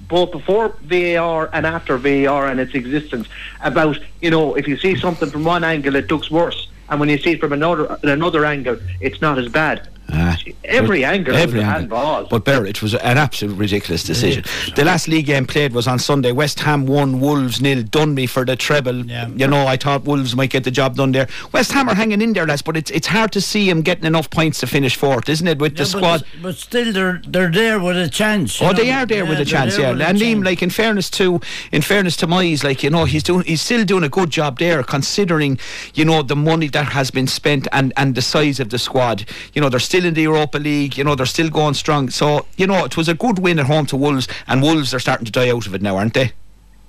Both 0.08 0.32
before 0.32 0.74
VAR 0.80 1.50
and 1.52 1.66
after 1.66 1.98
VAR 1.98 2.46
and 2.46 2.58
its 2.58 2.74
existence, 2.74 3.28
about 3.60 3.98
you 4.22 4.30
know 4.30 4.54
if 4.54 4.66
you 4.66 4.78
see 4.78 4.96
something 4.96 5.28
from 5.30 5.44
one 5.44 5.64
angle 5.64 5.96
it 5.96 6.10
looks 6.10 6.30
worse, 6.30 6.68
and 6.88 6.98
when 6.98 7.10
you 7.10 7.18
see 7.18 7.32
it 7.32 7.40
from 7.40 7.52
another 7.52 7.98
another 8.02 8.46
angle 8.46 8.78
it's 9.00 9.20
not 9.20 9.38
as 9.38 9.48
bad. 9.48 9.86
Ah, 10.12 10.38
every 10.64 11.00
but 11.02 11.08
angle 11.14 11.34
every 11.34 11.58
was 11.60 11.64
a 11.68 11.70
angle. 11.70 11.96
handball. 11.98 12.26
But 12.28 12.44
Bear, 12.44 12.64
it 12.64 12.80
was 12.80 12.94
an 12.94 13.18
absolute 13.18 13.56
ridiculous 13.56 14.04
decision. 14.04 14.44
The 14.76 14.84
last 14.84 15.08
league 15.08 15.26
game 15.26 15.46
played 15.46 15.72
was 15.72 15.88
on 15.88 15.98
Sunday. 15.98 16.30
West 16.32 16.60
Ham 16.60 16.86
won, 16.86 17.18
Wolves 17.20 17.60
nil. 17.60 17.82
Dunby 17.82 18.28
for 18.28 18.44
the 18.44 18.54
treble. 18.56 19.04
Yeah. 19.04 19.26
You 19.28 19.48
know, 19.48 19.66
I 19.66 19.76
thought 19.76 20.04
Wolves 20.04 20.36
might 20.36 20.50
get 20.50 20.64
the 20.64 20.70
job 20.70 20.96
done 20.96 21.12
there. 21.12 21.26
West 21.52 21.72
Ham 21.72 21.88
are 21.88 21.94
hanging 21.94 22.22
in 22.22 22.32
there, 22.34 22.46
lads, 22.46 22.62
but 22.62 22.76
it's 22.76 22.90
it's 22.92 23.08
hard 23.08 23.32
to 23.32 23.40
see 23.40 23.68
him 23.68 23.82
getting 23.82 24.04
enough 24.04 24.30
points 24.30 24.60
to 24.60 24.66
finish 24.66 24.96
fourth, 24.96 25.28
isn't 25.28 25.46
it? 25.48 25.58
With 25.58 25.74
the 25.76 25.82
Yeah, 25.82 25.88
squad. 25.88 26.20
But, 26.34 26.42
but 26.42 26.54
still, 26.56 26.92
they're 26.92 27.20
they're 27.26 27.50
there 27.50 27.80
with 27.80 27.96
a 27.96 28.08
chance. 28.08 28.60
you 28.60 28.66
Oh, 28.68 28.72
they 28.72 28.90
are 28.92 29.06
there 29.06 29.24
with 29.26 29.40
a 29.40 29.44
chance, 29.44 29.76
yeah. 29.78 29.90
And 29.90 30.18
Liam, 30.18 30.44
like 30.44 30.62
in 30.62 30.70
fairness 30.70 31.10
to, 31.10 31.40
in 31.72 31.82
fairness 31.82 32.16
to 32.18 32.26
Moyes, 32.26 32.62
like 32.62 32.82
you 32.82 32.90
know, 32.90 33.06
he's 33.06 33.22
doing, 33.22 33.44
he's 33.44 33.60
still 33.62 33.84
doing 33.84 34.04
a 34.04 34.08
good 34.08 34.30
job 34.30 34.58
there, 34.58 34.82
considering 34.82 35.58
you 35.94 36.04
know 36.04 36.22
the 36.22 36.36
money 36.36 36.68
that 36.68 36.86
has 36.92 37.10
been 37.10 37.26
spent 37.26 37.66
and 37.72 37.92
and 37.96 38.14
the 38.14 38.22
size 38.22 38.60
of 38.60 38.70
the 38.70 38.78
squad. 38.78 39.24
You 39.52 39.60
know, 39.60 39.68
they're 39.68 39.80
still 39.80 39.95
in 40.04 40.14
the 40.14 40.22
Europa 40.22 40.58
League. 40.58 40.98
You 40.98 41.04
know, 41.04 41.14
they're 41.14 41.26
still 41.26 41.50
going 41.50 41.74
strong. 41.74 42.10
So 42.10 42.46
you 42.56 42.66
know, 42.66 42.84
it 42.84 42.96
was 42.96 43.08
a 43.08 43.14
good 43.14 43.38
win 43.38 43.58
at 43.58 43.66
home 43.66 43.86
to 43.86 43.96
Wolves, 43.96 44.28
and 44.46 44.62
Wolves 44.62 44.92
are 44.92 45.00
starting 45.00 45.26
to 45.26 45.32
die 45.32 45.50
out 45.50 45.66
of 45.66 45.74
it 45.74 45.82
now, 45.82 45.96
aren't 45.96 46.14
they? 46.14 46.32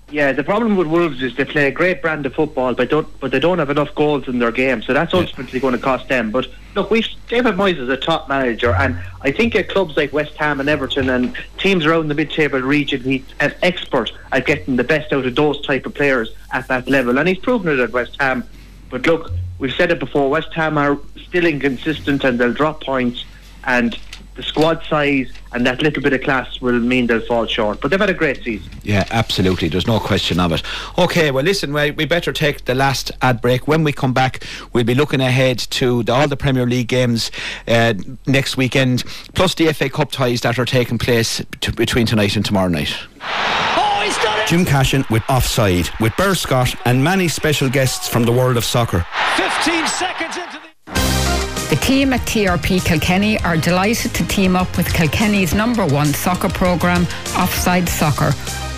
Yeah, 0.10 0.32
the 0.32 0.44
problem 0.44 0.78
with 0.78 0.88
Wolves 0.88 1.22
is 1.22 1.36
they 1.36 1.44
play 1.44 1.68
a 1.68 1.72
great 1.72 2.02
brand 2.02 2.26
of 2.26 2.34
football, 2.34 2.74
but 2.74 2.90
don't 2.90 3.08
but 3.20 3.32
they 3.32 3.40
don't 3.40 3.60
have 3.60 3.70
enough 3.70 3.94
goals 3.94 4.30
in 4.30 4.40
their 4.40 4.54
game, 4.54 4.82
so 4.82 4.94
that's 4.94 5.14
ultimately 5.14 5.60
going 5.60 5.74
to 5.74 5.80
cost 5.80 6.08
them. 6.08 6.32
But 6.32 6.48
look, 6.76 6.90
we 6.90 7.06
David 7.28 7.56
Moyes 7.56 7.78
is 7.78 7.90
a 7.90 7.98
top 7.98 8.30
manager, 8.30 8.72
and 8.72 8.98
I 9.22 9.32
think 9.32 9.54
at 9.56 9.68
clubs 9.68 9.98
like 9.98 10.14
West 10.14 10.36
Ham 10.36 10.62
and 10.62 10.70
Everton 10.70 11.10
and 11.10 11.36
teams 11.58 11.86
around 11.86 12.08
the 12.08 12.16
mid-table 12.16 12.62
region, 12.62 13.02
he's 13.02 13.26
an 13.42 13.54
expert 13.62 14.14
at 14.32 14.46
getting 14.46 14.78
the 14.78 14.84
best 14.86 15.12
out 15.12 15.26
of 15.26 15.36
those 15.36 15.60
type 15.66 15.86
of 15.86 15.94
players 15.94 16.34
at 16.54 16.70
that 16.70 16.88
level, 16.88 17.20
and 17.20 17.28
he's 17.28 17.40
proven 17.40 17.78
it 17.78 17.82
at 17.82 17.92
West 17.92 18.16
Ham. 18.22 18.48
But 18.90 19.06
look, 19.06 19.34
we've 19.60 19.74
said 19.74 19.92
it 19.92 20.00
before: 20.00 20.30
West 20.30 20.54
Ham 20.54 20.78
are 20.78 20.98
still 21.28 21.46
inconsistent, 21.46 22.24
and 22.24 22.40
they'll 22.40 22.54
drop 22.54 22.84
points, 22.84 23.26
and 23.66 23.98
the 24.36 24.44
squad 24.44 24.84
size 24.84 25.32
and 25.52 25.66
that 25.66 25.82
little 25.82 26.04
bit 26.04 26.14
of 26.14 26.22
class 26.22 26.62
will 26.62 26.80
mean 26.80 27.08
they'll 27.08 27.20
fall 27.22 27.48
short. 27.48 27.82
But 27.82 27.90
they've 27.90 28.00
had 28.00 28.10
a 28.10 28.14
great 28.14 28.44
season. 28.44 28.72
Yeah, 28.84 29.06
absolutely. 29.10 29.68
There's 29.70 29.88
no 29.88 30.00
question 30.00 30.40
of 30.40 30.52
it. 30.52 30.62
Okay, 30.98 31.32
well, 31.32 31.44
listen, 31.44 31.74
we, 31.74 31.92
we 31.92 32.06
better 32.06 32.32
take 32.32 32.66
the 32.66 32.76
last 32.76 33.12
ad 33.22 33.42
break. 33.42 33.68
When 33.68 33.84
we 33.84 33.92
come 33.92 34.14
back, 34.14 34.44
we'll 34.74 34.84
be 34.84 34.94
looking 34.94 35.22
ahead 35.22 35.58
to 35.58 36.04
the, 36.04 36.14
all 36.14 36.28
the 36.28 36.38
Premier 36.38 36.68
League 36.68 36.88
games 36.88 37.32
uh, 37.68 37.96
next 38.28 38.58
weekend, 38.58 39.04
plus 39.34 39.56
the 39.56 39.74
FA 39.74 39.90
Cup 39.90 40.12
ties 40.12 40.42
that 40.42 40.60
are 40.60 40.66
taking 40.66 41.00
place 41.00 41.42
t- 41.60 41.72
between 41.72 42.06
tonight 42.06 42.36
and 42.36 42.46
tomorrow 42.46 42.70
night. 42.70 42.96
Oh, 43.22 44.02
he's 44.04 44.18
done 44.18 44.37
it! 44.37 44.37
Jim 44.48 44.64
Cashin 44.64 45.04
with 45.10 45.24
Offside, 45.30 45.90
with 46.00 46.16
Burr 46.16 46.34
Scott 46.34 46.74
and 46.86 47.04
many 47.04 47.28
special 47.28 47.70
guests 47.70 48.08
from 48.08 48.24
the 48.24 48.32
world 48.32 48.56
of 48.56 48.64
soccer. 48.64 49.06
15 49.36 49.88
seconds 49.88 50.38
into 50.38 50.62
the. 50.62 51.70
The 51.70 51.76
team 51.82 52.14
at 52.14 52.22
TRP 52.22 52.86
Kilkenny 52.86 53.38
are 53.42 53.58
delighted 53.58 54.14
to 54.16 54.26
team 54.26 54.56
up 54.56 54.78
with 54.78 54.94
Kilkenny's 54.94 55.54
number 55.54 55.86
one 55.86 56.08
soccer 56.08 56.48
programme, 56.48 57.04
Offside 57.36 57.90
Soccer, 57.90 58.32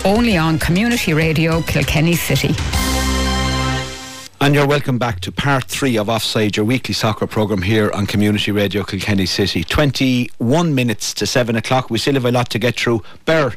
only 0.04 0.36
on 0.36 0.58
Community 0.58 1.14
Radio 1.14 1.62
Kilkenny 1.62 2.16
City. 2.16 2.52
And 4.42 4.54
you're 4.54 4.66
welcome 4.66 4.96
back 4.96 5.20
to 5.20 5.30
part 5.30 5.64
three 5.64 5.98
of 5.98 6.08
Offside, 6.08 6.56
your 6.56 6.64
weekly 6.64 6.94
soccer 6.94 7.26
programme 7.26 7.60
here 7.60 7.90
on 7.92 8.06
Community 8.06 8.50
Radio 8.50 8.82
Kilkenny 8.82 9.26
City. 9.26 9.62
21 9.62 10.74
minutes 10.74 11.12
to 11.14 11.26
7 11.26 11.56
o'clock. 11.56 11.90
We 11.90 11.98
still 11.98 12.14
have 12.14 12.24
a 12.24 12.32
lot 12.32 12.48
to 12.50 12.58
get 12.58 12.80
through. 12.80 13.02
Bear, 13.26 13.52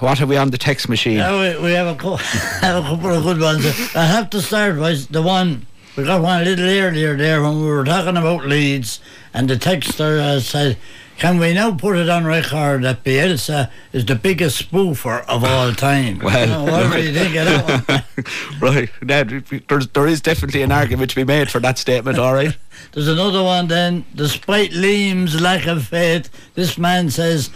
what 0.00 0.18
have 0.18 0.28
we 0.28 0.36
on 0.36 0.50
the 0.50 0.58
text 0.58 0.88
machine? 0.88 1.18
We, 1.18 1.58
we 1.62 1.72
have, 1.72 1.86
a 1.86 1.98
co- 1.98 2.16
have 2.60 2.84
a 2.84 2.88
couple 2.88 3.10
of 3.10 3.22
good 3.24 3.40
ones. 3.40 3.64
I 3.94 4.04
have 4.04 4.30
to 4.30 4.40
start 4.40 4.78
with 4.78 5.08
the 5.08 5.22
one, 5.22 5.66
we 5.96 6.04
got 6.04 6.22
one 6.22 6.42
a 6.42 6.44
little 6.44 6.68
earlier 6.68 7.16
there 7.16 7.42
when 7.42 7.60
we 7.60 7.66
were 7.66 7.84
talking 7.84 8.16
about 8.16 8.46
Leeds, 8.46 9.00
and 9.34 9.50
the 9.50 9.56
texter 9.56 10.20
uh, 10.20 10.40
said, 10.40 10.76
can 11.18 11.38
we 11.40 11.52
now 11.52 11.72
put 11.74 11.96
it 11.96 12.08
on 12.08 12.24
record 12.26 12.84
that 12.84 13.02
Bielsa 13.02 13.72
is 13.92 14.06
the 14.06 14.14
biggest 14.14 14.70
spoofer 14.70 15.26
of 15.26 15.42
all 15.42 15.72
time? 15.74 16.20
Well, 16.20 16.64
what 16.64 16.92
do 16.92 17.02
you 17.02 17.12
think 17.12 17.34
of 17.34 17.44
that 17.46 17.88
one? 17.88 18.60
right, 18.60 18.88
now, 19.02 19.24
there's, 19.68 19.88
there 19.88 20.06
is 20.06 20.20
definitely 20.20 20.62
an 20.62 20.70
argument 20.70 21.10
to 21.10 21.16
be 21.16 21.24
made 21.24 21.50
for 21.50 21.58
that 21.58 21.76
statement, 21.76 22.20
all 22.20 22.34
right? 22.34 22.56
There's 22.92 23.08
another 23.08 23.42
one 23.42 23.66
then. 23.66 24.04
Despite 24.14 24.70
Liam's 24.70 25.40
lack 25.40 25.66
of 25.66 25.88
faith, 25.88 26.30
this 26.54 26.78
man 26.78 27.10
says 27.10 27.50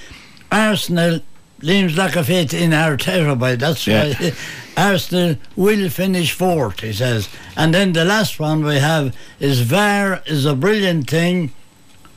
Arsenal, 0.50 1.20
Liam's 1.62 1.96
lack 1.96 2.16
of 2.16 2.26
faith 2.26 2.52
in 2.54 2.70
Arteta, 2.70 3.38
by 3.38 3.56
that's 3.56 3.86
Yeah. 3.86 4.12
right. 4.20 4.34
Arsenal 4.76 5.36
will 5.54 5.88
finish 5.90 6.32
fourth, 6.32 6.80
he 6.80 6.92
says. 6.92 7.28
And 7.56 7.72
then 7.74 7.92
the 7.92 8.04
last 8.04 8.40
one 8.40 8.64
we 8.64 8.76
have 8.76 9.14
is 9.38 9.60
VAR 9.60 10.22
is 10.26 10.44
a 10.46 10.54
brilliant 10.54 11.08
thing, 11.10 11.52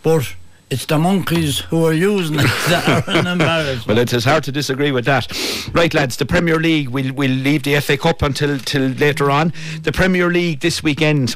but 0.03 0.35
it's 0.69 0.85
the 0.85 0.97
monkeys 0.97 1.59
who 1.59 1.85
are 1.85 1.93
using 1.93 2.39
it 2.39 2.47
that 2.69 2.87
are 3.07 3.17
an 3.17 3.27
embarrassment. 3.35 3.87
Well, 3.87 3.97
it 3.99 4.13
is 4.13 4.23
hard 4.25 4.43
to 4.45 4.51
disagree 4.51 4.91
with 4.91 5.05
that. 5.05 5.27
Right, 5.73 5.93
lads, 5.93 6.17
the 6.17 6.25
Premier 6.25 6.57
League, 6.59 6.87
we'll, 6.89 7.13
we'll 7.13 7.29
leave 7.29 7.63
the 7.63 7.79
FA 7.81 7.97
Cup 7.97 8.21
until 8.21 8.57
till 8.59 8.87
later 8.91 9.29
on. 9.29 9.53
The 9.83 9.91
Premier 9.91 10.29
League 10.31 10.61
this 10.61 10.81
weekend. 10.81 11.35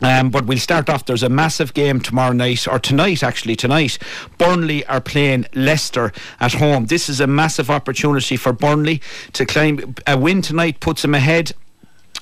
Um, 0.00 0.30
but 0.30 0.46
we'll 0.46 0.58
start 0.58 0.90
off. 0.90 1.06
There's 1.06 1.22
a 1.22 1.28
massive 1.28 1.72
game 1.72 2.00
tomorrow 2.00 2.32
night, 2.32 2.66
or 2.68 2.78
tonight 2.78 3.22
actually. 3.22 3.56
Tonight, 3.56 3.98
Burnley 4.38 4.84
are 4.86 5.00
playing 5.00 5.46
Leicester 5.54 6.12
at 6.40 6.54
home. 6.54 6.86
This 6.86 7.08
is 7.08 7.20
a 7.20 7.26
massive 7.26 7.70
opportunity 7.70 8.36
for 8.36 8.52
Burnley 8.52 9.00
to 9.32 9.46
climb. 9.46 9.94
A 10.06 10.18
win 10.18 10.42
tonight 10.42 10.80
puts 10.80 11.02
them 11.02 11.14
ahead 11.14 11.52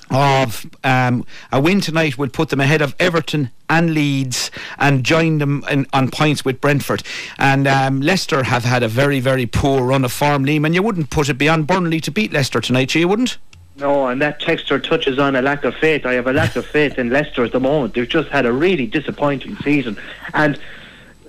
of 0.09 0.69
um, 0.83 1.25
a 1.51 1.59
win 1.59 1.81
tonight 1.81 2.17
would 2.17 2.33
put 2.33 2.49
them 2.49 2.59
ahead 2.59 2.81
of 2.81 2.95
Everton 2.99 3.49
and 3.69 3.93
Leeds 3.93 4.51
and 4.77 5.03
join 5.03 5.39
them 5.39 5.63
in, 5.69 5.87
on 5.91 6.11
points 6.11 6.45
with 6.45 6.61
Brentford. 6.61 7.03
And 7.39 7.67
um, 7.67 8.01
Leicester 8.01 8.43
have 8.43 8.63
had 8.63 8.83
a 8.83 8.87
very, 8.87 9.19
very 9.19 9.45
poor 9.45 9.83
run 9.83 10.05
of 10.05 10.11
form, 10.11 10.45
Liam, 10.45 10.65
and 10.65 10.75
you 10.75 10.83
wouldn't 10.83 11.09
put 11.09 11.29
it 11.29 11.37
beyond 11.37 11.67
Burnley 11.67 11.99
to 12.01 12.11
beat 12.11 12.31
Leicester 12.31 12.61
tonight, 12.61 12.93
you 12.93 13.07
wouldn't? 13.07 13.37
No, 13.77 14.07
and 14.07 14.21
that 14.21 14.39
texter 14.39 14.81
touches 14.81 15.17
on 15.17 15.35
a 15.35 15.41
lack 15.41 15.63
of 15.63 15.75
faith. 15.75 16.05
I 16.05 16.13
have 16.13 16.27
a 16.27 16.33
lack 16.33 16.55
of 16.55 16.65
faith 16.65 16.99
in 16.99 17.09
Leicester 17.09 17.43
at 17.43 17.51
the 17.51 17.59
moment. 17.59 17.95
They've 17.95 18.07
just 18.07 18.29
had 18.29 18.45
a 18.45 18.53
really 18.53 18.85
disappointing 18.85 19.57
season. 19.57 19.97
And 20.33 20.59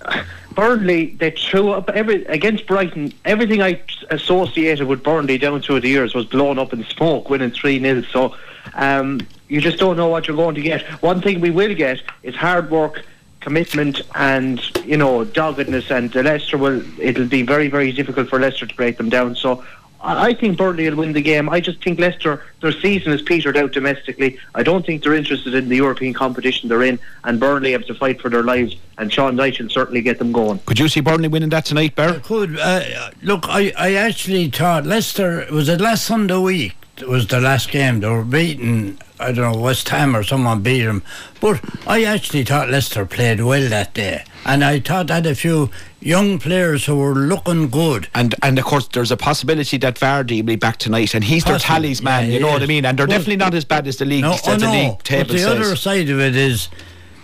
uh, 0.02 0.22
Burnley, 0.54 1.16
they 1.16 1.30
threw 1.30 1.70
up 1.70 1.88
every 1.90 2.24
against 2.26 2.66
Brighton. 2.66 3.12
Everything 3.24 3.62
I 3.62 3.80
associated 4.11 4.87
with 4.87 5.02
Burnley 5.02 5.38
down 5.38 5.62
through 5.62 5.80
the 5.80 5.88
years 5.88 6.14
was 6.14 6.26
blown 6.26 6.59
up 6.59 6.72
in 6.72 6.85
smoke, 6.85 7.30
winning 7.30 7.50
3 7.50 7.80
0. 7.80 8.02
So 8.02 8.37
um, 8.74 9.20
you 9.48 9.61
just 9.61 9.78
don't 9.78 9.96
know 9.96 10.09
what 10.09 10.28
you're 10.28 10.37
going 10.37 10.54
to 10.54 10.62
get. 10.62 10.83
One 11.02 11.22
thing 11.22 11.40
we 11.40 11.50
will 11.50 11.74
get 11.74 12.02
is 12.22 12.35
hard 12.35 12.70
work, 12.70 13.04
commitment, 13.40 14.02
and 14.14 14.61
you 14.85 14.98
know 14.98 15.24
doggedness. 15.24 15.90
And 15.90 16.14
Leicester 16.14 16.59
will. 16.59 16.83
It'll 17.00 17.26
be 17.26 17.42
very, 17.42 17.68
very 17.68 17.90
difficult 17.90 18.28
for 18.28 18.38
Leicester 18.38 18.66
to 18.66 18.74
break 18.74 18.98
them 18.98 19.09
down. 19.09 19.35
So. 19.35 19.64
I 20.05 20.29
I 20.29 20.35
think 20.35 20.59
Burnley 20.59 20.88
will 20.88 20.97
win 20.97 21.12
the 21.12 21.23
game. 21.23 21.49
I 21.49 21.61
just 21.61 21.83
think 21.83 21.99
Leicester, 21.99 22.43
their 22.61 22.73
season 22.73 23.12
is 23.12 23.23
petered 23.23 23.57
out 23.57 23.73
domestically. 23.73 24.38
I 24.55 24.62
don't 24.62 24.85
think 24.85 25.03
they're 25.03 25.14
interested 25.14 25.55
in 25.55 25.69
the 25.69 25.77
European 25.77 26.12
competition 26.12 26.69
they're 26.69 26.83
in, 26.83 26.99
and 27.25 27.40
Burnley 27.40 27.73
have 27.73 27.87
to 27.87 27.95
fight 27.95 28.21
for 28.21 28.29
their 28.29 28.43
lives. 28.43 28.77
And 28.99 29.12
Sean 29.12 29.37
Dyche 29.37 29.61
will 29.61 29.71
certainly 29.71 30.03
get 30.03 30.19
them 30.19 30.31
going. 30.31 30.61
Could 30.67 30.79
you 30.79 30.88
see 30.88 31.01
Burnley 31.01 31.29
winning 31.29 31.49
that 31.49 31.64
tonight, 31.64 31.97
Bear? 31.97 32.21
Could 32.21 32.59
uh, 32.59 33.11
look, 33.23 33.45
I, 33.49 33.73
I 33.77 33.95
actually 33.95 34.51
thought 34.51 34.87
Leicester 34.87 35.47
was 35.51 35.69
it 35.69 35.81
last 35.81 36.05
Sunday 36.05 36.38
week. 36.38 36.77
It 36.96 37.09
was 37.09 37.26
the 37.26 37.40
last 37.40 37.70
game. 37.70 38.00
They 38.00 38.09
were 38.09 38.24
beaten. 38.24 38.98
I 39.18 39.33
don't 39.33 39.52
know 39.52 39.61
West 39.61 39.88
Ham 39.88 40.14
or 40.16 40.22
someone 40.22 40.62
beat 40.62 40.85
them. 40.85 41.02
But 41.40 41.61
I 41.87 42.04
actually 42.04 42.44
thought 42.44 42.70
Leicester 42.70 43.04
played 43.07 43.40
well 43.40 43.68
that 43.68 43.94
day, 43.94 44.24
and 44.44 44.62
I 44.64 44.78
thought 44.80 45.11
had 45.11 45.26
a 45.26 45.35
few 45.35 45.70
young 46.00 46.38
players 46.38 46.85
who 46.85 46.96
were 46.96 47.14
looking 47.14 47.68
good. 47.68 48.09
And 48.14 48.35
and 48.42 48.59
of 48.59 48.64
course, 48.64 48.87
there's 48.88 49.11
a 49.11 49.16
possibility 49.16 49.76
that 49.78 49.96
Vardy 49.96 50.37
will 50.38 50.46
be 50.46 50.57
back 50.57 50.76
tonight, 50.76 51.14
and 51.14 51.24
he's 51.24 51.42
their 51.44 51.54
Possibly, 51.54 51.74
tallies 51.74 52.02
man. 52.02 52.26
yeah, 52.28 52.35
you 52.35 52.40
know 52.40 52.48
what 52.52 52.62
I 52.62 52.66
mean? 52.66 52.85
And 52.85 52.96
they're 52.98 53.07
Well, 53.07 53.18
definitely 53.18 53.37
not 53.37 53.54
as 53.54 53.64
bad 53.64 53.87
as 53.88 53.96
the 53.96 54.04
league, 54.04 54.22
No, 54.22 54.37
oh 54.44 54.54
the 54.57 54.59
no. 54.66 54.70
league 54.72 54.90
but 54.98 55.04
table 55.04 55.33
the 55.33 55.38
says. 55.38 55.46
other 55.46 55.76
side 55.76 56.09
of 56.11 56.20
it 56.20 56.37
is. 56.37 56.68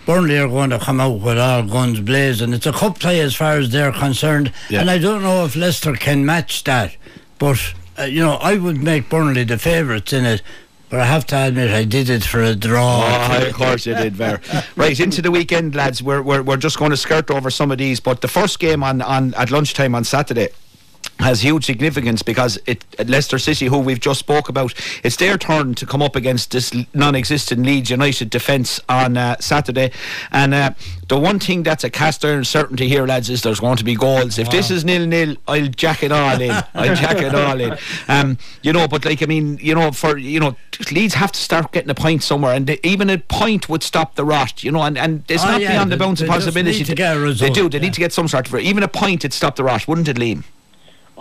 Burnley 0.06 0.38
are 0.38 0.48
going 0.48 0.70
to 0.70 0.78
come 0.78 0.98
out 0.98 1.20
with 1.20 1.38
all 1.38 1.62
guns 1.62 2.00
blazing. 2.00 2.52
It's 2.54 2.66
a 2.66 2.72
cup 2.72 2.98
tie 2.98 3.16
as 3.20 3.36
far 3.36 3.58
as 3.58 3.70
they're 3.70 3.92
concerned, 3.92 4.50
Yeah. 4.68 4.80
and 4.80 4.90
I 4.90 4.98
don't 4.98 5.22
know 5.22 5.44
if 5.44 5.54
Leicester 5.54 5.94
can 5.94 6.24
match 6.26 6.64
that. 6.64 6.96
But 7.38 7.74
uh, 8.00 8.04
you 8.04 8.20
know, 8.20 8.34
I 8.34 8.56
would 8.56 8.82
make 8.82 9.08
Burnley 9.08 9.44
the 9.44 9.58
favourites 9.58 10.12
in 10.12 10.24
it. 10.24 10.42
But 10.88 10.98
I 10.98 11.04
have 11.04 11.24
to 11.26 11.36
admit, 11.36 11.70
I 11.70 11.84
did 11.84 12.10
it 12.10 12.24
for 12.24 12.42
a 12.42 12.56
draw. 12.56 13.04
Oh, 13.04 13.46
of 13.46 13.54
course 13.54 13.86
you 13.86 13.94
did, 13.94 14.16
Ver. 14.16 14.40
right 14.74 14.98
into 14.98 15.22
the 15.22 15.30
weekend, 15.30 15.76
lads. 15.76 16.02
We're, 16.02 16.20
we're 16.20 16.42
we're 16.42 16.56
just 16.56 16.78
going 16.78 16.90
to 16.90 16.96
skirt 16.96 17.30
over 17.30 17.48
some 17.48 17.70
of 17.70 17.78
these, 17.78 18.00
but 18.00 18.22
the 18.22 18.28
first 18.28 18.58
game 18.58 18.82
on, 18.82 19.00
on 19.00 19.32
at 19.34 19.52
lunchtime 19.52 19.94
on 19.94 20.02
Saturday 20.02 20.48
has 21.20 21.42
huge 21.42 21.66
significance 21.66 22.22
because 22.22 22.58
it 22.66 22.84
Leicester 23.06 23.38
City, 23.38 23.66
who 23.66 23.78
we've 23.78 24.00
just 24.00 24.18
spoke 24.20 24.48
about, 24.48 24.72
it's 25.04 25.16
their 25.16 25.36
turn 25.36 25.74
to 25.74 25.84
come 25.84 26.00
up 26.00 26.16
against 26.16 26.50
this 26.50 26.72
non-existent 26.94 27.64
Leeds 27.64 27.90
United 27.90 28.30
defence 28.30 28.80
on 28.88 29.16
uh, 29.18 29.36
Saturday, 29.38 29.92
and 30.32 30.54
uh, 30.54 30.70
the 31.08 31.18
one 31.18 31.38
thing 31.38 31.62
that's 31.62 31.84
a 31.84 31.90
cast 31.90 32.24
iron 32.24 32.44
certainty 32.44 32.88
here, 32.88 33.06
lads, 33.06 33.28
is 33.28 33.42
there's 33.42 33.60
going 33.60 33.76
to 33.76 33.84
be 33.84 33.94
goals. 33.94 34.38
If 34.38 34.50
this 34.50 34.70
is 34.70 34.84
nil 34.84 35.06
nil, 35.06 35.36
I'll 35.46 35.66
jack 35.68 36.02
it 36.02 36.10
all 36.12 36.40
in. 36.40 36.50
I'll 36.74 36.94
jack 36.96 37.18
it 37.20 37.34
all 37.34 37.60
in. 37.60 37.76
Um, 38.08 38.38
you 38.62 38.72
know, 38.72 38.88
but 38.88 39.04
like 39.04 39.22
I 39.22 39.26
mean, 39.26 39.58
you 39.60 39.74
know, 39.74 39.92
for 39.92 40.16
you 40.16 40.40
know, 40.40 40.56
Leeds 40.90 41.14
have 41.14 41.32
to 41.32 41.40
start 41.40 41.72
getting 41.72 41.90
a 41.90 41.94
point 41.94 42.22
somewhere, 42.22 42.54
and 42.54 42.66
they, 42.66 42.80
even 42.82 43.10
a 43.10 43.18
point 43.18 43.68
would 43.68 43.82
stop 43.82 44.14
the 44.14 44.24
rot. 44.24 44.64
You 44.64 44.72
know, 44.72 44.82
and 44.82 44.96
and 44.96 45.24
it's 45.28 45.44
Oh, 45.44 45.48
not 45.52 45.60
yeah, 45.60 45.72
beyond 45.72 45.92
the 45.92 45.96
bounds 45.98 46.22
of 46.22 46.28
possibility. 46.28 46.78
need 46.78 46.86
to 46.86 46.94
get 46.94 47.16
a 47.16 47.32
they 47.34 47.50
do. 47.50 47.68
They 47.68 47.78
yeah. 47.78 47.82
need 47.84 47.94
to 47.94 48.00
get 48.00 48.12
some 48.12 48.28
sort 48.28 48.46
of 48.48 48.54
even 48.60 48.82
a 48.82 48.88
point. 48.88 49.22
It'd 49.24 49.32
stop 49.34 49.56
the 49.56 49.64
rot, 49.64 49.86
wouldn't 49.86 50.08
it, 50.08 50.16
Liam? 50.16 50.44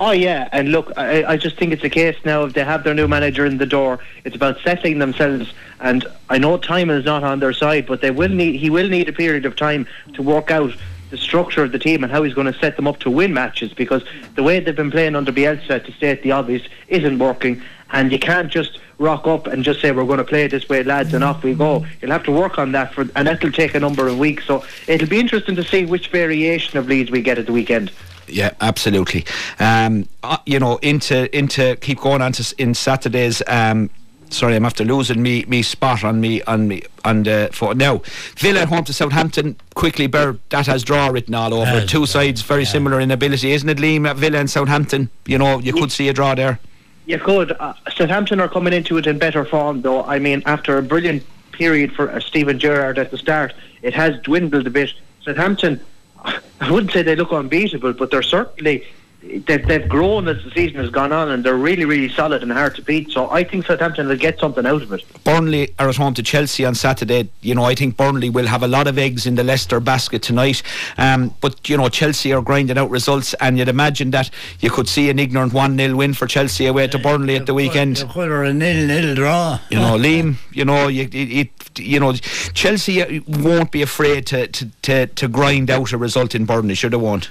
Oh 0.01 0.11
yeah, 0.11 0.47
and 0.53 0.71
look, 0.71 0.93
I, 0.95 1.25
I 1.25 1.35
just 1.35 1.57
think 1.57 1.73
it's 1.73 1.83
a 1.83 1.89
case 1.89 2.15
now. 2.23 2.45
If 2.45 2.53
they 2.53 2.63
have 2.63 2.85
their 2.85 2.93
new 2.93 3.05
manager 3.05 3.45
in 3.45 3.57
the 3.57 3.65
door, 3.65 3.99
it's 4.23 4.33
about 4.33 4.57
settling 4.63 4.99
themselves. 4.99 5.53
And 5.81 6.07
I 6.29 6.37
know 6.37 6.57
time 6.57 6.89
is 6.89 7.03
not 7.03 7.25
on 7.25 7.41
their 7.41 7.51
side, 7.51 7.85
but 7.85 7.99
they 7.99 8.09
will 8.09 8.29
need. 8.29 8.55
He 8.61 8.69
will 8.69 8.87
need 8.87 9.09
a 9.09 9.13
period 9.13 9.45
of 9.45 9.57
time 9.57 9.85
to 10.13 10.21
work 10.21 10.51
out 10.51 10.73
the 11.09 11.17
structure 11.17 11.63
of 11.63 11.73
the 11.73 11.79
team 11.79 12.01
and 12.01 12.13
how 12.13 12.23
he's 12.23 12.33
going 12.33 12.51
to 12.51 12.57
set 12.59 12.77
them 12.77 12.87
up 12.87 12.99
to 12.99 13.09
win 13.09 13.33
matches. 13.33 13.73
Because 13.73 14.01
the 14.35 14.43
way 14.43 14.61
they've 14.61 14.73
been 14.73 14.89
playing 14.89 15.17
under 15.17 15.33
Bielsa, 15.33 15.83
to 15.83 15.91
state 15.91 16.23
the 16.23 16.31
obvious, 16.31 16.61
isn't 16.87 17.19
working. 17.19 17.61
And 17.91 18.09
you 18.09 18.19
can't 18.19 18.49
just 18.49 18.79
rock 18.99 19.27
up 19.27 19.47
and 19.47 19.65
just 19.65 19.81
say 19.81 19.91
we're 19.91 20.05
going 20.05 20.19
to 20.19 20.23
play 20.23 20.47
this 20.47 20.69
way, 20.69 20.81
lads, 20.81 21.13
and 21.13 21.25
off 21.25 21.43
we 21.43 21.55
go. 21.55 21.85
You'll 22.01 22.11
have 22.11 22.23
to 22.23 22.31
work 22.31 22.57
on 22.57 22.71
that, 22.71 22.93
for, 22.93 23.01
and 23.17 23.27
that'll 23.27 23.51
take 23.51 23.75
a 23.75 23.79
number 23.81 24.07
of 24.07 24.17
weeks. 24.17 24.45
So 24.45 24.63
it'll 24.87 25.09
be 25.09 25.19
interesting 25.19 25.57
to 25.57 25.63
see 25.65 25.83
which 25.83 26.07
variation 26.07 26.79
of 26.79 26.87
Leeds 26.87 27.11
we 27.11 27.21
get 27.21 27.37
at 27.37 27.47
the 27.47 27.53
weekend. 27.53 27.91
Yeah, 28.29 28.51
absolutely. 28.61 29.25
Um, 29.59 30.07
uh, 30.23 30.37
you 30.45 30.59
know, 30.59 30.77
into 30.77 31.35
into 31.37 31.75
keep 31.77 31.99
going 31.99 32.21
on 32.21 32.31
to 32.33 32.55
in 32.57 32.73
Saturdays. 32.73 33.41
Um, 33.47 33.89
sorry, 34.29 34.55
I'm 34.55 34.65
after 34.65 34.85
losing 34.85 35.21
me 35.21 35.45
me 35.47 35.61
spot 35.61 36.03
on 36.03 36.21
me 36.21 36.41
on 36.43 36.67
me 36.67 36.83
on 37.03 37.23
the 37.23 37.49
phone 37.51 37.77
now. 37.77 38.01
Villa 38.37 38.61
at 38.61 38.67
home 38.69 38.83
to 38.85 38.93
Southampton. 38.93 39.55
Quickly, 39.75 40.07
Bear 40.07 40.37
that 40.49 40.67
has 40.67 40.83
draw 40.83 41.07
written 41.07 41.33
all 41.35 41.53
over. 41.53 41.63
it. 41.63 41.81
Has, 41.81 41.89
Two 41.89 42.05
sides 42.05 42.41
very 42.41 42.65
similar 42.65 42.99
in 42.99 43.11
ability, 43.11 43.51
isn't 43.51 43.69
it, 43.69 43.77
Liam? 43.77 44.07
At 44.07 44.17
Villa 44.17 44.39
and 44.39 44.49
Southampton. 44.49 45.09
You 45.25 45.37
know, 45.37 45.59
you 45.59 45.73
could 45.73 45.91
see 45.91 46.09
a 46.09 46.13
draw 46.13 46.35
there. 46.35 46.59
You 47.05 47.17
could. 47.17 47.53
Uh, 47.59 47.73
Southampton 47.95 48.39
are 48.39 48.47
coming 48.47 48.71
into 48.71 48.97
it 48.97 49.07
in 49.07 49.17
better 49.17 49.43
form, 49.43 49.81
though. 49.81 50.03
I 50.03 50.19
mean, 50.19 50.43
after 50.45 50.77
a 50.77 50.83
brilliant 50.83 51.23
period 51.51 51.91
for 51.93 52.11
uh, 52.11 52.19
Steven 52.19 52.59
Gerrard 52.59 52.99
at 52.99 53.09
the 53.09 53.17
start, 53.17 53.53
it 53.81 53.95
has 53.95 54.19
dwindled 54.21 54.67
a 54.67 54.69
bit. 54.69 54.91
Southampton, 55.23 55.79
I 56.23 56.71
wouldn't 56.71 56.91
say 56.91 57.01
they 57.03 57.15
look 57.15 57.31
unbeatable, 57.31 57.93
but 57.93 58.11
they're 58.11 58.21
certainly 58.21 58.85
they've, 59.21 59.65
they've 59.67 59.87
grown 59.87 60.27
as 60.27 60.43
the 60.43 60.51
season 60.51 60.77
has 60.79 60.89
gone 60.89 61.11
on, 61.11 61.31
and 61.31 61.43
they're 61.43 61.55
really, 61.55 61.85
really 61.85 62.09
solid 62.09 62.41
and 62.43 62.51
hard 62.51 62.75
to 62.75 62.81
beat. 62.81 63.11
So 63.11 63.29
I 63.29 63.43
think 63.43 63.65
Southampton 63.65 64.07
will 64.07 64.17
get 64.17 64.39
something 64.39 64.65
out 64.65 64.81
of 64.81 64.91
it. 64.93 65.03
Burnley 65.23 65.73
are 65.77 65.89
at 65.89 65.97
home 65.97 66.13
to 66.15 66.23
Chelsea 66.23 66.65
on 66.65 66.75
Saturday. 66.75 67.29
You 67.41 67.55
know, 67.55 67.63
I 67.63 67.75
think 67.75 67.97
Burnley 67.97 68.29
will 68.29 68.47
have 68.47 68.63
a 68.63 68.67
lot 68.67 68.87
of 68.87 68.97
eggs 68.97 69.25
in 69.25 69.35
the 69.35 69.43
Leicester 69.43 69.79
basket 69.79 70.21
tonight. 70.21 70.63
Um, 70.97 71.33
but, 71.41 71.69
you 71.69 71.77
know, 71.77 71.89
Chelsea 71.89 72.33
are 72.33 72.41
grinding 72.41 72.77
out 72.77 72.89
results, 72.89 73.33
and 73.35 73.57
you'd 73.57 73.69
imagine 73.69 74.11
that 74.11 74.29
you 74.59 74.69
could 74.69 74.87
see 74.87 75.09
an 75.09 75.19
ignorant 75.19 75.53
1 75.53 75.77
0 75.77 75.95
win 75.95 76.13
for 76.13 76.27
Chelsea 76.27 76.65
away 76.65 76.87
to 76.87 76.99
Burnley 76.99 77.35
at 77.35 77.45
the 77.45 77.53
weekend. 77.53 78.05
Or 78.15 78.43
a 78.43 78.53
nil 78.53 78.87
nil 78.87 79.15
draw. 79.15 79.59
You 79.69 79.77
know, 79.79 79.97
Liam, 79.99 80.35
you 80.51 80.65
know, 80.65 80.87
you, 80.87 81.03
it, 81.03 81.13
it, 81.13 81.58
you 81.79 81.99
know, 81.99 82.13
Chelsea 82.13 83.19
won't 83.27 83.71
be 83.71 83.81
afraid 83.81 84.27
to, 84.27 84.47
to, 84.47 84.65
to, 84.83 85.07
to 85.07 85.27
grind 85.27 85.69
out 85.69 85.91
a 85.91 85.97
result 85.97 86.35
in 86.35 86.45
Burnley, 86.45 86.75
sure 86.75 86.89
they 86.89 86.97
won't. 86.97 87.29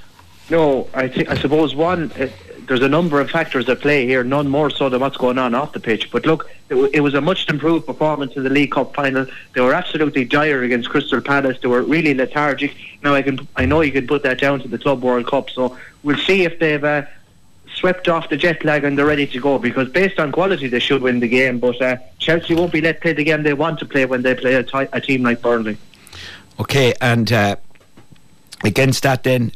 No, 0.51 0.89
I 0.95 1.09
think 1.09 1.29
I 1.29 1.37
suppose 1.37 1.75
one. 1.75 2.11
Uh, 2.13 2.29
there's 2.69 2.83
a 2.83 2.89
number 2.89 3.19
of 3.19 3.31
factors 3.31 3.67
at 3.69 3.81
play 3.81 4.07
here, 4.07 4.23
none 4.23 4.47
more 4.47 4.69
so 4.69 4.91
than 4.91 5.01
what's 5.01 5.17
going 5.17 5.39
on 5.39 5.55
off 5.55 5.73
the 5.73 5.81
pitch. 5.81 6.11
But 6.11 6.27
look, 6.27 6.51
it, 6.69 6.75
w- 6.75 6.91
it 6.93 7.01
was 7.01 7.15
a 7.15 7.21
much 7.21 7.49
improved 7.49 7.87
performance 7.87 8.37
in 8.37 8.45
the 8.45 8.51
League 8.51 8.73
Cup 8.73 8.95
final. 8.95 9.27
They 9.55 9.63
were 9.63 9.73
absolutely 9.73 10.27
dire 10.27 10.63
against 10.63 10.91
Crystal 10.91 11.21
Palace. 11.23 11.59
They 11.61 11.69
were 11.69 11.83
really 11.83 12.13
lethargic. 12.13 12.77
Now 13.03 13.15
I 13.15 13.23
can, 13.23 13.49
I 13.57 13.65
know 13.65 13.81
you 13.81 13.91
can 13.91 14.07
put 14.07 14.23
that 14.25 14.39
down 14.39 14.61
to 14.61 14.69
the 14.69 14.79
Club 14.79 15.03
World 15.03 15.27
Cup. 15.27 15.49
So 15.49 15.79
we'll 16.03 16.19
see 16.19 16.45
if 16.45 16.59
they've 16.59 16.85
uh, 16.85 17.07
swept 17.79 18.09
off 18.09 18.29
the 18.29 18.37
jet 18.37 18.65
lag 18.65 18.85
and 18.85 18.99
they're 18.99 19.07
ready 19.07 19.27
to 19.27 19.41
go. 19.41 19.59
Because 19.59 19.89
based 19.89 20.19
on 20.19 20.33
quality, 20.33 20.69
they 20.69 20.79
should 20.79 21.03
win 21.03 21.21
the 21.21 21.29
game. 21.29 21.59
But 21.59 21.81
uh, 21.81 21.97
Chelsea 22.19 22.55
won't 22.55 22.73
be 22.73 22.81
let 22.81 23.01
play 23.01 23.13
the 23.13 23.25
game 23.25 23.43
they 23.43 23.55
want 23.55 23.79
to 23.81 23.87
play 23.87 24.05
when 24.07 24.23
they 24.23 24.35
play 24.35 24.55
a, 24.55 25.01
team 25.01 25.23
like 25.23 25.41
Burnley. 25.43 25.77
Okay, 26.61 26.93
and 27.01 27.31
uh, 27.33 27.57
against 28.65 29.05
that, 29.05 29.23
then 29.23 29.53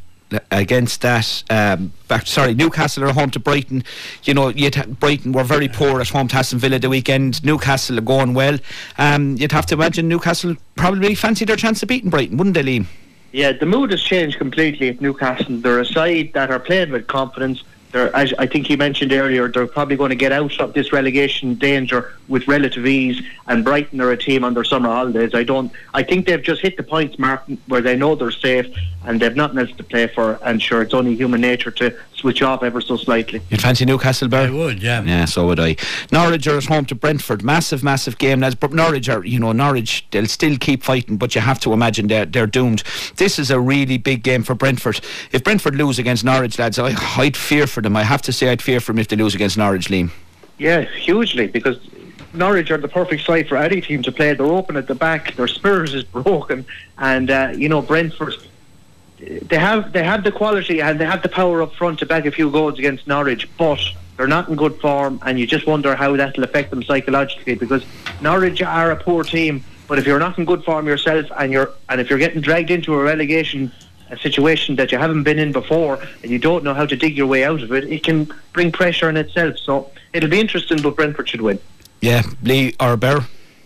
against 0.51 1.01
that, 1.03 1.43
um, 1.51 1.93
back 2.09 2.27
sorry, 2.27 2.55
Newcastle 2.55 3.05
are 3.05 3.13
home 3.13 3.31
to 3.31 3.41
Brighton. 3.41 3.85
You 4.25 4.35
know, 4.35 4.53
ha- 4.53 4.87
Brighton 4.87 5.33
were 5.33 5.45
very 5.45 5.69
poor 5.69 6.01
at 6.01 6.09
home 6.09 6.29
to 6.29 6.37
Aston 6.37 6.59
Villa 6.59 6.79
the 6.79 6.89
weekend. 6.89 7.45
Newcastle 7.45 7.99
are 7.99 8.03
going 8.03 8.35
well. 8.35 8.59
Um, 8.99 9.37
you'd 9.37 9.53
have 9.53 9.67
to 9.67 9.75
imagine 9.75 10.09
Newcastle 10.09 10.57
probably 10.77 11.15
fancy 11.15 11.45
their 11.45 11.57
chance 11.57 11.83
of 11.83 11.89
beating 11.89 12.11
Brighton, 12.11 12.37
wouldn't 12.37 12.55
they, 12.55 12.63
Liam? 12.63 12.87
Yeah, 13.33 13.53
the 13.53 13.67
mood 13.67 13.91
has 13.93 14.03
changed 14.03 14.39
completely 14.39 14.91
at 14.91 15.01
Newcastle. 15.01 15.57
They're 15.57 15.81
a 15.81 15.87
side 15.87 16.33
that 16.35 16.51
are 16.51 16.61
playing 16.61 16.93
with 16.93 17.07
confidence. 17.07 17.63
They're, 17.93 18.15
as 18.17 18.33
I 18.39 18.47
think 18.47 18.71
you 18.71 18.79
mentioned 18.79 19.13
earlier, 19.13 19.49
they're 19.49 19.67
probably 19.67 19.97
going 19.97 20.09
to 20.09 20.17
get 20.17 20.33
out 20.33 20.59
of 20.59 20.73
this 20.73 20.93
relegation 20.93 21.55
danger 21.55 22.15
with 22.27 22.49
relative 22.49 22.87
ease. 22.87 23.23
And 23.47 23.63
Brighton 23.63 24.01
are 24.01 24.11
a 24.11 24.17
team 24.17 24.45
on 24.45 24.55
their 24.55 24.65
summer 24.65 24.89
holidays. 24.89 25.35
I 25.35 25.45
don't. 25.45 25.71
I 25.93 26.03
think 26.03 26.27
they've 26.27 26.43
just 26.43 26.63
hit 26.63 26.79
the 26.79 26.83
points 26.83 27.19
mark 27.19 27.45
where 27.69 27.83
they 27.83 27.95
know 27.95 28.15
they're 28.15 28.31
safe 28.31 28.75
and 29.05 29.21
they've 29.21 29.37
nothing 29.37 29.59
else 29.59 29.73
to 29.77 29.85
play 29.85 30.07
for. 30.07 30.39
And 30.43 30.61
sure, 30.61 30.81
it's 30.81 30.95
only 30.95 31.15
human 31.15 31.43
nature 31.43 31.71
to 31.71 31.95
switch 32.23 32.41
off 32.41 32.63
ever 32.63 32.81
so 32.81 32.97
slightly. 32.97 33.43
You'd 33.51 33.61
fancy 33.61 33.85
Newcastle, 33.85 34.29
Bear? 34.29 34.47
I 34.47 34.51
would, 34.51 34.81
yeah. 34.81 35.03
Yeah, 35.03 35.25
so 35.25 35.47
would 35.49 35.59
I. 35.59 35.77
Norwich 36.13 36.47
are 36.47 36.57
at 36.57 36.65
home 36.65 36.85
to 36.87 36.95
Brentford. 36.95 37.43
Massive, 37.43 37.83
massive 37.83 38.17
game. 38.17 38.41
Now, 38.41 38.51
but 38.53 38.73
Norwich 38.73 39.09
are, 39.09 39.25
you 39.25 39.41
know, 39.41 39.51
Norwich, 39.51 40.07
they'll 40.13 40.27
still 40.27 40.57
keep 40.57 40.85
fighting, 40.85 41.17
but 41.17 41.35
you 41.35 41.41
have 41.41 41.59
to 41.61 41.73
imagine 41.73 42.07
they're, 42.07 42.25
they're 42.25 42.47
doomed. 42.47 42.85
This 43.17 43.39
is 43.39 43.51
a 43.51 43.59
really 43.61 43.99
big 43.99 44.23
game 44.23 44.45
for 44.45 44.55
Brentford. 44.55 45.01
If 45.33 45.43
Brentford 45.43 45.75
lose 45.75 45.99
against 45.99 46.25
Norwich, 46.25 46.59
lads, 46.59 46.79
I, 46.79 46.95
I'd 47.21 47.37
fear 47.37 47.67
for 47.67 47.83
them. 47.83 47.97
I 47.97 48.05
have 48.05 48.23
to 48.23 48.33
say 48.33 48.51
I'd 48.51 48.63
fear 48.63 48.79
for 48.79 48.93
them 48.93 49.01
if 49.01 49.09
they 49.09 49.17
lose 49.17 49.35
against 49.35 49.59
Norwich, 49.59 49.89
Liam. 49.89 50.11
Yeah, 50.59 50.83
hugely 50.83 51.49
because 51.49 51.79
Norwich 52.35 52.71
are 52.71 52.79
the 52.79 52.89
perfect 52.89 53.25
side 53.27 53.49
for 53.49 53.57
any 53.57 53.81
team 53.81 54.03
to 54.05 54.13
play. 54.13 54.33
They're 54.35 54.47
open 54.47 54.77
at 54.77 54.87
the 54.87 54.95
back. 54.95 55.35
Their 55.35 55.49
spirit 55.49 55.93
is 55.93 56.05
broken, 56.23 56.65
and 56.99 57.31
uh, 57.31 57.53
you 57.57 57.69
know 57.69 57.83
Brentford. 57.83 58.37
They 59.23 59.59
have 59.59 59.93
they 59.93 60.03
have 60.03 60.25
the 60.25 60.33
quality 60.33 60.81
and 60.83 60.99
they 60.99 61.05
have 61.05 61.23
the 61.23 61.29
power 61.29 61.63
up 61.63 61.75
front 61.75 62.01
to 62.01 62.07
back 62.07 62.27
a 62.27 62.33
few 62.33 62.51
goals 62.51 62.79
against 62.79 63.07
Norwich, 63.07 63.49
but 63.57 63.81
they're 64.17 64.27
not 64.27 64.49
in 64.49 64.57
good 64.57 64.81
form, 64.81 65.21
and 65.25 65.39
you 65.39 65.47
just 65.47 65.67
wonder 65.67 65.95
how 65.95 66.17
that'll 66.17 66.45
affect 66.45 66.71
them 66.71 66.83
psychologically 66.83 67.55
because 67.55 67.85
Norwich 68.21 68.61
are 68.63 68.91
a 68.91 68.97
poor 68.97 69.23
team. 69.23 69.65
But 69.87 69.99
if 69.99 70.07
you're 70.07 70.19
not 70.19 70.39
in 70.39 70.45
good 70.45 70.65
form 70.65 70.87
yourself, 70.87 71.27
and 71.39 71.53
you're 71.53 71.71
and 71.89 72.01
if 72.01 72.11
you're 72.11 72.19
getting 72.19 72.41
dragged 72.41 72.71
into 72.71 72.95
a 72.95 73.03
relegation 73.03 73.71
a 74.11 74.19
situation 74.19 74.77
that 74.77 74.93
you 74.93 74.99
haven't 74.99 75.23
been 75.23 75.39
in 75.39 75.53
before, 75.53 75.99
and 76.23 76.31
you 76.31 76.39
don't 76.39 76.63
know 76.63 76.75
how 76.75 76.85
to 76.85 76.97
dig 76.97 77.17
your 77.17 77.27
way 77.27 77.45
out 77.45 77.63
of 77.63 77.73
it, 77.73 77.85
it 77.85 78.05
can 78.05 78.31
bring 78.53 78.71
pressure 78.71 79.09
in 79.09 79.17
itself. 79.17 79.57
So 79.59 79.91
it'll 80.13 80.29
be 80.29 80.39
interesting, 80.39 80.83
but 80.83 80.97
Brentford 80.97 81.29
should 81.29 81.41
win. 81.41 81.59
Yeah, 82.01 82.23
Lee 82.43 82.75
or 82.79 82.97
Bear. 82.97 83.21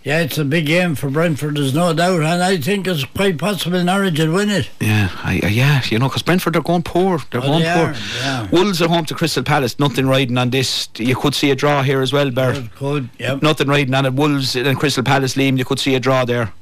Yeah, 0.07 0.21
it's 0.21 0.39
a 0.39 0.45
big 0.45 0.67
game 0.67 0.95
for 0.95 1.11
Brentford, 1.11 1.57
there's 1.57 1.75
no 1.75 1.93
doubt, 1.93 2.21
and 2.23 2.41
I 2.41 2.59
think 2.59 2.87
it's 2.87 3.05
quite 3.07 3.39
possible 3.39 3.83
Norwich 3.83 4.17
will 4.21 4.35
win 4.35 4.51
it. 4.51 4.71
Yeah, 4.79 5.09
I, 5.25 5.41
I, 5.43 5.49
yeah, 5.49 5.83
you 5.89 5.99
know, 5.99 6.07
because 6.07 6.23
Brentford 6.23 6.55
are 6.55 6.63
going 6.63 6.85
poor. 6.85 7.19
They're 7.33 7.41
Oh, 7.41 7.47
going 7.47 7.65
they 7.65 7.75
poor. 7.75 7.87
are, 7.87 7.95
yeah. 8.21 8.49
Wolves 8.53 8.81
are 8.81 8.87
home 8.89 9.05
to 9.07 9.15
Crystal 9.15 9.43
Palace. 9.43 9.81
Nothing 9.81 10.07
riding 10.07 10.39
on 10.39 10.51
this. 10.51 10.89
You 10.97 11.17
could 11.17 11.35
see 11.35 11.51
a 11.51 11.57
draw 11.57 11.83
here 11.83 12.03
as 12.03 12.13
well, 12.13 12.31
Bear. 12.31 12.53
Could, 12.55 12.75
good, 12.77 13.11
yep. 13.19 13.43
Nothing 13.43 13.67
riding 13.67 13.95
on 13.95 14.07
it. 14.07 14.13
Wolves 14.13 14.55
and 14.55 14.79
Crystal 14.79 15.03
Palace, 15.03 15.35
Liam. 15.35 15.59
You 15.59 15.65
could 15.65 15.81
see 15.81 15.97
a 15.97 15.99
draw 16.01 16.25
there. 16.25 16.53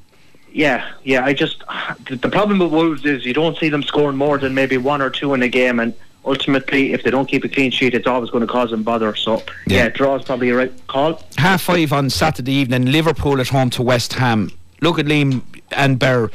Yeah, 0.51 0.91
yeah. 1.03 1.23
I 1.27 1.35
just 1.35 1.63
the, 2.09 2.17
the 2.17 2.31
problem 2.31 2.61
with 2.61 2.73
Wolves 2.73 3.05
is 3.05 3.27
you 3.27 3.35
don't 3.35 3.59
see 3.59 3.69
them 3.69 3.83
scoring 3.83 4.17
more 4.17 4.39
than 4.39 4.55
maybe 4.55 4.79
one 4.79 5.03
or 5.03 5.11
two 5.11 5.35
in 5.35 5.43
a 5.43 5.49
game, 5.49 5.81
and 5.81 5.93
ultimately, 6.25 6.93
if 6.93 7.03
they 7.03 7.11
don't 7.11 7.27
keep 7.27 7.45
a 7.45 7.49
clean 7.49 7.71
sheet, 7.71 7.95
it's 7.95 8.07
always 8.07 8.31
going 8.31 8.47
to 8.47 8.53
cause 8.53 8.71
them 8.71 8.83
bother. 8.83 9.15
So 9.15 9.43
Yeah. 9.67 9.85
yeah, 9.85 9.89
draw 9.91 10.17
is 10.17 10.25
probably 10.25 10.51
a 10.51 10.57
right 10.57 10.87
call. 10.87 11.23
half 11.37 11.63
five 11.63 11.93
on 11.93 12.11
Saturday 12.11 12.53
evening, 12.53 12.87
Liverpool 12.87 13.41
at 13.41 13.49
home 13.49 13.71
to 13.71 13.83
West 13.83 14.15
Ham. 14.15 14.51
Look 14.81 14.99
at 14.99 15.07
Liam 15.07 15.43
and 15.73 15.99
Bear. 15.99 16.31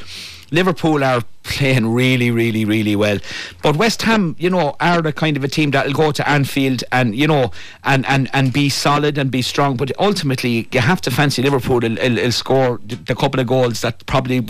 Liverpool 0.51 1.03
are 1.03 1.21
playing 1.43 1.85
really, 1.93 2.31
really, 2.31 2.65
really 2.65 2.95
well. 2.95 3.19
But 3.61 3.75
West 3.75 4.01
Ham, 4.01 4.35
you 4.39 4.49
know, 4.49 4.75
are 4.79 4.99
the 5.01 5.13
kind 5.13 5.37
of 5.37 5.43
a 5.43 5.47
team 5.47 5.69
that'll 5.71 5.93
go 5.93 6.11
to 6.11 6.27
Anfield 6.27 6.83
and, 6.91 7.15
you 7.15 7.27
know, 7.27 7.51
and, 7.83 8.03
and, 8.07 8.31
and 8.33 8.51
be 8.51 8.67
solid 8.69 9.19
and 9.19 9.29
be 9.29 9.43
strong. 9.43 9.77
But 9.77 9.91
ultimately, 9.99 10.67
you 10.71 10.79
have 10.79 11.01
to 11.01 11.11
fancy 11.11 11.43
Liverpool 11.43 11.81
will, 11.81 11.95
will, 11.95 12.15
will 12.15 12.31
score 12.31 12.79
the, 12.83 12.95
the 12.95 13.15
couple 13.15 13.39
of 13.39 13.45
goals 13.45 13.81
that 13.81 14.03
probably 14.07 14.43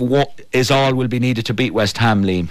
is 0.53 0.71
all 0.71 0.95
will 0.95 1.09
be 1.09 1.19
needed 1.19 1.45
to 1.47 1.53
beat 1.53 1.73
West 1.73 1.97
Ham, 1.97 2.23
Liam. 2.23 2.49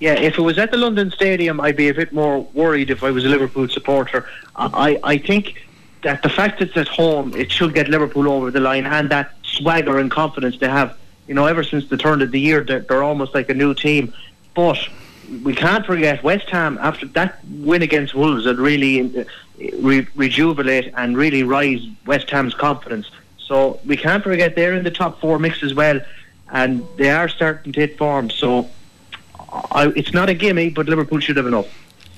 Yeah, 0.00 0.14
if 0.14 0.38
it 0.38 0.40
was 0.40 0.56
at 0.58 0.70
the 0.70 0.78
London 0.78 1.10
Stadium, 1.10 1.60
I'd 1.60 1.76
be 1.76 1.90
a 1.90 1.94
bit 1.94 2.10
more 2.10 2.40
worried 2.54 2.90
if 2.90 3.04
I 3.04 3.10
was 3.10 3.26
a 3.26 3.28
Liverpool 3.28 3.68
supporter. 3.68 4.26
I, 4.56 4.98
I 5.04 5.18
think 5.18 5.66
that 6.02 6.22
the 6.22 6.30
fact 6.30 6.62
it's 6.62 6.74
at 6.78 6.88
home, 6.88 7.36
it 7.36 7.52
should 7.52 7.74
get 7.74 7.88
Liverpool 7.88 8.26
over 8.30 8.50
the 8.50 8.60
line, 8.60 8.86
and 8.86 9.10
that 9.10 9.34
swagger 9.42 9.98
and 9.98 10.10
confidence 10.10 10.58
they 10.58 10.68
have. 10.68 10.96
You 11.28 11.34
know, 11.34 11.44
ever 11.44 11.62
since 11.62 11.88
the 11.88 11.98
turn 11.98 12.22
of 12.22 12.30
the 12.30 12.40
year, 12.40 12.64
they're, 12.64 12.80
they're 12.80 13.02
almost 13.02 13.34
like 13.34 13.50
a 13.50 13.54
new 13.54 13.74
team. 13.74 14.14
But 14.54 14.78
we 15.44 15.54
can't 15.54 15.84
forget 15.84 16.22
West 16.22 16.48
Ham 16.48 16.78
after 16.80 17.06
that 17.08 17.38
win 17.44 17.82
against 17.82 18.14
Wolves 18.14 18.44
that 18.44 18.56
really 18.56 19.20
uh, 19.20 19.24
re- 19.80 20.08
rejuvenate 20.16 20.94
and 20.96 21.14
really 21.14 21.42
rise 21.42 21.86
West 22.06 22.30
Ham's 22.30 22.54
confidence. 22.54 23.10
So 23.36 23.80
we 23.84 23.98
can't 23.98 24.24
forget 24.24 24.56
they're 24.56 24.74
in 24.74 24.82
the 24.82 24.90
top 24.90 25.20
four 25.20 25.38
mix 25.38 25.62
as 25.62 25.74
well, 25.74 26.00
and 26.50 26.86
they 26.96 27.10
are 27.10 27.28
starting 27.28 27.72
to 27.74 27.80
hit 27.80 27.98
form. 27.98 28.30
So 28.30 28.70
I, 29.52 29.92
it's 29.96 30.12
not 30.12 30.28
a 30.28 30.34
gimme, 30.34 30.70
but 30.70 30.86
Liverpool 30.86 31.20
should 31.20 31.36
have 31.36 31.46
enough. 31.46 31.66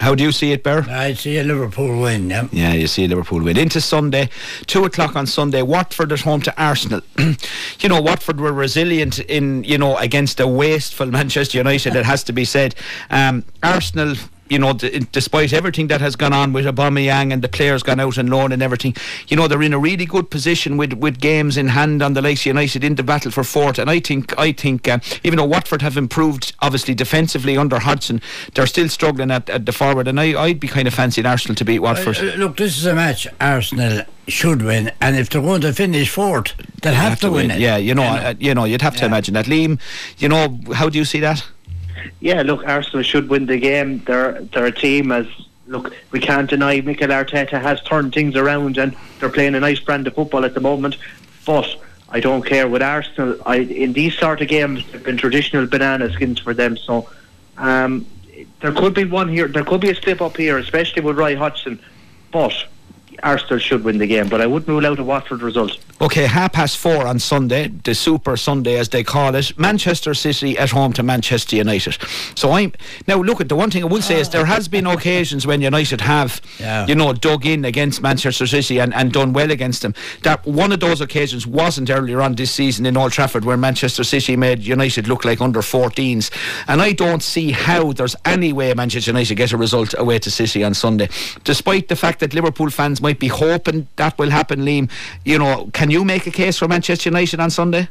How 0.02 0.16
do 0.16 0.24
you 0.24 0.32
see 0.32 0.50
it, 0.50 0.64
Bear? 0.64 0.84
I 0.90 1.12
see 1.12 1.38
a 1.38 1.44
Liverpool 1.44 2.00
win, 2.00 2.28
yeah. 2.28 2.48
Yeah, 2.50 2.72
you 2.72 2.88
see 2.88 3.06
Liverpool 3.06 3.40
win. 3.40 3.56
Into 3.56 3.80
Sunday, 3.80 4.30
2 4.66 4.84
o'clock 4.84 5.14
on 5.14 5.26
Sunday, 5.26 5.62
Watford 5.62 6.10
at 6.10 6.22
home 6.22 6.40
to 6.42 6.60
Arsenal. 6.60 7.02
you 7.18 7.88
know, 7.88 8.00
Watford 8.00 8.40
were 8.40 8.52
resilient 8.52 9.20
in, 9.20 9.62
you 9.62 9.78
know, 9.78 9.96
against 9.98 10.40
a 10.40 10.48
wasteful 10.48 11.06
Manchester 11.18 11.58
United, 11.58 11.94
it 11.94 12.04
has 12.04 12.24
to 12.24 12.32
be 12.32 12.44
said. 12.44 12.74
Um, 13.10 13.44
Arsenal, 13.62 14.16
you 14.52 14.58
know, 14.58 14.72
d- 14.74 15.06
despite 15.12 15.52
everything 15.52 15.86
that 15.88 16.00
has 16.00 16.14
gone 16.14 16.32
on 16.34 16.52
with 16.52 16.66
Aubameyang 16.66 17.32
and 17.32 17.40
the 17.42 17.48
players 17.48 17.82
gone 17.82 18.00
out 18.00 18.18
on 18.18 18.26
loan 18.26 18.52
and 18.52 18.62
everything, 18.62 18.94
you 19.28 19.36
know, 19.36 19.48
they're 19.48 19.62
in 19.62 19.72
a 19.72 19.78
really 19.78 20.04
good 20.06 20.28
position 20.30 20.76
with, 20.76 20.92
with 21.04 21.18
games 21.20 21.56
in 21.56 21.68
hand 21.68 22.02
on 22.02 22.12
the 22.12 22.20
likes 22.22 22.42
of 22.42 22.46
United 22.46 22.84
in 22.84 22.94
the 22.96 23.02
battle 23.02 23.30
for 23.30 23.44
fourth. 23.44 23.78
And 23.78 23.88
I 23.88 23.98
think, 24.00 24.38
I 24.38 24.52
think, 24.52 24.86
uh, 24.86 24.98
even 25.24 25.38
though 25.38 25.46
Watford 25.56 25.80
have 25.82 25.96
improved, 25.96 26.54
obviously 26.60 26.94
defensively 26.94 27.56
under 27.56 27.78
Hodgson, 27.78 28.20
they're 28.54 28.66
still 28.66 28.88
struggling 28.90 29.30
at, 29.30 29.48
at 29.48 29.64
the 29.64 29.72
forward. 29.72 30.06
And 30.06 30.20
I, 30.20 30.40
I'd 30.40 30.60
be 30.60 30.68
kind 30.68 30.86
of 30.86 30.94
fancying 30.94 31.26
Arsenal 31.26 31.54
to 31.56 31.64
beat 31.64 31.78
Watford. 31.78 32.18
Uh, 32.18 32.34
look, 32.36 32.56
this 32.58 32.76
is 32.76 32.84
a 32.86 32.94
match 32.94 33.26
Arsenal 33.40 34.02
should 34.28 34.62
win, 34.62 34.92
and 35.00 35.16
if 35.16 35.28
they're 35.30 35.42
going 35.42 35.60
to 35.62 35.72
finish 35.72 36.08
fourth, 36.08 36.54
they'll 36.82 36.94
have, 36.94 37.18
to, 37.20 37.30
win, 37.30 37.50
it. 37.50 37.58
Yeah, 37.58 37.76
you 37.76 37.92
know, 37.94 38.04
uh, 38.04 38.34
you 38.38 38.54
know, 38.54 38.64
you'd 38.64 38.82
have 38.82 38.94
to 38.96 39.00
Yeah. 39.00 39.06
imagine 39.06 39.34
that. 39.34 39.46
Liam, 39.46 39.80
you 40.18 40.28
know, 40.28 40.60
how 40.74 40.88
do 40.88 40.96
you 40.98 41.04
see 41.04 41.18
that? 41.20 41.44
Yeah, 42.20 42.42
look, 42.42 42.64
Arsenal 42.64 43.02
should 43.02 43.28
win 43.28 43.46
the 43.46 43.58
game. 43.58 44.02
They're 44.06 44.40
they're 44.42 44.66
a 44.66 44.72
team 44.72 45.12
as 45.12 45.26
look. 45.66 45.94
We 46.10 46.20
can't 46.20 46.48
deny 46.48 46.80
Mikel 46.80 47.08
Arteta 47.08 47.60
has 47.60 47.82
turned 47.82 48.14
things 48.14 48.36
around 48.36 48.78
and 48.78 48.96
they're 49.18 49.28
playing 49.28 49.54
a 49.54 49.60
nice 49.60 49.80
brand 49.80 50.06
of 50.06 50.14
football 50.14 50.44
at 50.44 50.54
the 50.54 50.60
moment. 50.60 50.96
But 51.44 51.76
I 52.08 52.20
don't 52.20 52.44
care 52.44 52.68
with 52.68 52.82
Arsenal. 52.82 53.36
I 53.46 53.56
in 53.56 53.92
these 53.92 54.16
sort 54.18 54.40
of 54.40 54.48
games, 54.48 54.84
they've 54.90 55.02
been 55.02 55.16
traditional 55.16 55.66
banana 55.66 56.12
skins 56.12 56.38
for 56.38 56.54
them. 56.54 56.76
So 56.76 57.08
um, 57.56 58.06
there 58.60 58.72
could 58.72 58.94
be 58.94 59.04
one 59.04 59.28
here. 59.28 59.48
There 59.48 59.64
could 59.64 59.80
be 59.80 59.90
a 59.90 59.94
slip 59.94 60.20
up 60.20 60.36
here, 60.36 60.58
especially 60.58 61.02
with 61.02 61.18
Roy 61.18 61.36
Hodgson. 61.36 61.80
But 62.30 62.54
Arsenal 63.22 63.58
should 63.58 63.84
win 63.84 63.98
the 63.98 64.06
game. 64.06 64.28
But 64.28 64.40
I 64.40 64.46
wouldn't 64.46 64.68
rule 64.68 64.86
out 64.86 64.98
a 64.98 65.04
Watford 65.04 65.42
result. 65.42 65.78
Okay, 66.00 66.26
half 66.26 66.52
past 66.52 66.78
four 66.78 67.06
on 67.06 67.18
Sunday, 67.20 67.68
the 67.68 67.94
Super 67.94 68.36
Sunday 68.36 68.76
as 68.76 68.88
they 68.88 69.04
call 69.04 69.34
it. 69.36 69.56
Manchester 69.58 70.14
City 70.14 70.58
at 70.58 70.70
home 70.70 70.92
to 70.94 71.02
Manchester 71.02 71.56
United. 71.56 71.96
So 72.34 72.52
I'm 72.52 72.72
now 73.06 73.18
look 73.22 73.40
at 73.40 73.48
the 73.48 73.54
one 73.56 73.70
thing 73.70 73.82
I 73.82 73.86
will 73.86 74.02
say 74.02 74.18
is 74.18 74.28
there 74.30 74.44
has 74.46 74.66
been 74.66 74.86
occasions 74.86 75.46
when 75.46 75.60
United 75.62 76.00
have, 76.00 76.40
Yeah. 76.58 76.86
you 76.86 76.94
know, 76.96 77.12
dug 77.12 77.46
in 77.46 77.64
against 77.64 78.02
Manchester 78.02 78.46
City 78.46 78.78
and, 78.80 78.92
and 78.94 79.12
done 79.12 79.32
well 79.32 79.50
against 79.50 79.82
them. 79.82 79.94
That 80.22 80.44
one 80.46 80.72
of 80.72 80.80
those 80.80 81.00
occasions 81.00 81.46
wasn't 81.46 81.90
earlier 81.90 82.20
on 82.20 82.34
this 82.34 82.50
season 82.50 82.86
in 82.86 82.96
Old 82.96 83.12
Trafford 83.12 83.44
where 83.44 83.56
Manchester 83.56 84.02
City 84.02 84.36
made 84.36 84.60
United 84.60 85.06
look 85.08 85.24
like 85.24 85.40
under 85.40 85.60
14s. 85.60 86.30
And 86.66 86.80
I 86.82 86.92
don't 86.92 87.22
see 87.22 87.52
how 87.52 87.92
there's 87.92 88.16
any 88.24 88.52
way 88.52 88.72
Manchester 88.74 89.10
United 89.10 89.34
get 89.36 89.52
a 89.52 89.56
result 89.56 89.94
away 89.98 90.18
to 90.20 90.30
City 90.30 90.64
on 90.64 90.74
Sunday. 90.74 91.08
Despite 91.44 91.88
the 91.88 91.96
fact 91.96 92.20
that 92.20 92.34
Liverpool 92.34 92.70
fans 92.70 93.00
might 93.02 93.18
be 93.18 93.28
hoping 93.28 93.88
that 93.96 94.16
will 94.18 94.30
happen, 94.30 94.60
Liam, 94.60 94.90
you 95.24 95.38
know, 95.38 95.68
can 95.72 95.90
you 95.90 96.04
make 96.04 96.26
a 96.26 96.30
case 96.30 96.56
for 96.58 96.68
Manchester 96.68 97.10
United 97.10 97.40
on 97.40 97.50
Sunday? 97.50 97.88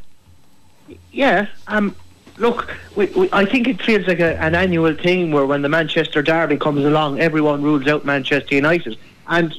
Yeah, 1.12 1.46
um, 1.68 1.94
look, 2.38 2.74
we, 2.96 3.06
we, 3.06 3.28
I 3.32 3.44
think 3.44 3.68
it 3.68 3.80
feels 3.80 4.06
like 4.06 4.20
a, 4.20 4.36
an 4.40 4.54
annual 4.54 4.94
thing 4.94 5.30
where 5.30 5.46
when 5.46 5.62
the 5.62 5.68
Manchester 5.68 6.22
Derby 6.22 6.56
comes 6.56 6.84
along, 6.84 7.20
everyone 7.20 7.62
rules 7.62 7.86
out 7.86 8.04
Manchester 8.04 8.54
United. 8.54 8.98
And 9.28 9.54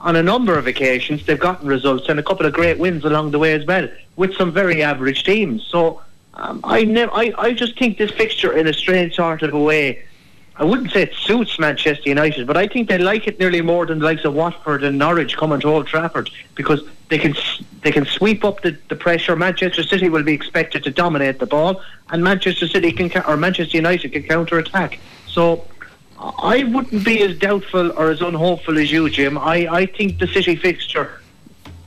on 0.00 0.16
a 0.16 0.22
number 0.22 0.58
of 0.58 0.66
occasions, 0.66 1.24
they've 1.24 1.38
gotten 1.38 1.68
results 1.68 2.08
and 2.08 2.18
a 2.18 2.22
couple 2.22 2.46
of 2.46 2.52
great 2.52 2.78
wins 2.78 3.04
along 3.04 3.30
the 3.30 3.38
way 3.38 3.54
as 3.54 3.64
well, 3.66 3.88
with 4.16 4.34
some 4.34 4.52
very 4.52 4.82
average 4.82 5.24
teams. 5.24 5.64
So 5.64 6.02
um, 6.34 6.60
I, 6.64 6.84
nev- 6.84 7.10
I, 7.12 7.32
I 7.38 7.52
just 7.52 7.78
think 7.78 7.98
this 7.98 8.10
fixture, 8.10 8.52
in 8.52 8.66
a 8.66 8.72
strange 8.72 9.14
sort 9.14 9.42
of 9.42 9.54
a 9.54 9.58
way, 9.58 10.04
I 10.56 10.64
wouldn't 10.64 10.92
say 10.92 11.02
it 11.02 11.14
suits 11.14 11.58
Manchester 11.58 12.08
United, 12.08 12.46
but 12.46 12.56
I 12.56 12.68
think 12.68 12.88
they 12.88 12.98
like 12.98 13.26
it 13.26 13.40
nearly 13.40 13.60
more 13.60 13.86
than 13.86 13.98
the 13.98 14.04
likes 14.04 14.24
of 14.24 14.34
Watford 14.34 14.84
and 14.84 14.98
Norwich 14.98 15.36
coming 15.36 15.58
to 15.60 15.68
Old 15.68 15.88
Trafford 15.88 16.30
because 16.54 16.80
they 17.08 17.18
can 17.18 17.34
they 17.82 17.90
can 17.90 18.06
sweep 18.06 18.44
up 18.44 18.62
the, 18.62 18.78
the 18.88 18.94
pressure. 18.94 19.34
Manchester 19.34 19.82
City 19.82 20.08
will 20.08 20.22
be 20.22 20.32
expected 20.32 20.84
to 20.84 20.90
dominate 20.90 21.40
the 21.40 21.46
ball, 21.46 21.82
and 22.10 22.22
Manchester 22.22 22.68
City 22.68 22.92
can 22.92 23.10
or 23.26 23.36
Manchester 23.36 23.76
United 23.76 24.12
can 24.12 24.22
counter 24.22 24.58
attack. 24.58 25.00
So 25.26 25.66
I 26.18 26.62
wouldn't 26.62 27.04
be 27.04 27.22
as 27.22 27.36
doubtful 27.36 27.90
or 27.98 28.10
as 28.10 28.20
unhopeful 28.20 28.78
as 28.78 28.92
you, 28.92 29.10
Jim. 29.10 29.36
I, 29.36 29.66
I 29.68 29.86
think 29.86 30.20
the 30.20 30.28
City 30.28 30.54
fixture 30.54 31.20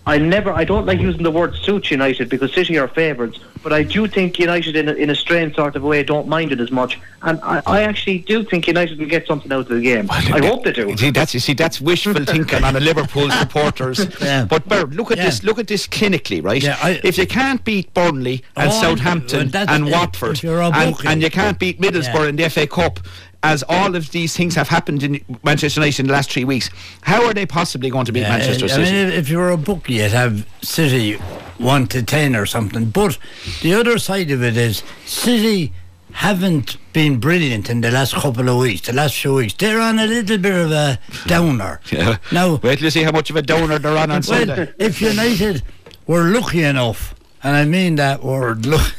I 0.08 0.18
never, 0.18 0.54
I 0.54 0.64
don't 0.64 0.86
like 0.86 1.02
using 1.02 1.24
the 1.24 1.32
word 1.32 1.54
suits 1.56 1.92
United 1.92 2.30
because 2.30 2.54
City 2.54 2.78
are 2.80 2.88
favourites, 2.88 3.40
but 3.62 3.74
I 3.74 3.84
do 3.84 4.08
think 4.08 4.40
United, 4.40 4.78
in 4.78 4.88
a, 4.88 4.94
in 4.94 5.10
a 5.10 5.16
strange 5.16 5.56
sort 5.56 5.76
of 5.76 5.84
way, 5.84 6.02
don't 6.02 6.30
mind 6.30 6.54
it 6.54 6.62
as 6.62 6.72
much, 6.72 6.98
and 7.24 7.42
I, 7.44 7.62
I 7.66 7.82
actually 7.84 8.20
do 8.20 8.46
think 8.46 8.68
United 8.68 9.00
will 9.00 9.08
get 9.08 9.28
something 9.28 9.52
out 9.52 9.60
of 9.60 9.68
the 9.68 9.82
game. 9.82 10.08
Well, 10.08 10.36
I 10.36 10.48
hope 10.48 10.64
they 10.64 10.72
do. 10.72 10.96
See, 10.96 11.12
that's 11.12 11.34
you 11.34 11.42
see, 11.42 11.54
that's 11.54 11.82
wishful 11.82 12.14
thinking 12.26 12.64
on 12.64 12.78
a 12.78 12.80
Liverpool 12.80 13.30
supporters. 13.32 14.08
Yeah. 14.22 14.46
But 14.46 14.70
Bert, 14.70 14.92
look 14.92 15.12
at 15.12 15.18
yeah. 15.18 15.26
this, 15.26 15.44
look 15.44 15.60
at 15.60 15.68
this 15.68 15.86
clinically, 15.86 16.42
right? 16.42 16.64
Yeah, 16.64 16.78
I, 16.82 17.02
if 17.04 17.18
you 17.18 17.28
can't 17.28 17.62
beat 17.66 17.94
Burnley 17.94 18.46
and 18.56 18.72
oh, 18.72 18.82
Southampton 18.82 19.54
and 19.54 19.92
Watford, 19.92 20.42
and, 20.42 20.96
and, 21.06 21.22
you 21.22 21.30
can't 21.30 21.60
beat 21.60 21.82
Middlesbrough 21.82 22.30
in 22.30 22.38
the 22.38 22.50
FA 22.50 22.66
Cup, 22.66 23.02
as 23.48 23.64
all 23.70 23.96
of 23.96 24.12
these 24.12 24.36
things 24.36 24.56
have 24.56 24.68
happened 24.68 25.04
in 25.04 25.24
Manchester 25.42 25.80
United 25.80 26.02
in 26.02 26.08
the 26.08 26.14
last 26.14 26.30
three 26.32 26.44
weeks, 26.44 26.70
how 27.02 27.26
are 27.26 27.34
they 27.34 27.46
possibly 27.46 27.90
going 27.90 28.06
to 28.06 28.12
beat 28.12 28.22
yeah, 28.22 28.38
Manchester 28.38 28.66
I 28.66 28.68
City? 28.68 28.92
Mean, 28.92 29.08
if 29.14 29.30
you 29.30 29.38
were 29.38 29.52
a 29.52 29.58
bookie, 29.58 29.94
you'd 29.94 30.12
have 30.12 30.46
City 30.62 31.14
one 31.58 31.88
to 31.88 32.04
ten 32.04 32.36
or 32.36 32.46
something. 32.46 32.90
But 32.90 33.18
the 33.62 33.74
other 33.74 33.98
side 34.00 34.32
of 34.32 34.44
it 34.44 34.58
is 34.58 34.84
City 35.06 35.72
haven't 36.12 36.78
been 36.92 37.20
brilliant 37.20 37.70
in 37.70 37.82
the 37.82 37.92
last 37.92 38.16
couple 38.16 38.50
of 38.50 38.58
weeks, 38.58 38.82
the 38.88 38.94
last 38.94 39.16
few 39.16 39.36
weeks. 39.36 39.54
They're 39.54 39.80
on 39.80 39.98
a 39.98 40.06
little 40.06 40.38
bit 40.38 40.54
of 40.54 40.72
a 40.72 41.00
downer. 41.28 41.80
Yeah. 41.92 42.18
Now, 42.34 42.56
wait 42.56 42.80
till 42.80 42.86
you 42.86 42.90
see 42.90 43.04
how 43.04 43.12
much 43.12 43.30
of 43.30 43.38
a 43.38 43.42
downer 43.42 43.80
they're 43.80 43.98
on 43.98 44.12
on 44.12 44.22
well, 44.28 44.46
Sunday. 44.46 44.74
If 44.78 45.02
United 45.02 45.64
were 46.06 46.26
lucky 46.26 46.64
enough, 46.64 47.16
and 47.44 47.56
I 47.56 47.64
mean 47.64 47.96
that 47.96 48.24
word, 48.24 48.66
look, 48.74 48.94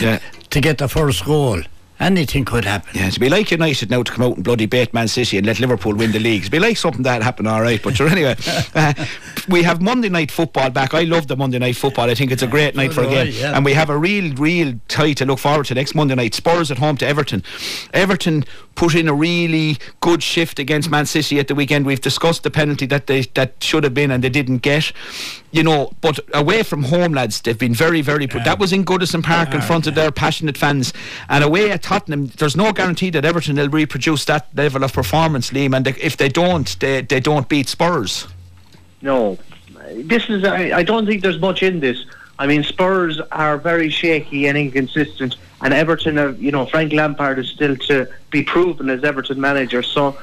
yeah. 0.00 0.20
to 0.48 0.60
get 0.60 0.78
the 0.78 0.88
first 0.88 1.24
goal 1.24 1.60
anything 2.00 2.44
could 2.44 2.64
happen. 2.64 2.90
Yeah, 2.94 3.08
it'd 3.08 3.20
be 3.20 3.28
like 3.28 3.50
United 3.50 3.90
now 3.90 4.02
to 4.02 4.12
come 4.12 4.24
out 4.24 4.36
and 4.36 4.44
bloody 4.44 4.66
bait 4.66 4.92
Man 4.92 5.06
City 5.06 5.36
and 5.36 5.46
let 5.46 5.60
Liverpool 5.60 5.94
win 5.94 6.12
the 6.12 6.18
league. 6.18 6.40
It'd 6.40 6.52
be 6.52 6.58
like 6.58 6.76
something 6.76 7.02
that 7.02 7.22
happened, 7.22 7.48
all 7.48 7.60
right. 7.60 7.80
But 7.82 7.96
sure, 7.96 8.08
anyway, 8.08 8.36
uh, 8.74 8.94
we 9.48 9.62
have 9.62 9.80
Monday 9.80 10.08
night 10.08 10.30
football 10.30 10.70
back. 10.70 10.94
I 10.94 11.02
love 11.02 11.28
the 11.28 11.36
Monday 11.36 11.58
night 11.58 11.76
football. 11.76 12.10
I 12.10 12.14
think 12.14 12.32
it's 12.32 12.42
a 12.42 12.46
great 12.46 12.74
night 12.74 12.92
for 12.92 13.02
a 13.02 13.06
game, 13.08 13.32
yeah. 13.32 13.54
and 13.54 13.64
we 13.64 13.74
have 13.74 13.90
a 13.90 13.98
real, 13.98 14.34
real 14.34 14.74
tie 14.88 15.12
to 15.12 15.24
look 15.24 15.38
forward 15.38 15.66
to 15.66 15.74
next 15.74 15.94
Monday 15.94 16.14
night. 16.14 16.34
Spurs 16.34 16.70
at 16.70 16.78
home 16.78 16.96
to 16.96 17.06
Everton. 17.06 17.44
Everton 17.92 18.44
put 18.74 18.94
in 18.94 19.08
a 19.08 19.14
really 19.14 19.76
good 20.00 20.22
shift 20.22 20.58
against 20.58 20.90
Man 20.90 21.04
City 21.04 21.38
at 21.38 21.48
the 21.48 21.54
weekend. 21.54 21.84
We've 21.84 22.00
discussed 22.00 22.42
the 22.44 22.50
penalty 22.50 22.86
that 22.86 23.06
they 23.06 23.22
that 23.34 23.62
should 23.62 23.84
have 23.84 23.92
been 23.92 24.10
and 24.10 24.24
they 24.24 24.30
didn't 24.30 24.58
get. 24.58 24.92
You 25.52 25.64
know, 25.64 25.90
but 26.00 26.20
away 26.32 26.62
from 26.62 26.84
home, 26.84 27.12
lads, 27.12 27.40
they've 27.40 27.58
been 27.58 27.74
very, 27.74 28.02
very. 28.02 28.26
Put. 28.26 28.44
That 28.44 28.58
was 28.58 28.72
in 28.72 28.84
Goodison 28.84 29.22
Park 29.22 29.52
in 29.52 29.60
front 29.60 29.86
of 29.86 29.96
their 29.96 30.12
passionate 30.12 30.56
fans, 30.56 30.92
and 31.28 31.42
away 31.42 31.72
at 31.72 31.82
Tottenham, 31.90 32.26
there's 32.38 32.56
no 32.56 32.72
guarantee 32.72 33.10
that 33.10 33.24
Everton 33.24 33.56
will 33.56 33.68
reproduce 33.68 34.24
that 34.26 34.46
level 34.54 34.84
of 34.84 34.92
performance, 34.92 35.50
Liam. 35.50 35.76
And 35.76 35.86
if 35.86 36.16
they 36.16 36.28
don't, 36.28 36.68
they 36.80 37.02
they 37.02 37.20
don't 37.20 37.48
beat 37.48 37.68
Spurs. 37.68 38.26
No, 39.02 39.38
this 39.94 40.28
is. 40.28 40.44
I, 40.44 40.78
I 40.80 40.82
don't 40.82 41.06
think 41.06 41.22
there's 41.22 41.40
much 41.40 41.62
in 41.62 41.80
this. 41.80 41.98
I 42.38 42.46
mean, 42.46 42.62
Spurs 42.62 43.20
are 43.32 43.58
very 43.58 43.90
shaky 43.90 44.46
and 44.48 44.56
inconsistent 44.56 45.36
and 45.62 45.74
Everton 45.74 46.16
have, 46.16 46.40
you 46.40 46.50
know, 46.50 46.66
Frank 46.66 46.92
Lampard 46.92 47.38
is 47.38 47.48
still 47.48 47.76
to 47.76 48.08
be 48.30 48.42
proven 48.42 48.88
as 48.88 49.04
Everton 49.04 49.40
manager. 49.40 49.82
So, 49.82 50.16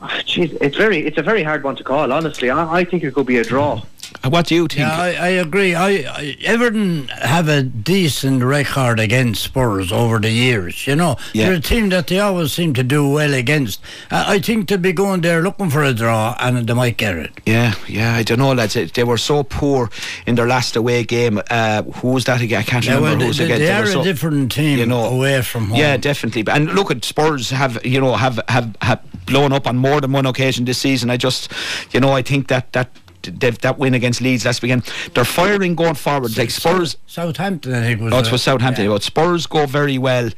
oh, 0.00 0.20
geez, 0.24 0.52
it's 0.60 0.76
very, 0.76 0.98
it's 1.04 1.18
a 1.18 1.22
very 1.22 1.42
hard 1.42 1.64
one 1.64 1.76
to 1.76 1.84
call. 1.84 2.12
Honestly, 2.12 2.50
I, 2.50 2.80
I 2.80 2.84
think 2.84 3.02
it 3.02 3.14
could 3.14 3.26
be 3.26 3.38
a 3.38 3.44
draw. 3.44 3.82
What 4.24 4.46
do 4.46 4.54
you 4.54 4.68
think? 4.68 4.80
Yeah, 4.80 4.96
I, 4.96 5.08
I 5.08 5.28
agree. 5.28 5.74
I, 5.74 5.88
I, 5.88 6.36
Everton 6.44 7.08
have 7.08 7.48
a 7.48 7.62
decent 7.62 8.42
record 8.44 9.00
against 9.00 9.42
Spurs 9.42 9.90
over 9.90 10.18
the 10.18 10.30
years. 10.30 10.86
You 10.86 10.96
know, 10.96 11.16
yeah. 11.32 11.46
they're 11.46 11.56
a 11.56 11.60
team 11.60 11.88
that 11.88 12.06
they 12.06 12.20
always 12.20 12.52
seem 12.52 12.72
to 12.74 12.84
do 12.84 13.08
well 13.08 13.34
against. 13.34 13.80
I, 14.10 14.34
I 14.34 14.38
think 14.38 14.68
they'll 14.68 14.78
be 14.78 14.92
going 14.92 15.22
there 15.22 15.42
looking 15.42 15.70
for 15.70 15.82
a 15.82 15.92
draw, 15.92 16.36
and 16.38 16.66
they 16.66 16.74
might 16.74 16.96
get 16.96 17.16
it. 17.16 17.40
Yeah, 17.46 17.74
yeah. 17.88 18.14
I 18.14 18.22
don't 18.22 18.38
know, 18.38 18.52
lads. 18.52 18.74
They 18.74 19.04
were 19.04 19.18
so 19.18 19.42
poor 19.42 19.90
in 20.26 20.36
their 20.36 20.46
last 20.46 20.76
away 20.76 21.04
game. 21.04 21.40
Uh, 21.50 21.82
who 21.82 22.12
was 22.12 22.24
that 22.26 22.40
again? 22.40 22.60
I 22.60 22.62
can't 22.62 22.86
yeah, 22.86 22.94
remember 22.94 23.18
well, 23.18 23.26
who's. 23.26 23.38
They, 23.38 23.46
they 23.46 23.72
are 23.72 23.86
so, 23.86 24.00
a 24.02 24.04
different 24.04 24.52
team, 24.52 24.78
you 24.78 24.86
know, 24.86 25.04
away 25.06 25.42
from 25.42 25.68
home. 25.68 25.78
Yeah, 25.78 25.96
definitely. 25.96 26.44
And 26.48 26.72
look 26.74 26.90
at 26.90 27.04
Spurs 27.04 27.50
have 27.50 27.84
you 27.84 28.00
know 28.00 28.14
have 28.14 28.40
have 28.48 28.76
have 28.82 29.00
blown 29.26 29.52
up 29.52 29.66
on 29.66 29.76
more 29.76 30.00
than 30.00 30.12
one 30.12 30.26
occasion 30.26 30.64
this 30.64 30.78
season. 30.78 31.10
I 31.10 31.16
just, 31.16 31.50
you 31.92 32.00
know, 32.00 32.12
I 32.12 32.22
think 32.22 32.48
that 32.48 32.72
that 32.72 32.90
that 33.22 33.78
win 33.78 33.94
against 33.94 34.20
Leeds 34.20 34.44
last 34.44 34.62
weekend. 34.62 34.82
They're 35.14 35.24
firing 35.24 35.74
going 35.74 35.94
forward. 35.94 36.36
Like 36.36 36.50
Spurs, 36.50 36.96
Southampton, 37.06 37.74
I 37.74 37.82
think 37.82 38.00
was. 38.00 38.12
Oh, 38.12 38.18
it 38.18 38.32
was 38.32 38.42
Southampton. 38.42 38.84
Yeah. 38.84 38.90
But 38.90 39.02
Spurs 39.02 39.46
go 39.46 39.66
very 39.66 39.98
well. 39.98 40.30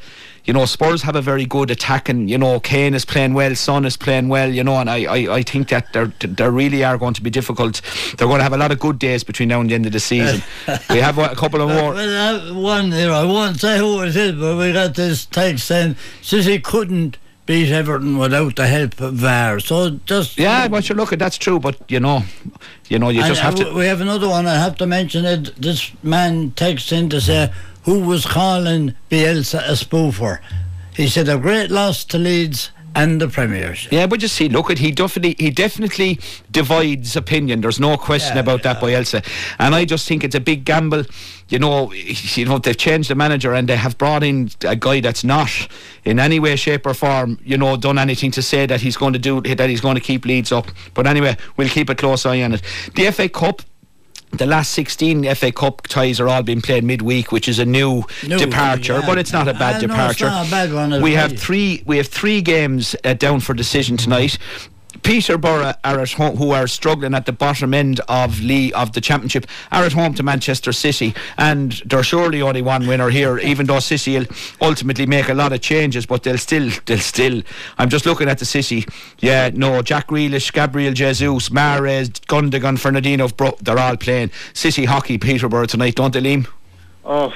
You 0.45 0.53
know, 0.53 0.67
Spurs 0.67 1.03
have 1.03 1.17
a 1.17 1.23
very 1.23 1.47
good 1.47 1.71
attack, 1.71 2.11
and 2.11 2.29
You 2.29 2.37
know, 2.37 2.61
Kane 2.61 2.93
is 2.93 3.07
playing 3.07 3.33
well, 3.33 3.55
Son 3.55 3.87
is 3.87 3.97
playing 3.97 4.29
well. 4.29 4.51
You 4.51 4.63
know, 4.63 4.77
and 4.77 4.91
I, 4.91 5.05
I, 5.05 5.37
I 5.37 5.43
think 5.43 5.69
that 5.69 5.93
they 5.93 6.05
they 6.27 6.49
really 6.49 6.85
are 6.85 6.99
going 6.99 7.15
to 7.15 7.23
be 7.23 7.31
difficult. 7.31 7.81
They're 8.17 8.29
going 8.29 8.41
to 8.41 8.45
have 8.45 8.53
a 8.53 8.59
lot 8.59 8.71
of 8.71 8.79
good 8.79 8.99
days 8.99 9.25
between 9.25 9.49
now 9.49 9.61
and 9.61 9.71
the 9.71 9.75
end 9.75 9.87
of 9.87 9.93
the 9.93 10.01
season. 10.01 10.43
we 10.91 10.99
have 10.99 11.19
a 11.19 11.35
couple 11.35 11.63
of 11.63 11.69
more. 11.71 11.95
Well, 11.95 12.51
uh, 12.51 12.55
one, 12.55 12.87
you 12.93 13.07
know, 13.07 13.15
I 13.15 13.25
won't 13.25 13.59
say 13.59 13.79
who 13.79 14.03
it 14.03 14.15
is, 14.15 14.33
but 14.33 14.59
we 14.59 14.73
got 14.73 14.95
this 14.95 15.25
text 15.25 15.67
saying 15.67 15.97
since 16.21 16.45
he 16.45 16.59
couldn't 16.59 17.17
beat 17.47 17.71
Everton 17.71 18.19
without 18.19 18.57
the 18.57 18.67
help 18.67 19.01
of 19.01 19.15
VAR. 19.15 19.61
So 19.61 19.91
just 20.07 20.39
yeah, 20.39 20.69
but 20.69 20.89
you 20.89 20.95
look 20.95 21.13
at 21.13 21.19
that's 21.19 21.37
true. 21.37 21.59
But 21.59 21.79
you 21.89 22.01
know, 22.01 22.23
you 22.89 22.99
know, 22.99 23.09
you 23.11 23.23
just 23.23 23.41
have 23.41 23.55
to. 23.57 23.73
We 23.75 23.87
have 23.87 24.01
another 24.01 24.29
one. 24.29 24.47
I 24.47 24.55
have 24.55 24.77
to 24.79 24.87
mention 24.87 25.25
it. 25.25 25.55
This 25.61 25.93
man 26.03 26.53
texts 26.53 26.93
in 26.93 27.09
to 27.11 27.21
say 27.21 27.53
who 27.85 28.01
was 28.01 28.27
calling 28.27 28.95
Bielsa 29.11 29.61
a 29.69 29.73
spoofer. 29.73 30.41
He 30.95 31.09
said 31.09 31.29
a 31.29 31.39
great 31.39 31.71
loss 31.71 32.05
to 32.07 32.19
Leeds 32.19 32.71
and 32.95 33.21
the 33.21 33.29
Premiership. 33.29 33.93
Yeah, 33.93 34.07
but 34.07 34.23
you 34.23 34.29
see, 34.29 34.49
look 34.49 34.71
at 34.71 34.79
he 34.79 34.91
definitely 34.91 35.37
he 35.39 35.51
definitely 35.51 36.19
divides 36.51 37.17
opinion. 37.17 37.61
There's 37.61 37.81
no 37.81 37.97
question 37.97 38.37
yeah, 38.37 38.43
about 38.43 38.65
yeah. 38.65 38.75
that 38.75 38.83
Bielsa, 38.83 39.27
and 39.59 39.75
I 39.75 39.85
just 39.85 40.07
think 40.09 40.25
it's 40.25 40.35
a 40.35 40.41
big 40.41 40.65
gamble. 40.65 41.05
You 41.49 41.59
know, 41.59 41.93
you 42.35 42.45
know 42.45 42.59
they've 42.59 42.77
changed 42.77 43.11
the 43.11 43.15
manager 43.15 43.55
and 43.55 43.69
they 43.69 43.77
have 43.77 43.99
brought 43.99 44.23
in 44.23 44.51
a 44.65 44.77
guy 44.77 45.01
that's 45.01 45.25
not 45.25 45.51
in 46.05 46.19
any 46.19 46.39
way, 46.39 46.57
shape, 46.57 46.87
or 46.87 46.95
form, 46.95 47.39
you 47.45 47.57
know, 47.57 47.77
done 47.77 47.99
anything 47.99 48.31
to 48.33 48.43
say 48.43 48.67
that 48.67 48.81
he's 48.81 48.97
going 48.97 49.13
to 49.13 49.19
do 49.19 49.41
that 49.41 49.69
he's 49.69 49.81
going 49.81 49.97
to 49.97 50.01
keep 50.01 50.25
Leeds 50.25 50.53
up. 50.53 50.71
But 50.95 51.07
anyway, 51.07 51.37
we'll 51.57 51.69
keep 51.69 51.91
a 51.91 51.95
close 51.95 52.27
eye 52.27 52.43
on 52.43 52.55
it. 52.55 52.63
The 52.95 53.11
FA 53.11 53.29
Cup 53.29 53.63
the 54.39 54.47
last 54.47 54.73
16 54.73 55.35
FA 55.35 55.53
Cup 55.53 55.83
ties 55.83 56.21
are 56.21 56.29
all 56.29 56.43
being 56.43 56.61
played 56.61 56.85
midweek, 56.85 57.33
which 57.33 57.49
is 57.49 57.59
a 57.59 57.65
new, 57.65 58.05
new 58.27 58.39
departure, 58.39 59.01
yeah. 59.01 59.07
but 59.07 59.19
it's 59.19 59.33
not 59.33 59.49
a 59.49 59.55
bad 59.55 59.77
uh, 59.77 59.81
departure. 59.81 60.31
No, 60.31 60.43
a 60.43 60.51
bad 60.51 61.03
we 61.03 61.13
have 61.13 61.39
three. 61.39 61.83
We 61.87 61.97
have 61.99 62.09
three 62.09 62.41
games 62.41 62.97
uh, 63.05 63.15
down 63.15 63.41
for 63.41 63.55
decision 63.55 63.97
tonight. 63.97 64.39
Peterborough 65.05 65.75
are 65.85 66.01
at 66.01 66.13
home, 66.13 66.37
who 66.37 66.53
are 66.53 66.67
struggling 66.67 67.15
at 67.15 67.27
the 67.27 67.33
bottom 67.33 67.75
end 67.75 68.01
of 68.09 68.41
Lee 68.41 68.73
of 68.73 68.95
the 68.95 69.03
championship, 69.03 69.47
are 69.71 69.85
at 69.85 69.93
home 69.93 70.15
to 70.15 70.23
Manchester 70.23 70.73
City, 70.73 71.15
and 71.37 71.73
they're 71.85 72.03
surely 72.03 72.41
only 72.41 72.63
one 72.63 72.87
winner 72.87 73.11
here. 73.11 73.39
Even 73.39 73.67
though 73.67 73.81
City 73.81 74.19
will 74.19 74.27
ultimately 74.63 75.05
make 75.05 75.29
a 75.29 75.35
lot 75.35 75.53
of 75.53 75.61
changes, 75.61 76.07
but 76.07 76.23
they'll 76.23 76.39
still, 76.39 76.71
they'll 76.87 76.99
still. 76.99 77.43
I'm 77.77 77.91
just 77.91 78.07
looking 78.07 78.29
at 78.29 78.39
the 78.39 78.47
City. 78.47 78.87
Yeah, 79.19 79.51
no, 79.53 79.83
Jack 79.83 80.09
Grealish, 80.09 80.51
Gabriel 80.53 80.95
Jesus, 80.95 81.51
Mahrez, 81.51 82.09
Gundogan, 82.27 82.79
Fernandinho, 82.79 83.59
they're 83.59 83.79
all 83.79 83.99
playing 83.99 84.31
City 84.55 84.87
hockey. 84.87 85.19
Peterborough 85.19 85.67
tonight, 85.67 85.97
don't 85.97 86.15
they, 86.15 86.23
Liam? 86.23 86.49
Oh, 87.05 87.35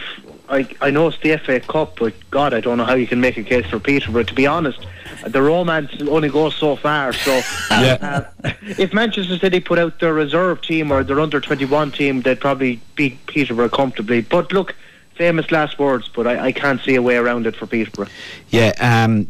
I 0.49 0.69
I 0.81 0.91
know 0.91 1.09
it's 1.09 1.19
the 1.19 1.37
FA 1.39 1.61
Cup, 1.61 1.99
but 1.99 2.15
God, 2.31 2.55
I 2.55 2.61
don't 2.61 2.79
know 2.79 2.85
how 2.85 2.95
you 2.95 3.07
can 3.07 3.21
make 3.21 3.37
a 3.37 3.43
case 3.43 3.67
for 3.67 3.79
Peterborough. 3.79 4.25
To 4.25 4.35
be 4.35 4.47
honest, 4.47 4.85
the 5.27 5.43
romance 5.43 5.91
only 6.03 6.29
goes 6.29 6.55
so 6.55 6.77
far. 6.77 7.13
So, 7.13 7.41
yeah. 7.71 8.29
uh, 8.45 8.53
if 8.63 8.93
Manchester 8.93 9.39
City 9.39 9.61
put 9.61 9.79
out 9.79 10.01
their 10.01 10.15
reserve 10.15 10.63
team 10.63 10.91
or 10.91 11.05
their 11.05 11.21
under 11.21 11.41
twenty 11.41 11.65
one 11.65 11.93
team, 11.93 12.23
they'd 12.23 12.41
probably 12.41 12.81
beat 12.95 13.27
Peterborough 13.27 13.69
comfortably. 13.69 14.23
But 14.23 14.53
look, 14.53 14.75
famous 15.19 15.51
last 15.51 15.79
words, 15.79 16.09
but 16.09 16.27
I, 16.27 16.47
I, 16.47 16.53
can't 16.53 16.81
see 16.81 16.95
a 16.95 17.03
way 17.03 17.17
around 17.17 17.47
it 17.47 17.57
for 17.57 17.67
Peterborough. 17.67 18.07
Yeah, 18.51 18.73
um, 18.81 19.29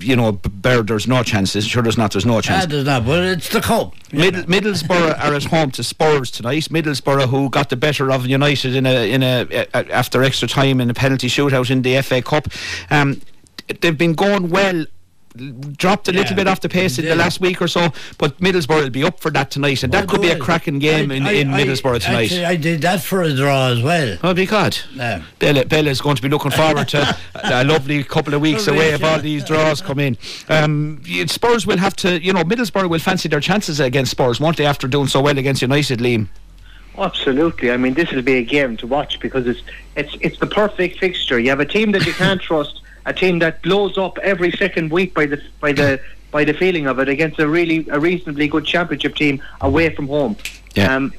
you 0.00 0.16
know, 0.16 0.32
Bear, 0.32 0.82
there's 0.82 1.06
no 1.06 1.22
chances. 1.22 1.66
Sure, 1.66 1.82
there's 1.82 1.98
not. 1.98 2.12
There's 2.12 2.26
no 2.26 2.40
chance. 2.40 2.64
Ah, 2.64 2.66
there's 2.66 2.84
not, 2.84 3.04
but 3.04 3.22
it's 3.24 3.48
the 3.48 3.60
cup. 3.60 3.94
Middle, 4.12 4.42
Middlesbrough 4.44 5.18
are 5.24 5.34
at 5.34 5.44
home 5.44 5.70
to 5.72 5.82
Spurs 5.82 6.30
tonight. 6.30 6.64
Middlesbrough, 6.64 7.28
who 7.28 7.50
got 7.50 7.70
the 7.70 7.76
better 7.76 8.10
of 8.10 8.26
United 8.26 8.74
in 8.74 8.86
a 8.86 9.10
in 9.10 9.22
a, 9.22 9.46
a 9.50 9.92
after 9.92 10.22
extra 10.22 10.48
time 10.48 10.80
in 10.80 10.90
a 10.90 10.94
penalty 10.94 11.28
shootout 11.28 11.70
in 11.70 11.82
the 11.82 12.00
FA 12.02 12.22
Cup, 12.22 12.48
um, 12.90 13.20
they've 13.80 13.98
been 13.98 14.14
going 14.14 14.50
well 14.50 14.86
dropped 15.76 16.06
a 16.08 16.12
little 16.12 16.30
Yeah, 16.30 16.36
bit 16.36 16.46
off 16.48 16.60
the 16.60 16.68
pace 16.68 16.98
in 16.98 17.04
they 17.04 17.10
the 17.10 17.16
last 17.16 17.40
week 17.40 17.60
or 17.60 17.66
so, 17.68 17.92
but 18.18 18.38
Middlesbrough 18.40 18.84
will 18.84 18.90
be 18.90 19.02
up 19.02 19.18
for 19.20 19.30
that 19.32 19.50
tonight, 19.50 19.82
and 19.82 19.92
that 19.92 20.04
Oh, 20.04 20.06
could 20.06 20.22
be 20.22 20.28
a 20.30 20.38
cracking 20.38 20.78
game 20.78 21.10
I- 21.10 21.14
in, 21.14 21.26
I- 21.26 21.32
in 21.32 21.52
I- 21.52 21.64
Middlesbrough 21.64 22.00
tonight. 22.02 22.24
Actually, 22.24 22.44
I 22.44 22.56
did 22.56 22.82
that 22.82 23.02
for 23.02 23.22
a 23.22 23.34
draw 23.34 23.68
as 23.68 23.82
well. 23.82 24.16
Oh, 24.22 24.32
be 24.34 24.46
God. 24.46 24.76
Yeah. 24.94 25.22
Bella, 25.40 25.64
Bella's 25.64 26.00
going 26.00 26.16
to 26.16 26.22
be 26.22 26.28
looking 26.28 26.52
forward 26.52 26.88
to 26.88 27.16
a 27.34 27.64
lovely 27.64 28.04
couple 28.04 28.34
of 28.34 28.40
weeks 28.40 28.66
away 28.68 28.90
if 28.90 29.02
all 29.02 29.18
these 29.18 29.44
draws 29.44 29.80
come 29.80 29.98
in. 29.98 30.16
Um, 30.48 31.02
Spurs 31.26 31.66
will 31.66 31.78
have 31.78 31.96
to, 31.96 32.22
you 32.22 32.32
know, 32.32 32.44
Middlesbrough 32.44 32.88
will 32.88 32.98
fancy 33.00 33.28
their 33.28 33.40
chances 33.40 33.80
against 33.80 34.12
Spurs, 34.12 34.38
won't 34.38 34.56
they, 34.56 34.66
after 34.66 34.86
doing 34.86 35.08
so 35.08 35.20
well 35.20 35.36
against 35.36 35.62
United, 35.62 35.98
Liam? 35.98 36.28
Absolutely. 36.96 37.72
I 37.72 37.76
mean, 37.76 37.94
this 37.94 38.12
will 38.12 38.22
be 38.22 38.34
a 38.34 38.44
game 38.44 38.76
to 38.76 38.86
watch 38.86 39.18
because 39.18 39.48
it's 39.48 39.62
it's 39.96 40.14
it's 40.20 40.38
the 40.38 40.46
perfect 40.46 41.00
fixture. 41.00 41.40
You 41.40 41.50
have 41.50 41.58
a 41.58 41.66
team 41.66 41.90
that 41.90 42.06
you 42.06 42.12
can't 42.12 42.40
trust, 42.48 42.82
a 43.06 43.12
team 43.12 43.38
that 43.40 43.62
blows 43.62 43.98
up 43.98 44.18
every 44.18 44.50
second 44.52 44.90
week 44.90 45.14
by 45.14 45.26
the 45.26 45.42
by 45.60 45.72
the 45.72 46.00
by 46.30 46.44
the 46.44 46.54
feeling 46.54 46.86
of 46.86 46.98
it 46.98 47.08
against 47.08 47.38
a 47.38 47.48
really 47.48 47.86
a 47.90 48.00
reasonably 48.00 48.48
good 48.48 48.64
championship 48.64 49.14
team 49.14 49.42
away 49.60 49.94
from 49.94 50.08
home. 50.08 50.36
Yeah. 50.74 50.94
Um, 50.94 51.12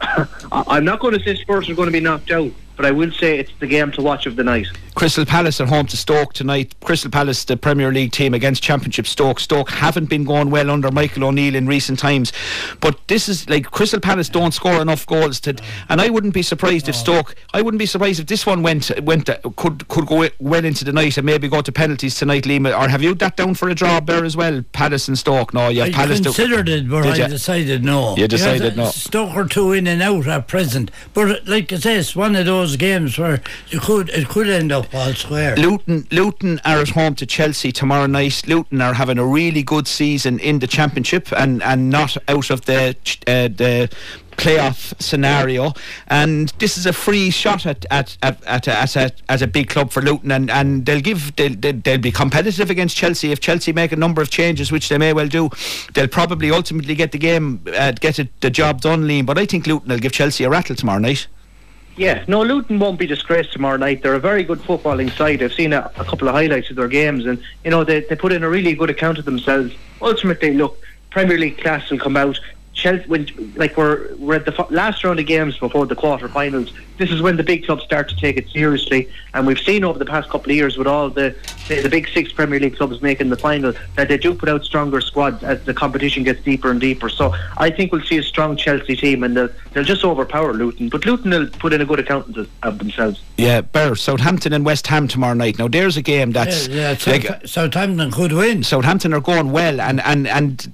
I'm 0.52 0.84
not 0.84 1.00
going 1.00 1.16
to 1.18 1.24
say 1.24 1.34
Spurs 1.36 1.68
are 1.68 1.74
going 1.74 1.86
to 1.86 1.92
be 1.92 2.00
knocked 2.00 2.30
out, 2.30 2.50
but 2.76 2.84
I 2.86 2.90
will 2.90 3.10
say 3.12 3.38
it's 3.38 3.50
the 3.60 3.66
game 3.66 3.92
to 3.92 4.02
watch 4.02 4.26
of 4.26 4.36
the 4.36 4.44
night. 4.44 4.66
Crystal 4.94 5.24
Palace 5.26 5.60
at 5.60 5.68
home 5.68 5.86
to 5.86 5.96
Stoke 5.96 6.32
tonight. 6.34 6.72
Crystal 6.80 7.10
Palace, 7.10 7.44
the 7.44 7.56
Premier 7.56 7.92
League 7.92 8.12
team 8.12 8.32
against 8.32 8.62
Championship 8.62 9.06
Stoke. 9.08 9.40
Stoke 9.40 9.70
haven't 9.70 10.06
been 10.08 10.22
going 10.24 10.50
well 10.50 10.70
under 10.70 10.90
Michael 10.92 11.24
O'Neill 11.24 11.56
in 11.56 11.66
recent 11.66 11.98
times, 11.98 12.32
but 12.80 12.96
this 13.08 13.28
is 13.28 13.48
like 13.48 13.70
Crystal 13.72 13.98
Palace 13.98 14.28
don't 14.28 14.52
score 14.54 14.80
enough 14.80 15.04
goals 15.06 15.40
to, 15.40 15.56
and 15.88 16.00
I 16.00 16.10
wouldn't 16.10 16.32
be 16.34 16.42
surprised 16.42 16.88
if 16.88 16.94
Stoke. 16.94 17.34
I 17.52 17.60
wouldn't 17.60 17.78
be 17.80 17.86
surprised 17.86 18.20
if 18.20 18.26
this 18.26 18.46
one 18.46 18.62
went 18.62 18.90
went 19.02 19.28
uh, 19.28 19.38
could 19.56 19.86
could 19.88 20.06
go 20.06 20.28
well 20.38 20.64
into 20.64 20.84
the 20.84 20.92
night 20.92 21.16
and 21.16 21.26
maybe 21.26 21.48
go 21.48 21.60
to 21.60 21.72
penalties 21.72 22.14
tonight, 22.14 22.44
Liam. 22.44 22.66
Or 22.66 22.88
have 22.88 23.02
you 23.02 23.14
that 23.16 23.36
down 23.36 23.54
for 23.54 23.68
a 23.68 23.74
draw 23.74 23.98
there 23.98 24.24
as 24.24 24.36
well? 24.36 24.62
Palace 24.72 25.08
and 25.08 25.18
Stoke. 25.18 25.52
No, 25.52 25.70
you 25.70 25.80
have 25.80 25.88
I 25.90 25.92
Palace. 25.92 26.18
to- 26.18 26.24
considered 26.24 26.68
it, 26.68 26.88
but 26.88 27.04
I 27.04 27.16
ya? 27.16 27.26
decided 27.26 27.82
no. 27.84 28.16
You 28.16 28.28
decided 28.28 28.74
Because 28.74 28.76
no. 28.76 28.90
Stoke 28.90 29.34
are 29.34 29.46
two 29.48 29.72
in 29.72 29.88
and 29.88 30.00
out 30.00 30.28
at 30.28 30.46
present. 30.46 30.92
But 31.12 31.46
like 31.48 31.72
I 31.72 31.76
say, 31.78 31.96
it's 31.96 32.14
one 32.14 32.36
of 32.36 32.46
those 32.46 32.63
games 32.76 33.18
where 33.18 33.40
you 33.68 33.80
could 33.80 34.08
it 34.10 34.28
could 34.28 34.48
end 34.48 34.72
up 34.72 34.94
all 34.94 35.12
square. 35.14 35.56
Luton, 35.56 36.06
Luton 36.10 36.60
are 36.64 36.78
at 36.78 36.90
home 36.90 37.14
to 37.16 37.26
Chelsea 37.26 37.72
tomorrow 37.72 38.06
night. 38.06 38.42
Luton 38.46 38.80
are 38.80 38.94
having 38.94 39.18
a 39.18 39.26
really 39.26 39.62
good 39.62 39.86
season 39.86 40.38
in 40.38 40.58
the 40.58 40.66
Championship 40.66 41.32
and, 41.32 41.62
and 41.62 41.90
not 41.90 42.16
out 42.28 42.50
of 42.50 42.64
the 42.66 42.96
uh, 43.26 43.48
the 43.48 43.88
playoff 44.36 45.00
scenario. 45.00 45.72
And 46.08 46.48
this 46.58 46.76
is 46.76 46.86
a 46.86 46.92
free 46.92 47.30
shot 47.30 47.66
at 47.66 47.86
at 47.90 48.16
at, 48.22 48.42
at, 48.44 48.66
a, 48.66 48.78
at, 48.78 48.96
a, 48.96 49.12
at 49.28 49.42
a 49.42 49.46
big 49.46 49.68
club 49.68 49.90
for 49.90 50.02
Luton, 50.02 50.32
and, 50.32 50.50
and 50.50 50.86
they'll 50.86 51.00
give 51.00 51.34
they'll, 51.36 51.54
they'll 51.54 51.98
be 51.98 52.12
competitive 52.12 52.70
against 52.70 52.96
Chelsea 52.96 53.32
if 53.32 53.40
Chelsea 53.40 53.72
make 53.72 53.92
a 53.92 53.96
number 53.96 54.20
of 54.22 54.30
changes, 54.30 54.72
which 54.72 54.88
they 54.88 54.98
may 54.98 55.12
well 55.12 55.28
do. 55.28 55.50
They'll 55.94 56.08
probably 56.08 56.50
ultimately 56.50 56.94
get 56.94 57.12
the 57.12 57.18
game 57.18 57.62
uh, 57.74 57.92
get 57.92 58.18
it, 58.18 58.28
the 58.40 58.50
job 58.50 58.80
done, 58.80 59.04
Liam. 59.04 59.26
But 59.26 59.38
I 59.38 59.46
think 59.46 59.66
Luton 59.66 59.88
will 59.88 59.98
give 59.98 60.12
Chelsea 60.12 60.44
a 60.44 60.50
rattle 60.50 60.76
tomorrow 60.76 60.98
night. 61.00 61.26
Yeah, 61.96 62.24
no, 62.26 62.42
Luton 62.42 62.80
won't 62.80 62.98
be 62.98 63.06
disgraced 63.06 63.52
tomorrow 63.52 63.76
night. 63.76 64.02
They're 64.02 64.14
a 64.14 64.20
very 64.20 64.42
good 64.42 64.58
footballing 64.58 65.16
side. 65.16 65.42
I've 65.42 65.52
seen 65.52 65.72
a, 65.72 65.92
a 65.96 66.04
couple 66.04 66.28
of 66.28 66.34
highlights 66.34 66.70
of 66.70 66.76
their 66.76 66.88
games, 66.88 67.24
and 67.24 67.40
you 67.64 67.70
know 67.70 67.84
they, 67.84 68.00
they 68.00 68.16
put 68.16 68.32
in 68.32 68.42
a 68.42 68.48
really 68.48 68.74
good 68.74 68.90
account 68.90 69.18
of 69.18 69.24
themselves. 69.24 69.72
Ultimately, 70.02 70.54
look, 70.54 70.76
Premier 71.10 71.38
League 71.38 71.58
class 71.58 71.88
will 71.90 71.98
come 71.98 72.16
out. 72.16 72.40
Chelsea, 72.74 73.04
when, 73.06 73.26
like 73.56 73.76
we're 73.76 74.14
we're 74.16 74.34
at 74.34 74.44
the 74.44 74.66
last 74.70 75.02
round 75.04 75.20
of 75.20 75.26
games 75.26 75.56
before 75.58 75.86
the 75.86 75.94
quarter-finals. 75.94 76.72
This 76.96 77.10
is 77.10 77.20
when 77.20 77.36
the 77.36 77.42
big 77.42 77.64
clubs 77.66 77.82
start 77.82 78.08
to 78.10 78.16
take 78.16 78.36
it 78.36 78.48
seriously, 78.50 79.08
and 79.32 79.48
we've 79.48 79.58
seen 79.58 79.82
over 79.82 79.98
the 79.98 80.04
past 80.04 80.28
couple 80.30 80.50
of 80.50 80.56
years 80.56 80.76
with 80.76 80.86
all 80.86 81.10
the 81.10 81.34
say, 81.66 81.80
the 81.82 81.88
big 81.88 82.08
six 82.08 82.30
Premier 82.32 82.60
League 82.60 82.76
clubs 82.76 83.02
making 83.02 83.30
the 83.30 83.36
final 83.36 83.72
that 83.96 84.06
they 84.08 84.16
do 84.16 84.32
put 84.32 84.48
out 84.48 84.64
stronger 84.64 85.00
squads 85.00 85.42
as 85.42 85.60
the 85.64 85.74
competition 85.74 86.22
gets 86.22 86.40
deeper 86.44 86.70
and 86.70 86.80
deeper. 86.80 87.08
So 87.08 87.34
I 87.56 87.70
think 87.70 87.90
we'll 87.92 88.02
see 88.04 88.18
a 88.18 88.22
strong 88.22 88.56
Chelsea 88.56 88.94
team, 88.94 89.24
and 89.24 89.36
they'll, 89.36 89.48
they'll 89.72 89.82
just 89.82 90.04
overpower 90.04 90.52
Luton. 90.52 90.88
But 90.88 91.04
Luton 91.04 91.30
will 91.32 91.48
put 91.48 91.72
in 91.72 91.80
a 91.80 91.84
good 91.84 91.98
account 91.98 92.36
of- 92.36 92.48
of 92.62 92.78
themselves. 92.78 93.20
Yeah, 93.38 93.62
Bear, 93.62 93.96
Southampton 93.96 94.52
and 94.52 94.64
West 94.64 94.86
Ham 94.86 95.08
tomorrow 95.08 95.34
night. 95.34 95.58
Now 95.58 95.66
there's 95.66 95.96
a 95.96 96.02
game 96.02 96.30
that's 96.30 96.68
yeah, 96.68 96.96
yeah, 97.04 97.12
like, 97.12 97.22
South- 97.24 97.48
Southampton 97.50 98.12
could 98.12 98.32
win. 98.32 98.62
Southampton 98.62 99.12
are 99.12 99.20
going 99.20 99.50
well, 99.50 99.80
and 99.80 100.00
and 100.02 100.28
and 100.28 100.70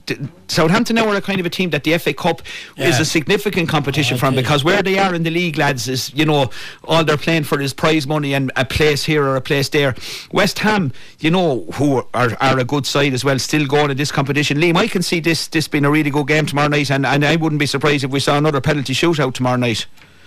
Southampton 0.49 0.97
now 0.97 1.09
are 1.09 1.17
a 1.17 1.23
kind 1.23 1.41
of 1.41 1.47
a 1.47 1.51
team 1.51 1.71
that 1.71 1.85
the 1.91 1.99
FA 1.99 2.13
Cup 2.15 2.43
is 2.77 2.99
a 3.01 3.05
significant 3.05 3.69
competition 3.69 4.15
Oh, 4.15 4.19
from 4.19 4.35
it 4.35 4.39
is. 4.39 4.43
because 4.43 4.65
where 4.65 4.83
they 4.83 4.99
are 4.99 5.15
in 5.15 5.23
the 5.23 5.31
league, 5.31 5.59
lads, 5.59 5.89
is 5.89 6.13
you 6.15 6.25
know 6.25 6.51
all 6.85 7.05
they're 7.05 7.17
playing 7.17 7.45
for 7.45 7.61
is 7.61 7.73
prize 7.73 8.07
money 8.07 8.35
and 8.35 8.53
a 8.57 8.65
place 8.65 9.05
here 9.05 9.25
or 9.25 9.37
a 9.37 9.41
place 9.41 9.69
there. 9.69 9.95
West 10.33 10.59
Ham, 10.61 10.93
you 11.19 11.31
know, 11.31 11.67
who 11.75 12.03
are, 12.15 12.37
are 12.41 12.59
a 12.59 12.65
good 12.65 12.87
side 12.87 13.13
as 13.15 13.25
well, 13.25 13.39
still 13.39 13.67
going 13.67 13.91
in 13.91 13.97
this 13.97 14.13
competition. 14.13 14.59
Liam, 14.59 14.77
I 14.77 14.87
can 14.87 15.03
see 15.03 15.21
this 15.21 15.49
this 15.49 15.69
being 15.69 15.85
a 15.85 15.91
really 15.91 16.11
good 16.11 16.27
game 16.27 16.47
tomorrow 16.47 16.69
night, 16.69 16.91
and, 16.91 17.05
and 17.07 17.25
I 17.25 17.37
wouldn't 17.37 17.59
be 17.59 17.67
surprised 17.67 18.05
if 18.05 18.11
we 18.11 18.21
saw 18.21 18.39
another 18.39 18.61
penalty 18.61 18.95
shootout 18.95 19.35
tomorrow 19.35 19.57
night. 19.57 19.87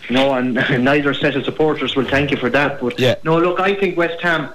No, 0.09 0.33
and 0.33 0.53
neither 0.83 1.13
set 1.13 1.35
of 1.35 1.45
supporters 1.45 1.95
will 1.95 2.05
thank 2.05 2.31
you 2.31 2.37
for 2.37 2.49
that. 2.49 2.81
But 2.81 2.99
Yeah. 2.99 3.15
no, 3.23 3.37
look, 3.39 3.59
I 3.59 3.73
think 3.75 3.97
West 3.97 4.21
Ham. 4.21 4.49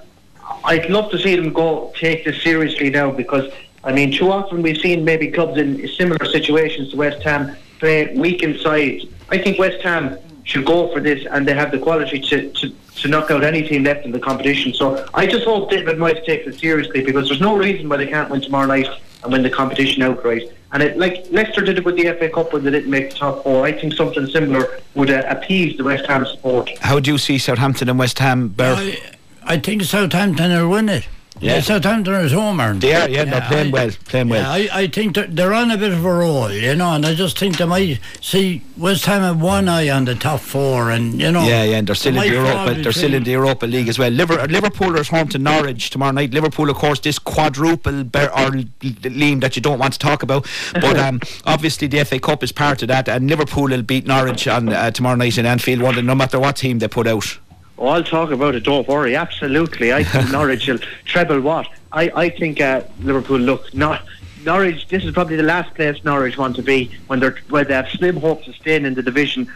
I'd 0.65 0.89
love 0.91 1.11
to 1.11 1.19
see 1.19 1.37
them 1.37 1.53
go 1.53 1.93
take 1.99 2.25
this 2.25 2.43
seriously 2.43 2.91
now 2.91 3.11
because 3.11 3.51
I 3.85 3.93
mean, 3.93 4.13
too 4.13 4.31
often 4.31 4.63
we've 4.63 4.79
seen 4.79 5.05
maybe 5.05 5.31
clubs 5.31 5.59
in 5.59 5.87
similar 5.89 6.25
situations 6.25 6.91
to 6.91 6.97
West 6.97 7.23
Ham 7.23 7.57
play 7.79 8.15
weak 8.15 8.43
inside. 8.43 9.03
I 9.31 9.39
think 9.39 9.59
West 9.59 9.83
Ham 9.83 10.19
should 10.45 10.65
go 10.65 10.93
for 10.93 11.01
this, 11.01 11.27
and 11.31 11.47
they 11.47 11.55
have 11.55 11.71
the 11.71 11.79
quality 11.79 12.21
to. 12.21 12.51
to 12.53 12.73
to 12.99 13.09
knock 13.09 13.31
out 13.31 13.45
any 13.45 13.63
team 13.63 13.85
left 13.85 14.05
in 14.05 14.13
the 14.13 14.19
competition. 14.19 14.75
So 14.75 15.07
I 15.15 15.27
just 15.27 15.45
hope 15.45 15.71
David 15.71 15.99
Moyes 15.99 16.25
takes 16.25 16.47
it 16.47 16.59
seriously 16.59 17.03
because 17.05 17.29
there's 17.29 17.41
no 17.41 17.57
reason 17.57 17.89
why 17.89 17.97
they 17.97 18.07
can't 18.07 18.29
win 18.29 18.41
tomorrow 18.41 18.67
night 18.67 18.89
and 19.23 19.33
win 19.33 19.43
the 19.43 19.51
competition 19.51 20.03
outright. 20.03 20.53
And 20.73 20.83
it, 20.83 20.99
like 20.99 21.27
Leicester 21.31 21.63
did 21.63 21.79
it 21.79 21.85
with 21.85 21.97
the 21.97 22.13
FA 22.19 22.29
Cup 22.29 22.53
when 22.53 22.65
they 22.65 22.71
didn't 22.71 22.91
make 22.91 23.11
the 23.11 23.17
top 23.17 23.43
four, 23.43 23.65
I 23.65 23.73
think 23.73 23.95
something 23.95 24.27
similar 24.27 24.81
would 24.95 25.11
uh, 25.11 25.23
appease 25.29 25.77
the 25.77 25.85
West 25.85 26.07
Ham 26.07 26.27
support. 26.27 26.71
How 26.81 27.01
do 27.01 27.13
you 27.13 27.19
see 27.19 27.39
Southampton 27.39 27.89
and 27.89 27.99
West 27.99 28.19
Ham, 28.19 28.49
Bear? 28.49 28.75
I, 28.75 28.99
I 29.45 29.59
think 29.59 29.83
Southampton 29.83 30.51
will 30.51 30.69
win 30.69 30.89
it. 30.89 31.09
Yeah. 31.41 31.55
Yeah, 31.55 31.61
Southampton 31.61 32.15
is 32.15 32.33
home 32.33 32.61
earned. 32.61 32.81
They 32.81 32.95
are, 32.95 33.09
yeah, 33.09 33.25
they're 33.25 33.41
playing 33.43 33.71
well, 33.71 33.91
playing 34.07 34.29
well. 34.29 34.43
Yeah, 34.43 34.69
I, 34.73 34.83
I 34.83 34.87
think 34.89 35.15
they're, 35.15 35.27
they're 35.27 35.55
on 35.55 35.71
a 35.71 35.79
bit 35.79 35.93
of 35.93 36.05
a 36.05 36.13
roll, 36.13 36.51
you 36.51 36.75
know, 36.75 36.93
and 36.95 37.07
I 37.07 37.15
just 37.15 37.39
think 37.39 37.59
they 37.59 37.65
might 37.65 38.01
see 38.21 38.63
West 38.77 39.07
Ham 39.07 39.23
have 39.23 39.41
one 39.41 39.69
eye 39.69 39.89
on 39.89 40.05
the 40.05 40.15
top 40.15 40.41
four, 40.41 40.91
and 40.91 41.21
you 41.21 41.31
know. 41.31 41.47
Yeah, 41.47 41.65
yeah, 41.65 41.79
and 41.79 41.87
they're 41.87 41.95
still 41.95 42.15
in 42.15 42.21
they 42.21 42.31
the 42.31 42.41
might 42.43 42.53
Europa. 42.53 42.83
They're 42.83 42.93
still 42.93 43.15
in 43.15 43.25
the 43.25 43.31
Europa 43.31 43.67
League 43.67 43.89
as 43.89 43.99
well. 43.99 44.11
Liverpool 44.11 44.99
are 44.99 45.05
home 45.05 45.29
to 45.29 45.39
Norwich 45.39 45.91
tomorrow 45.91 46.13
night. 46.13 46.33
Liverpool, 46.33 46.71
of 46.71 46.77
course, 46.77 47.01
this 47.01 47.19
quadruple 47.19 48.05
bear, 48.05 48.31
or 48.33 48.51
Liam 48.51 49.41
that 49.41 49.57
you 49.57 49.63
don't 49.63 49.79
want 49.79 49.93
to 49.93 49.99
talk 49.99 50.23
about. 50.23 50.47
But 50.79 50.97
um, 50.99 51.21
obviously, 51.45 51.89
the 51.89 52.05
FA 52.05 52.19
Cup 52.21 52.43
is 52.43 52.53
part 52.53 52.83
of 52.83 52.89
that, 52.89 53.09
and 53.09 53.29
Liverpool 53.29 53.65
will 53.65 53.83
beat 53.83 54.07
Norwich 54.07 54.47
on 54.47 54.69
uh, 54.69 54.91
tomorrow 54.91 55.17
night 55.17 55.37
in 55.39 55.47
Anfield, 55.47 55.83
one, 55.83 56.05
no 56.07 56.15
matter 56.15 56.39
what 56.39 56.57
team 56.57 56.79
they 56.79 56.89
put 56.89 57.07
out. 57.07 57.39
Oh, 57.79 57.87
I'll 57.87 58.03
talk 58.05 58.31
about 58.31 58.55
it. 58.57 58.65
Don't 58.65 58.89
worry. 58.89 59.15
Absolutely, 59.15 59.93
I 59.93 60.03
think 60.03 60.31
Norwich 60.33 60.67
will 60.67 60.81
treble 61.05 61.41
what 61.41 61.69
I 61.93 62.11
I 62.15 62.29
think 62.29 62.61
uh, 62.61 62.83
Liverpool 63.01 63.39
look 63.39 63.73
not. 63.75 64.03
Norwich, 64.45 64.89
this 64.89 65.05
is 65.05 65.13
probably 65.13 65.37
the 65.37 65.43
last 65.43 65.75
place 65.75 66.03
Norwich 66.05 66.39
want 66.39 66.57
to 66.57 66.63
be 66.63 66.91
when 67.07 67.21
they're 67.21 67.37
where 67.49 67.65
they 67.65 67.75
have 67.75 67.89
slim 67.89 68.17
hopes 68.17 68.49
of 68.49 68.57
staying 68.57 68.85
in 68.85 68.95
the 68.95 69.03
division. 69.03 69.51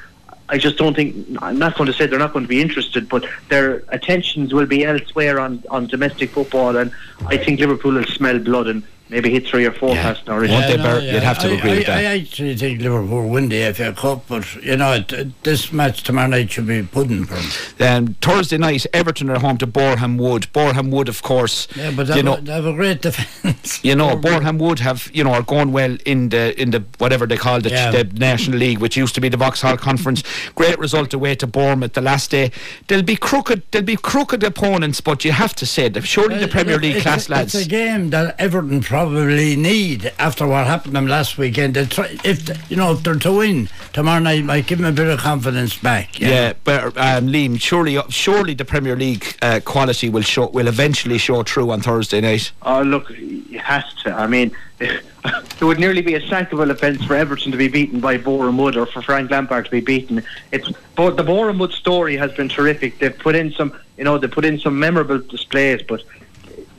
I 0.49 0.59
just 0.59 0.77
don't 0.77 0.95
think. 0.95 1.39
I'm 1.41 1.59
not 1.59 1.77
going 1.77 1.87
to 1.87 1.93
say 1.93 2.07
they're 2.07 2.19
not 2.19 2.33
going 2.33 2.45
to 2.45 2.49
be 2.49 2.61
interested, 2.61 3.09
but 3.09 3.25
their 3.49 3.83
attentions 3.89 4.53
will 4.53 4.67
be 4.67 4.85
elsewhere 4.85 5.41
on, 5.41 5.63
on 5.71 5.87
domestic 5.87 6.31
football, 6.31 6.77
and 6.77 6.93
I 7.27 7.37
think 7.39 7.59
Liverpool 7.59 7.93
will 7.93 8.05
smell 8.05 8.39
blood 8.39 8.67
and 8.67 8.83
maybe 9.13 9.31
hit 9.31 9.47
three 9.47 9.67
or 9.67 9.73
four 9.73 9.95
past 9.95 10.27
Norwich. 10.27 10.51
Won't 10.51 10.67
they, 10.67 10.77
Bert? 10.79 11.05
You'd 11.05 11.23
have 11.23 11.39
to 11.41 11.49
I, 11.49 11.53
agree 11.53 11.71
I, 11.71 11.75
with 11.77 11.87
that. 11.87 11.99
I 11.99 12.05
actually 12.19 12.57
think 12.57 12.81
Liverpool 12.81 13.29
win 13.29 13.49
the 13.51 13.73
FA 13.75 13.93
Cup, 13.93 14.25
but 14.27 14.55
you 14.65 14.77
know, 14.77 14.93
it, 14.95 15.13
it- 15.13 15.43
this 15.45 15.73
match 15.73 16.03
tomorrow 16.03 16.29
night 16.29 16.51
should 16.51 16.67
be 16.67 16.83
pudding 16.83 17.25
for 17.27 17.35
them. 17.79 18.07
Um, 18.09 18.15
Thursday 18.21 18.57
night, 18.59 18.87
Everton 18.93 19.29
are 19.31 19.39
home 19.39 19.59
to 19.59 19.67
Boreham 19.67 20.17
Wood. 20.19 20.47
Boreham 20.53 20.91
Wood, 20.91 21.09
of 21.09 21.23
course, 21.23 21.69
Yeah, 21.77 21.91
but 21.95 22.07
they, 22.07 22.17
you 22.17 22.23
know, 22.23 22.37
they 22.37 22.53
have 22.53 22.67
a 22.67 22.73
great 22.73 23.03
defence. 23.03 23.81
You 23.85 23.95
know, 23.97 24.17
Boreham 24.17 24.59
Wood 24.59 24.79
have 24.79 25.11
you 25.13 25.23
know 25.25 25.33
are 25.33 25.43
going 25.43 25.73
well 25.73 25.97
in 26.07 26.29
the 26.31 26.61
in 26.61 26.71
the 26.71 26.83
whatever 26.99 27.27
they 27.27 27.37
call 27.37 27.61
the, 27.61 27.71
Yeah. 27.71 27.91
the 27.91 28.05
National 28.05 28.59
League, 28.59 28.79
which 28.79 28.97
used 28.97 29.15
to 29.17 29.21
be 29.21 29.29
the 29.29 29.37
Vauxhall 29.37 29.77
Conference. 29.77 30.23
Great 30.55 30.79
result 30.79 31.13
away 31.13 31.35
to 31.35 31.47
Bournemouth 31.47 31.93
the 31.93 32.01
last 32.01 32.31
day. 32.31 32.51
They'll 32.89 33.03
be 33.03 33.17
crooked. 33.17 33.63
They'll 33.73 33.83
be 33.83 33.97
crooked 33.97 34.43
opponents, 34.45 35.01
but 35.01 35.25
you 35.25 35.33
have 35.33 35.55
to 35.57 35.67
say 35.67 35.89
that 35.89 36.03
surely 36.07 36.39
the 36.39 36.49
Premier 36.49 36.79
League 36.79 36.97
It's 36.97 37.03
class 37.03 37.29
a, 37.29 37.33
lads. 37.33 37.55
It's 37.55 37.67
a 37.67 37.69
game 37.69 38.11
that 38.11 38.39
Everton 38.39 38.81
probably 38.81 39.02
need 39.09 40.13
after 40.19 40.47
what 40.47 40.67
happened 40.67 40.93
to 40.95 41.01
them 41.01 41.07
last 41.07 41.39
weekend. 41.39 41.75
They 41.75 41.87
try, 41.87 42.17
if 42.25 42.71
you 42.71 42.77
know 42.77 42.93
if 42.93 43.03
they're 43.03 43.15
to 43.15 43.33
win 43.33 43.69
tomorrow 43.93 44.21
night, 44.21 44.45
might 44.45 44.67
give 44.67 44.79
them 44.79 44.87
a 44.87 44.93
bit 44.93 45.09
of 45.09 45.21
confidence 45.21 45.77
back. 45.77 46.19
you 46.19 46.29
Yeah, 46.29 46.55
but 46.65 46.97
um, 46.97 47.29
Liam, 47.29 47.61
surely, 47.61 47.99
surely 48.09 48.55
the 48.55 48.65
Premier 48.65 48.97
League 48.97 49.37
uh, 49.43 49.61
quality 49.65 50.09
will 50.09 50.23
show, 50.23 50.49
will 50.49 50.69
eventually 50.69 51.19
show 51.19 51.43
through 51.43 51.71
on 51.71 51.81
Thursday 51.81 52.21
night. 52.21 52.53
Oh, 52.63 52.83
look, 52.83 53.11
it 53.11 53.61
has 53.61 53.85
to. 54.03 54.13
I 54.13 54.27
mean, 54.27 54.55
it 54.81 55.63
would 55.63 55.79
nearly 55.79 56.03
be 56.03 56.15
a 56.15 56.21
sackable 56.21 56.71
offence 56.71 57.05
for 57.05 57.15
Everton 57.15 57.53
to 57.53 57.59
be 57.59 57.69
beaten 57.69 58.01
by 58.01 58.17
Boreham 58.17 58.59
Wood 58.59 58.77
or 58.77 58.87
for 58.87 59.03
Frank 59.03 59.31
Lampard 59.31 59.67
to 59.67 59.71
be 59.71 59.81
beaten. 59.81 60.23
It's 60.51 60.71
but 60.97 61.17
the 61.17 61.23
Boreham 61.23 61.59
Wood 61.59 61.73
story 61.73 62.17
has 62.17 62.33
been 62.33 62.49
terrific. 62.49 62.99
They've 62.99 63.17
put 63.17 63.35
in 63.35 63.53
some, 63.53 63.79
you 63.97 64.05
know, 64.05 64.19
they 64.19 64.29
put 64.29 64.45
in 64.45 64.59
some 64.59 64.79
memorable 64.79 65.19
displays, 65.19 65.83
but 65.83 66.03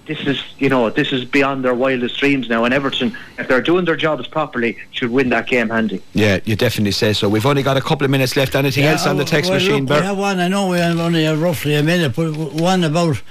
this 0.05 0.19
is, 0.21 0.43
you 0.57 0.69
know, 0.69 0.89
this 0.89 1.13
is 1.13 1.23
beyond 1.23 1.63
their 1.63 1.73
wildest 1.73 2.19
dreams 2.19 2.49
now. 2.49 2.65
And 2.65 2.73
Everton, 2.73 3.17
if 3.37 3.47
they're 3.47 3.61
doing 3.61 3.85
their 3.85 3.95
jobs 3.95 4.27
properly, 4.27 4.77
should 4.91 5.11
win 5.11 5.29
that 5.29 5.47
game 5.47 5.69
handy. 5.69 6.01
Yeah, 6.13 6.39
you 6.43 6.55
definitely 6.55 6.91
say 6.91 7.13
so. 7.13 7.29
We've 7.29 7.45
only 7.45 7.63
got 7.63 7.77
a 7.77 7.81
couple 7.81 8.05
of 8.05 8.11
minutes 8.11 8.35
left. 8.35 8.55
Anything 8.55 8.83
else 8.83 9.05
on 9.05 9.17
the 9.17 9.25
text 9.25 9.49
well, 9.49 9.59
machine, 9.59 9.85
look, 9.85 9.87
Bert? 9.87 10.01
We 10.01 10.07
have 10.07 10.17
one. 10.17 10.39
I 10.39 10.47
know 10.47 10.67
we 10.67 10.77
have 10.79 10.99
only 10.99 11.25
uh, 11.25 11.35
roughly 11.35 11.75
a 11.75 11.83
minute, 11.83 12.15
but 12.15 12.33
one 12.35 12.83
about 12.83 13.21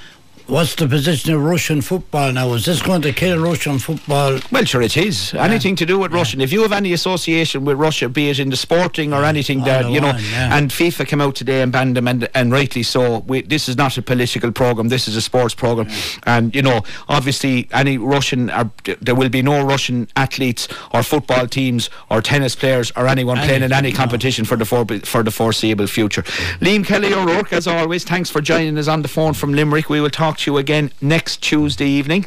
what's 0.46 0.74
the 0.74 0.88
position 0.88 1.34
of 1.34 1.42
Russian 1.42 1.80
football 1.80 2.32
now? 2.32 2.52
Is 2.54 2.64
this 2.64 2.82
going 2.82 3.02
to 3.02 3.12
kill 3.12 3.38
Russian 3.38 3.78
football? 3.78 4.38
Well, 4.50 4.64
sure, 4.64 4.82
it 4.82 4.96
is. 4.96 5.34
Anything 5.34 5.76
to 5.76 5.86
do 5.86 5.98
with 5.98 6.12
Russian. 6.12 6.40
If 6.40 6.52
you 6.52 6.62
have 6.62 6.72
any 6.72 6.92
association 6.92 7.64
with 7.64 7.76
Russia, 7.78 8.08
be 8.08 8.30
it 8.30 8.38
in 8.38 8.50
the 8.50 8.56
sporting 8.56 9.12
or 9.12 9.24
anything 9.24 9.64
that, 9.64 9.90
you 9.90 10.00
know, 10.00 10.12
one, 10.12 10.22
yeah. 10.30 10.56
and 10.56 10.70
FIFA 10.70 11.06
came 11.06 11.20
out 11.20 11.34
today 11.34 11.62
and 11.62 11.70
banned 11.70 11.96
them, 11.96 12.08
and, 12.08 12.28
and 12.34 12.52
rightly 12.52 12.82
so. 12.82 13.20
We, 13.20 13.42
this 13.42 13.68
is 13.68 13.76
not 13.76 13.96
a 13.98 14.02
political 14.02 14.52
program, 14.52 14.88
this 14.88 15.08
is 15.08 15.16
a 15.16 15.22
sports 15.22 15.54
program. 15.54 15.88
And, 16.24 16.54
you 16.54 16.62
know, 16.62 16.82
obviously, 17.08 17.68
any 17.72 17.98
Russian, 17.98 18.50
uh, 18.50 18.64
or, 18.86 18.96
there 19.00 19.14
will 19.14 19.28
be 19.28 19.42
no 19.42 19.64
Russian 19.64 20.08
athletes 20.16 20.68
or 20.92 21.02
football 21.02 21.46
teams 21.46 21.90
or 22.10 22.22
tennis 22.22 22.54
players 22.54 22.92
or 22.96 23.06
anyone 23.06 23.38
playing 23.38 23.62
in 23.62 23.72
any 23.72 23.90
no. 23.90 23.96
competition 23.96 24.44
for 24.44 24.56
the, 24.56 24.64
for, 24.64 24.84
for 25.00 25.22
the 25.22 25.30
foreseeable 25.30 25.86
future. 25.86 26.22
Liam 26.60 26.84
Kelly 26.84 27.12
O'Rourke, 27.12 27.52
as 27.52 27.66
always, 27.66 28.04
thanks 28.04 28.30
for 28.30 28.40
joining 28.40 28.78
us 28.78 28.88
on 28.88 29.02
the 29.02 29.08
phone 29.08 29.32
from 29.32 29.52
Limerick. 29.52 29.88
We 29.88 30.00
will 30.00 30.10
talk 30.10 30.38
to 30.42 30.52
you 30.52 30.58
again 30.58 30.92
next 31.00 31.42
Tuesday 31.42 31.88
evening. 31.88 32.26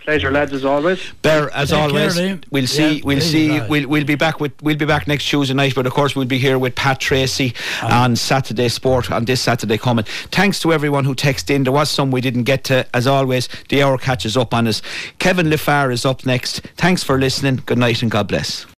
Pleasure, 0.00 0.32
lads, 0.32 0.52
as 0.52 0.64
always. 0.64 1.12
Bear, 1.22 1.48
as 1.54 1.70
Take 1.70 1.78
always, 1.78 2.18
Liam. 2.18 2.42
we'll 2.50 2.66
see. 2.66 2.96
Yeah, 2.96 3.04
we'll 3.04 3.20
see. 3.20 3.60
We'll 3.68 3.88
we'll 3.88 4.04
be 4.04 4.16
back 4.16 4.40
with. 4.40 4.52
We'll 4.60 4.74
be 4.74 4.84
back 4.84 5.06
next 5.06 5.28
Tuesday 5.28 5.54
night. 5.54 5.76
But 5.76 5.86
of 5.86 5.92
course, 5.92 6.16
we'll 6.16 6.26
be 6.26 6.38
here 6.38 6.58
with 6.58 6.74
Pat 6.74 6.98
Tracy 6.98 7.54
on 7.82 8.16
Saturday 8.16 8.68
Sport 8.68 9.12
on 9.12 9.26
this 9.26 9.40
Saturday 9.40 9.78
coming. 9.78 10.04
Thanks 10.32 10.58
to 10.62 10.72
everyone 10.72 11.04
who 11.04 11.14
texted 11.14 11.50
in. 11.50 11.62
There 11.62 11.72
was 11.72 11.88
some 11.88 12.10
we 12.10 12.20
didn't 12.20 12.42
get 12.44 12.64
to. 12.64 12.84
As 12.92 13.06
always, 13.06 13.48
the 13.68 13.80
hour 13.84 13.96
catches 13.96 14.36
up 14.36 14.52
on 14.52 14.66
us. 14.66 14.82
Kevin 15.20 15.46
Lefar 15.46 15.92
is 15.92 16.04
up 16.04 16.26
next. 16.26 16.62
Thanks 16.76 17.04
for 17.04 17.16
listening. 17.16 17.62
Good 17.64 17.78
night 17.78 18.02
and 18.02 18.10
God 18.10 18.26
bless. 18.26 18.66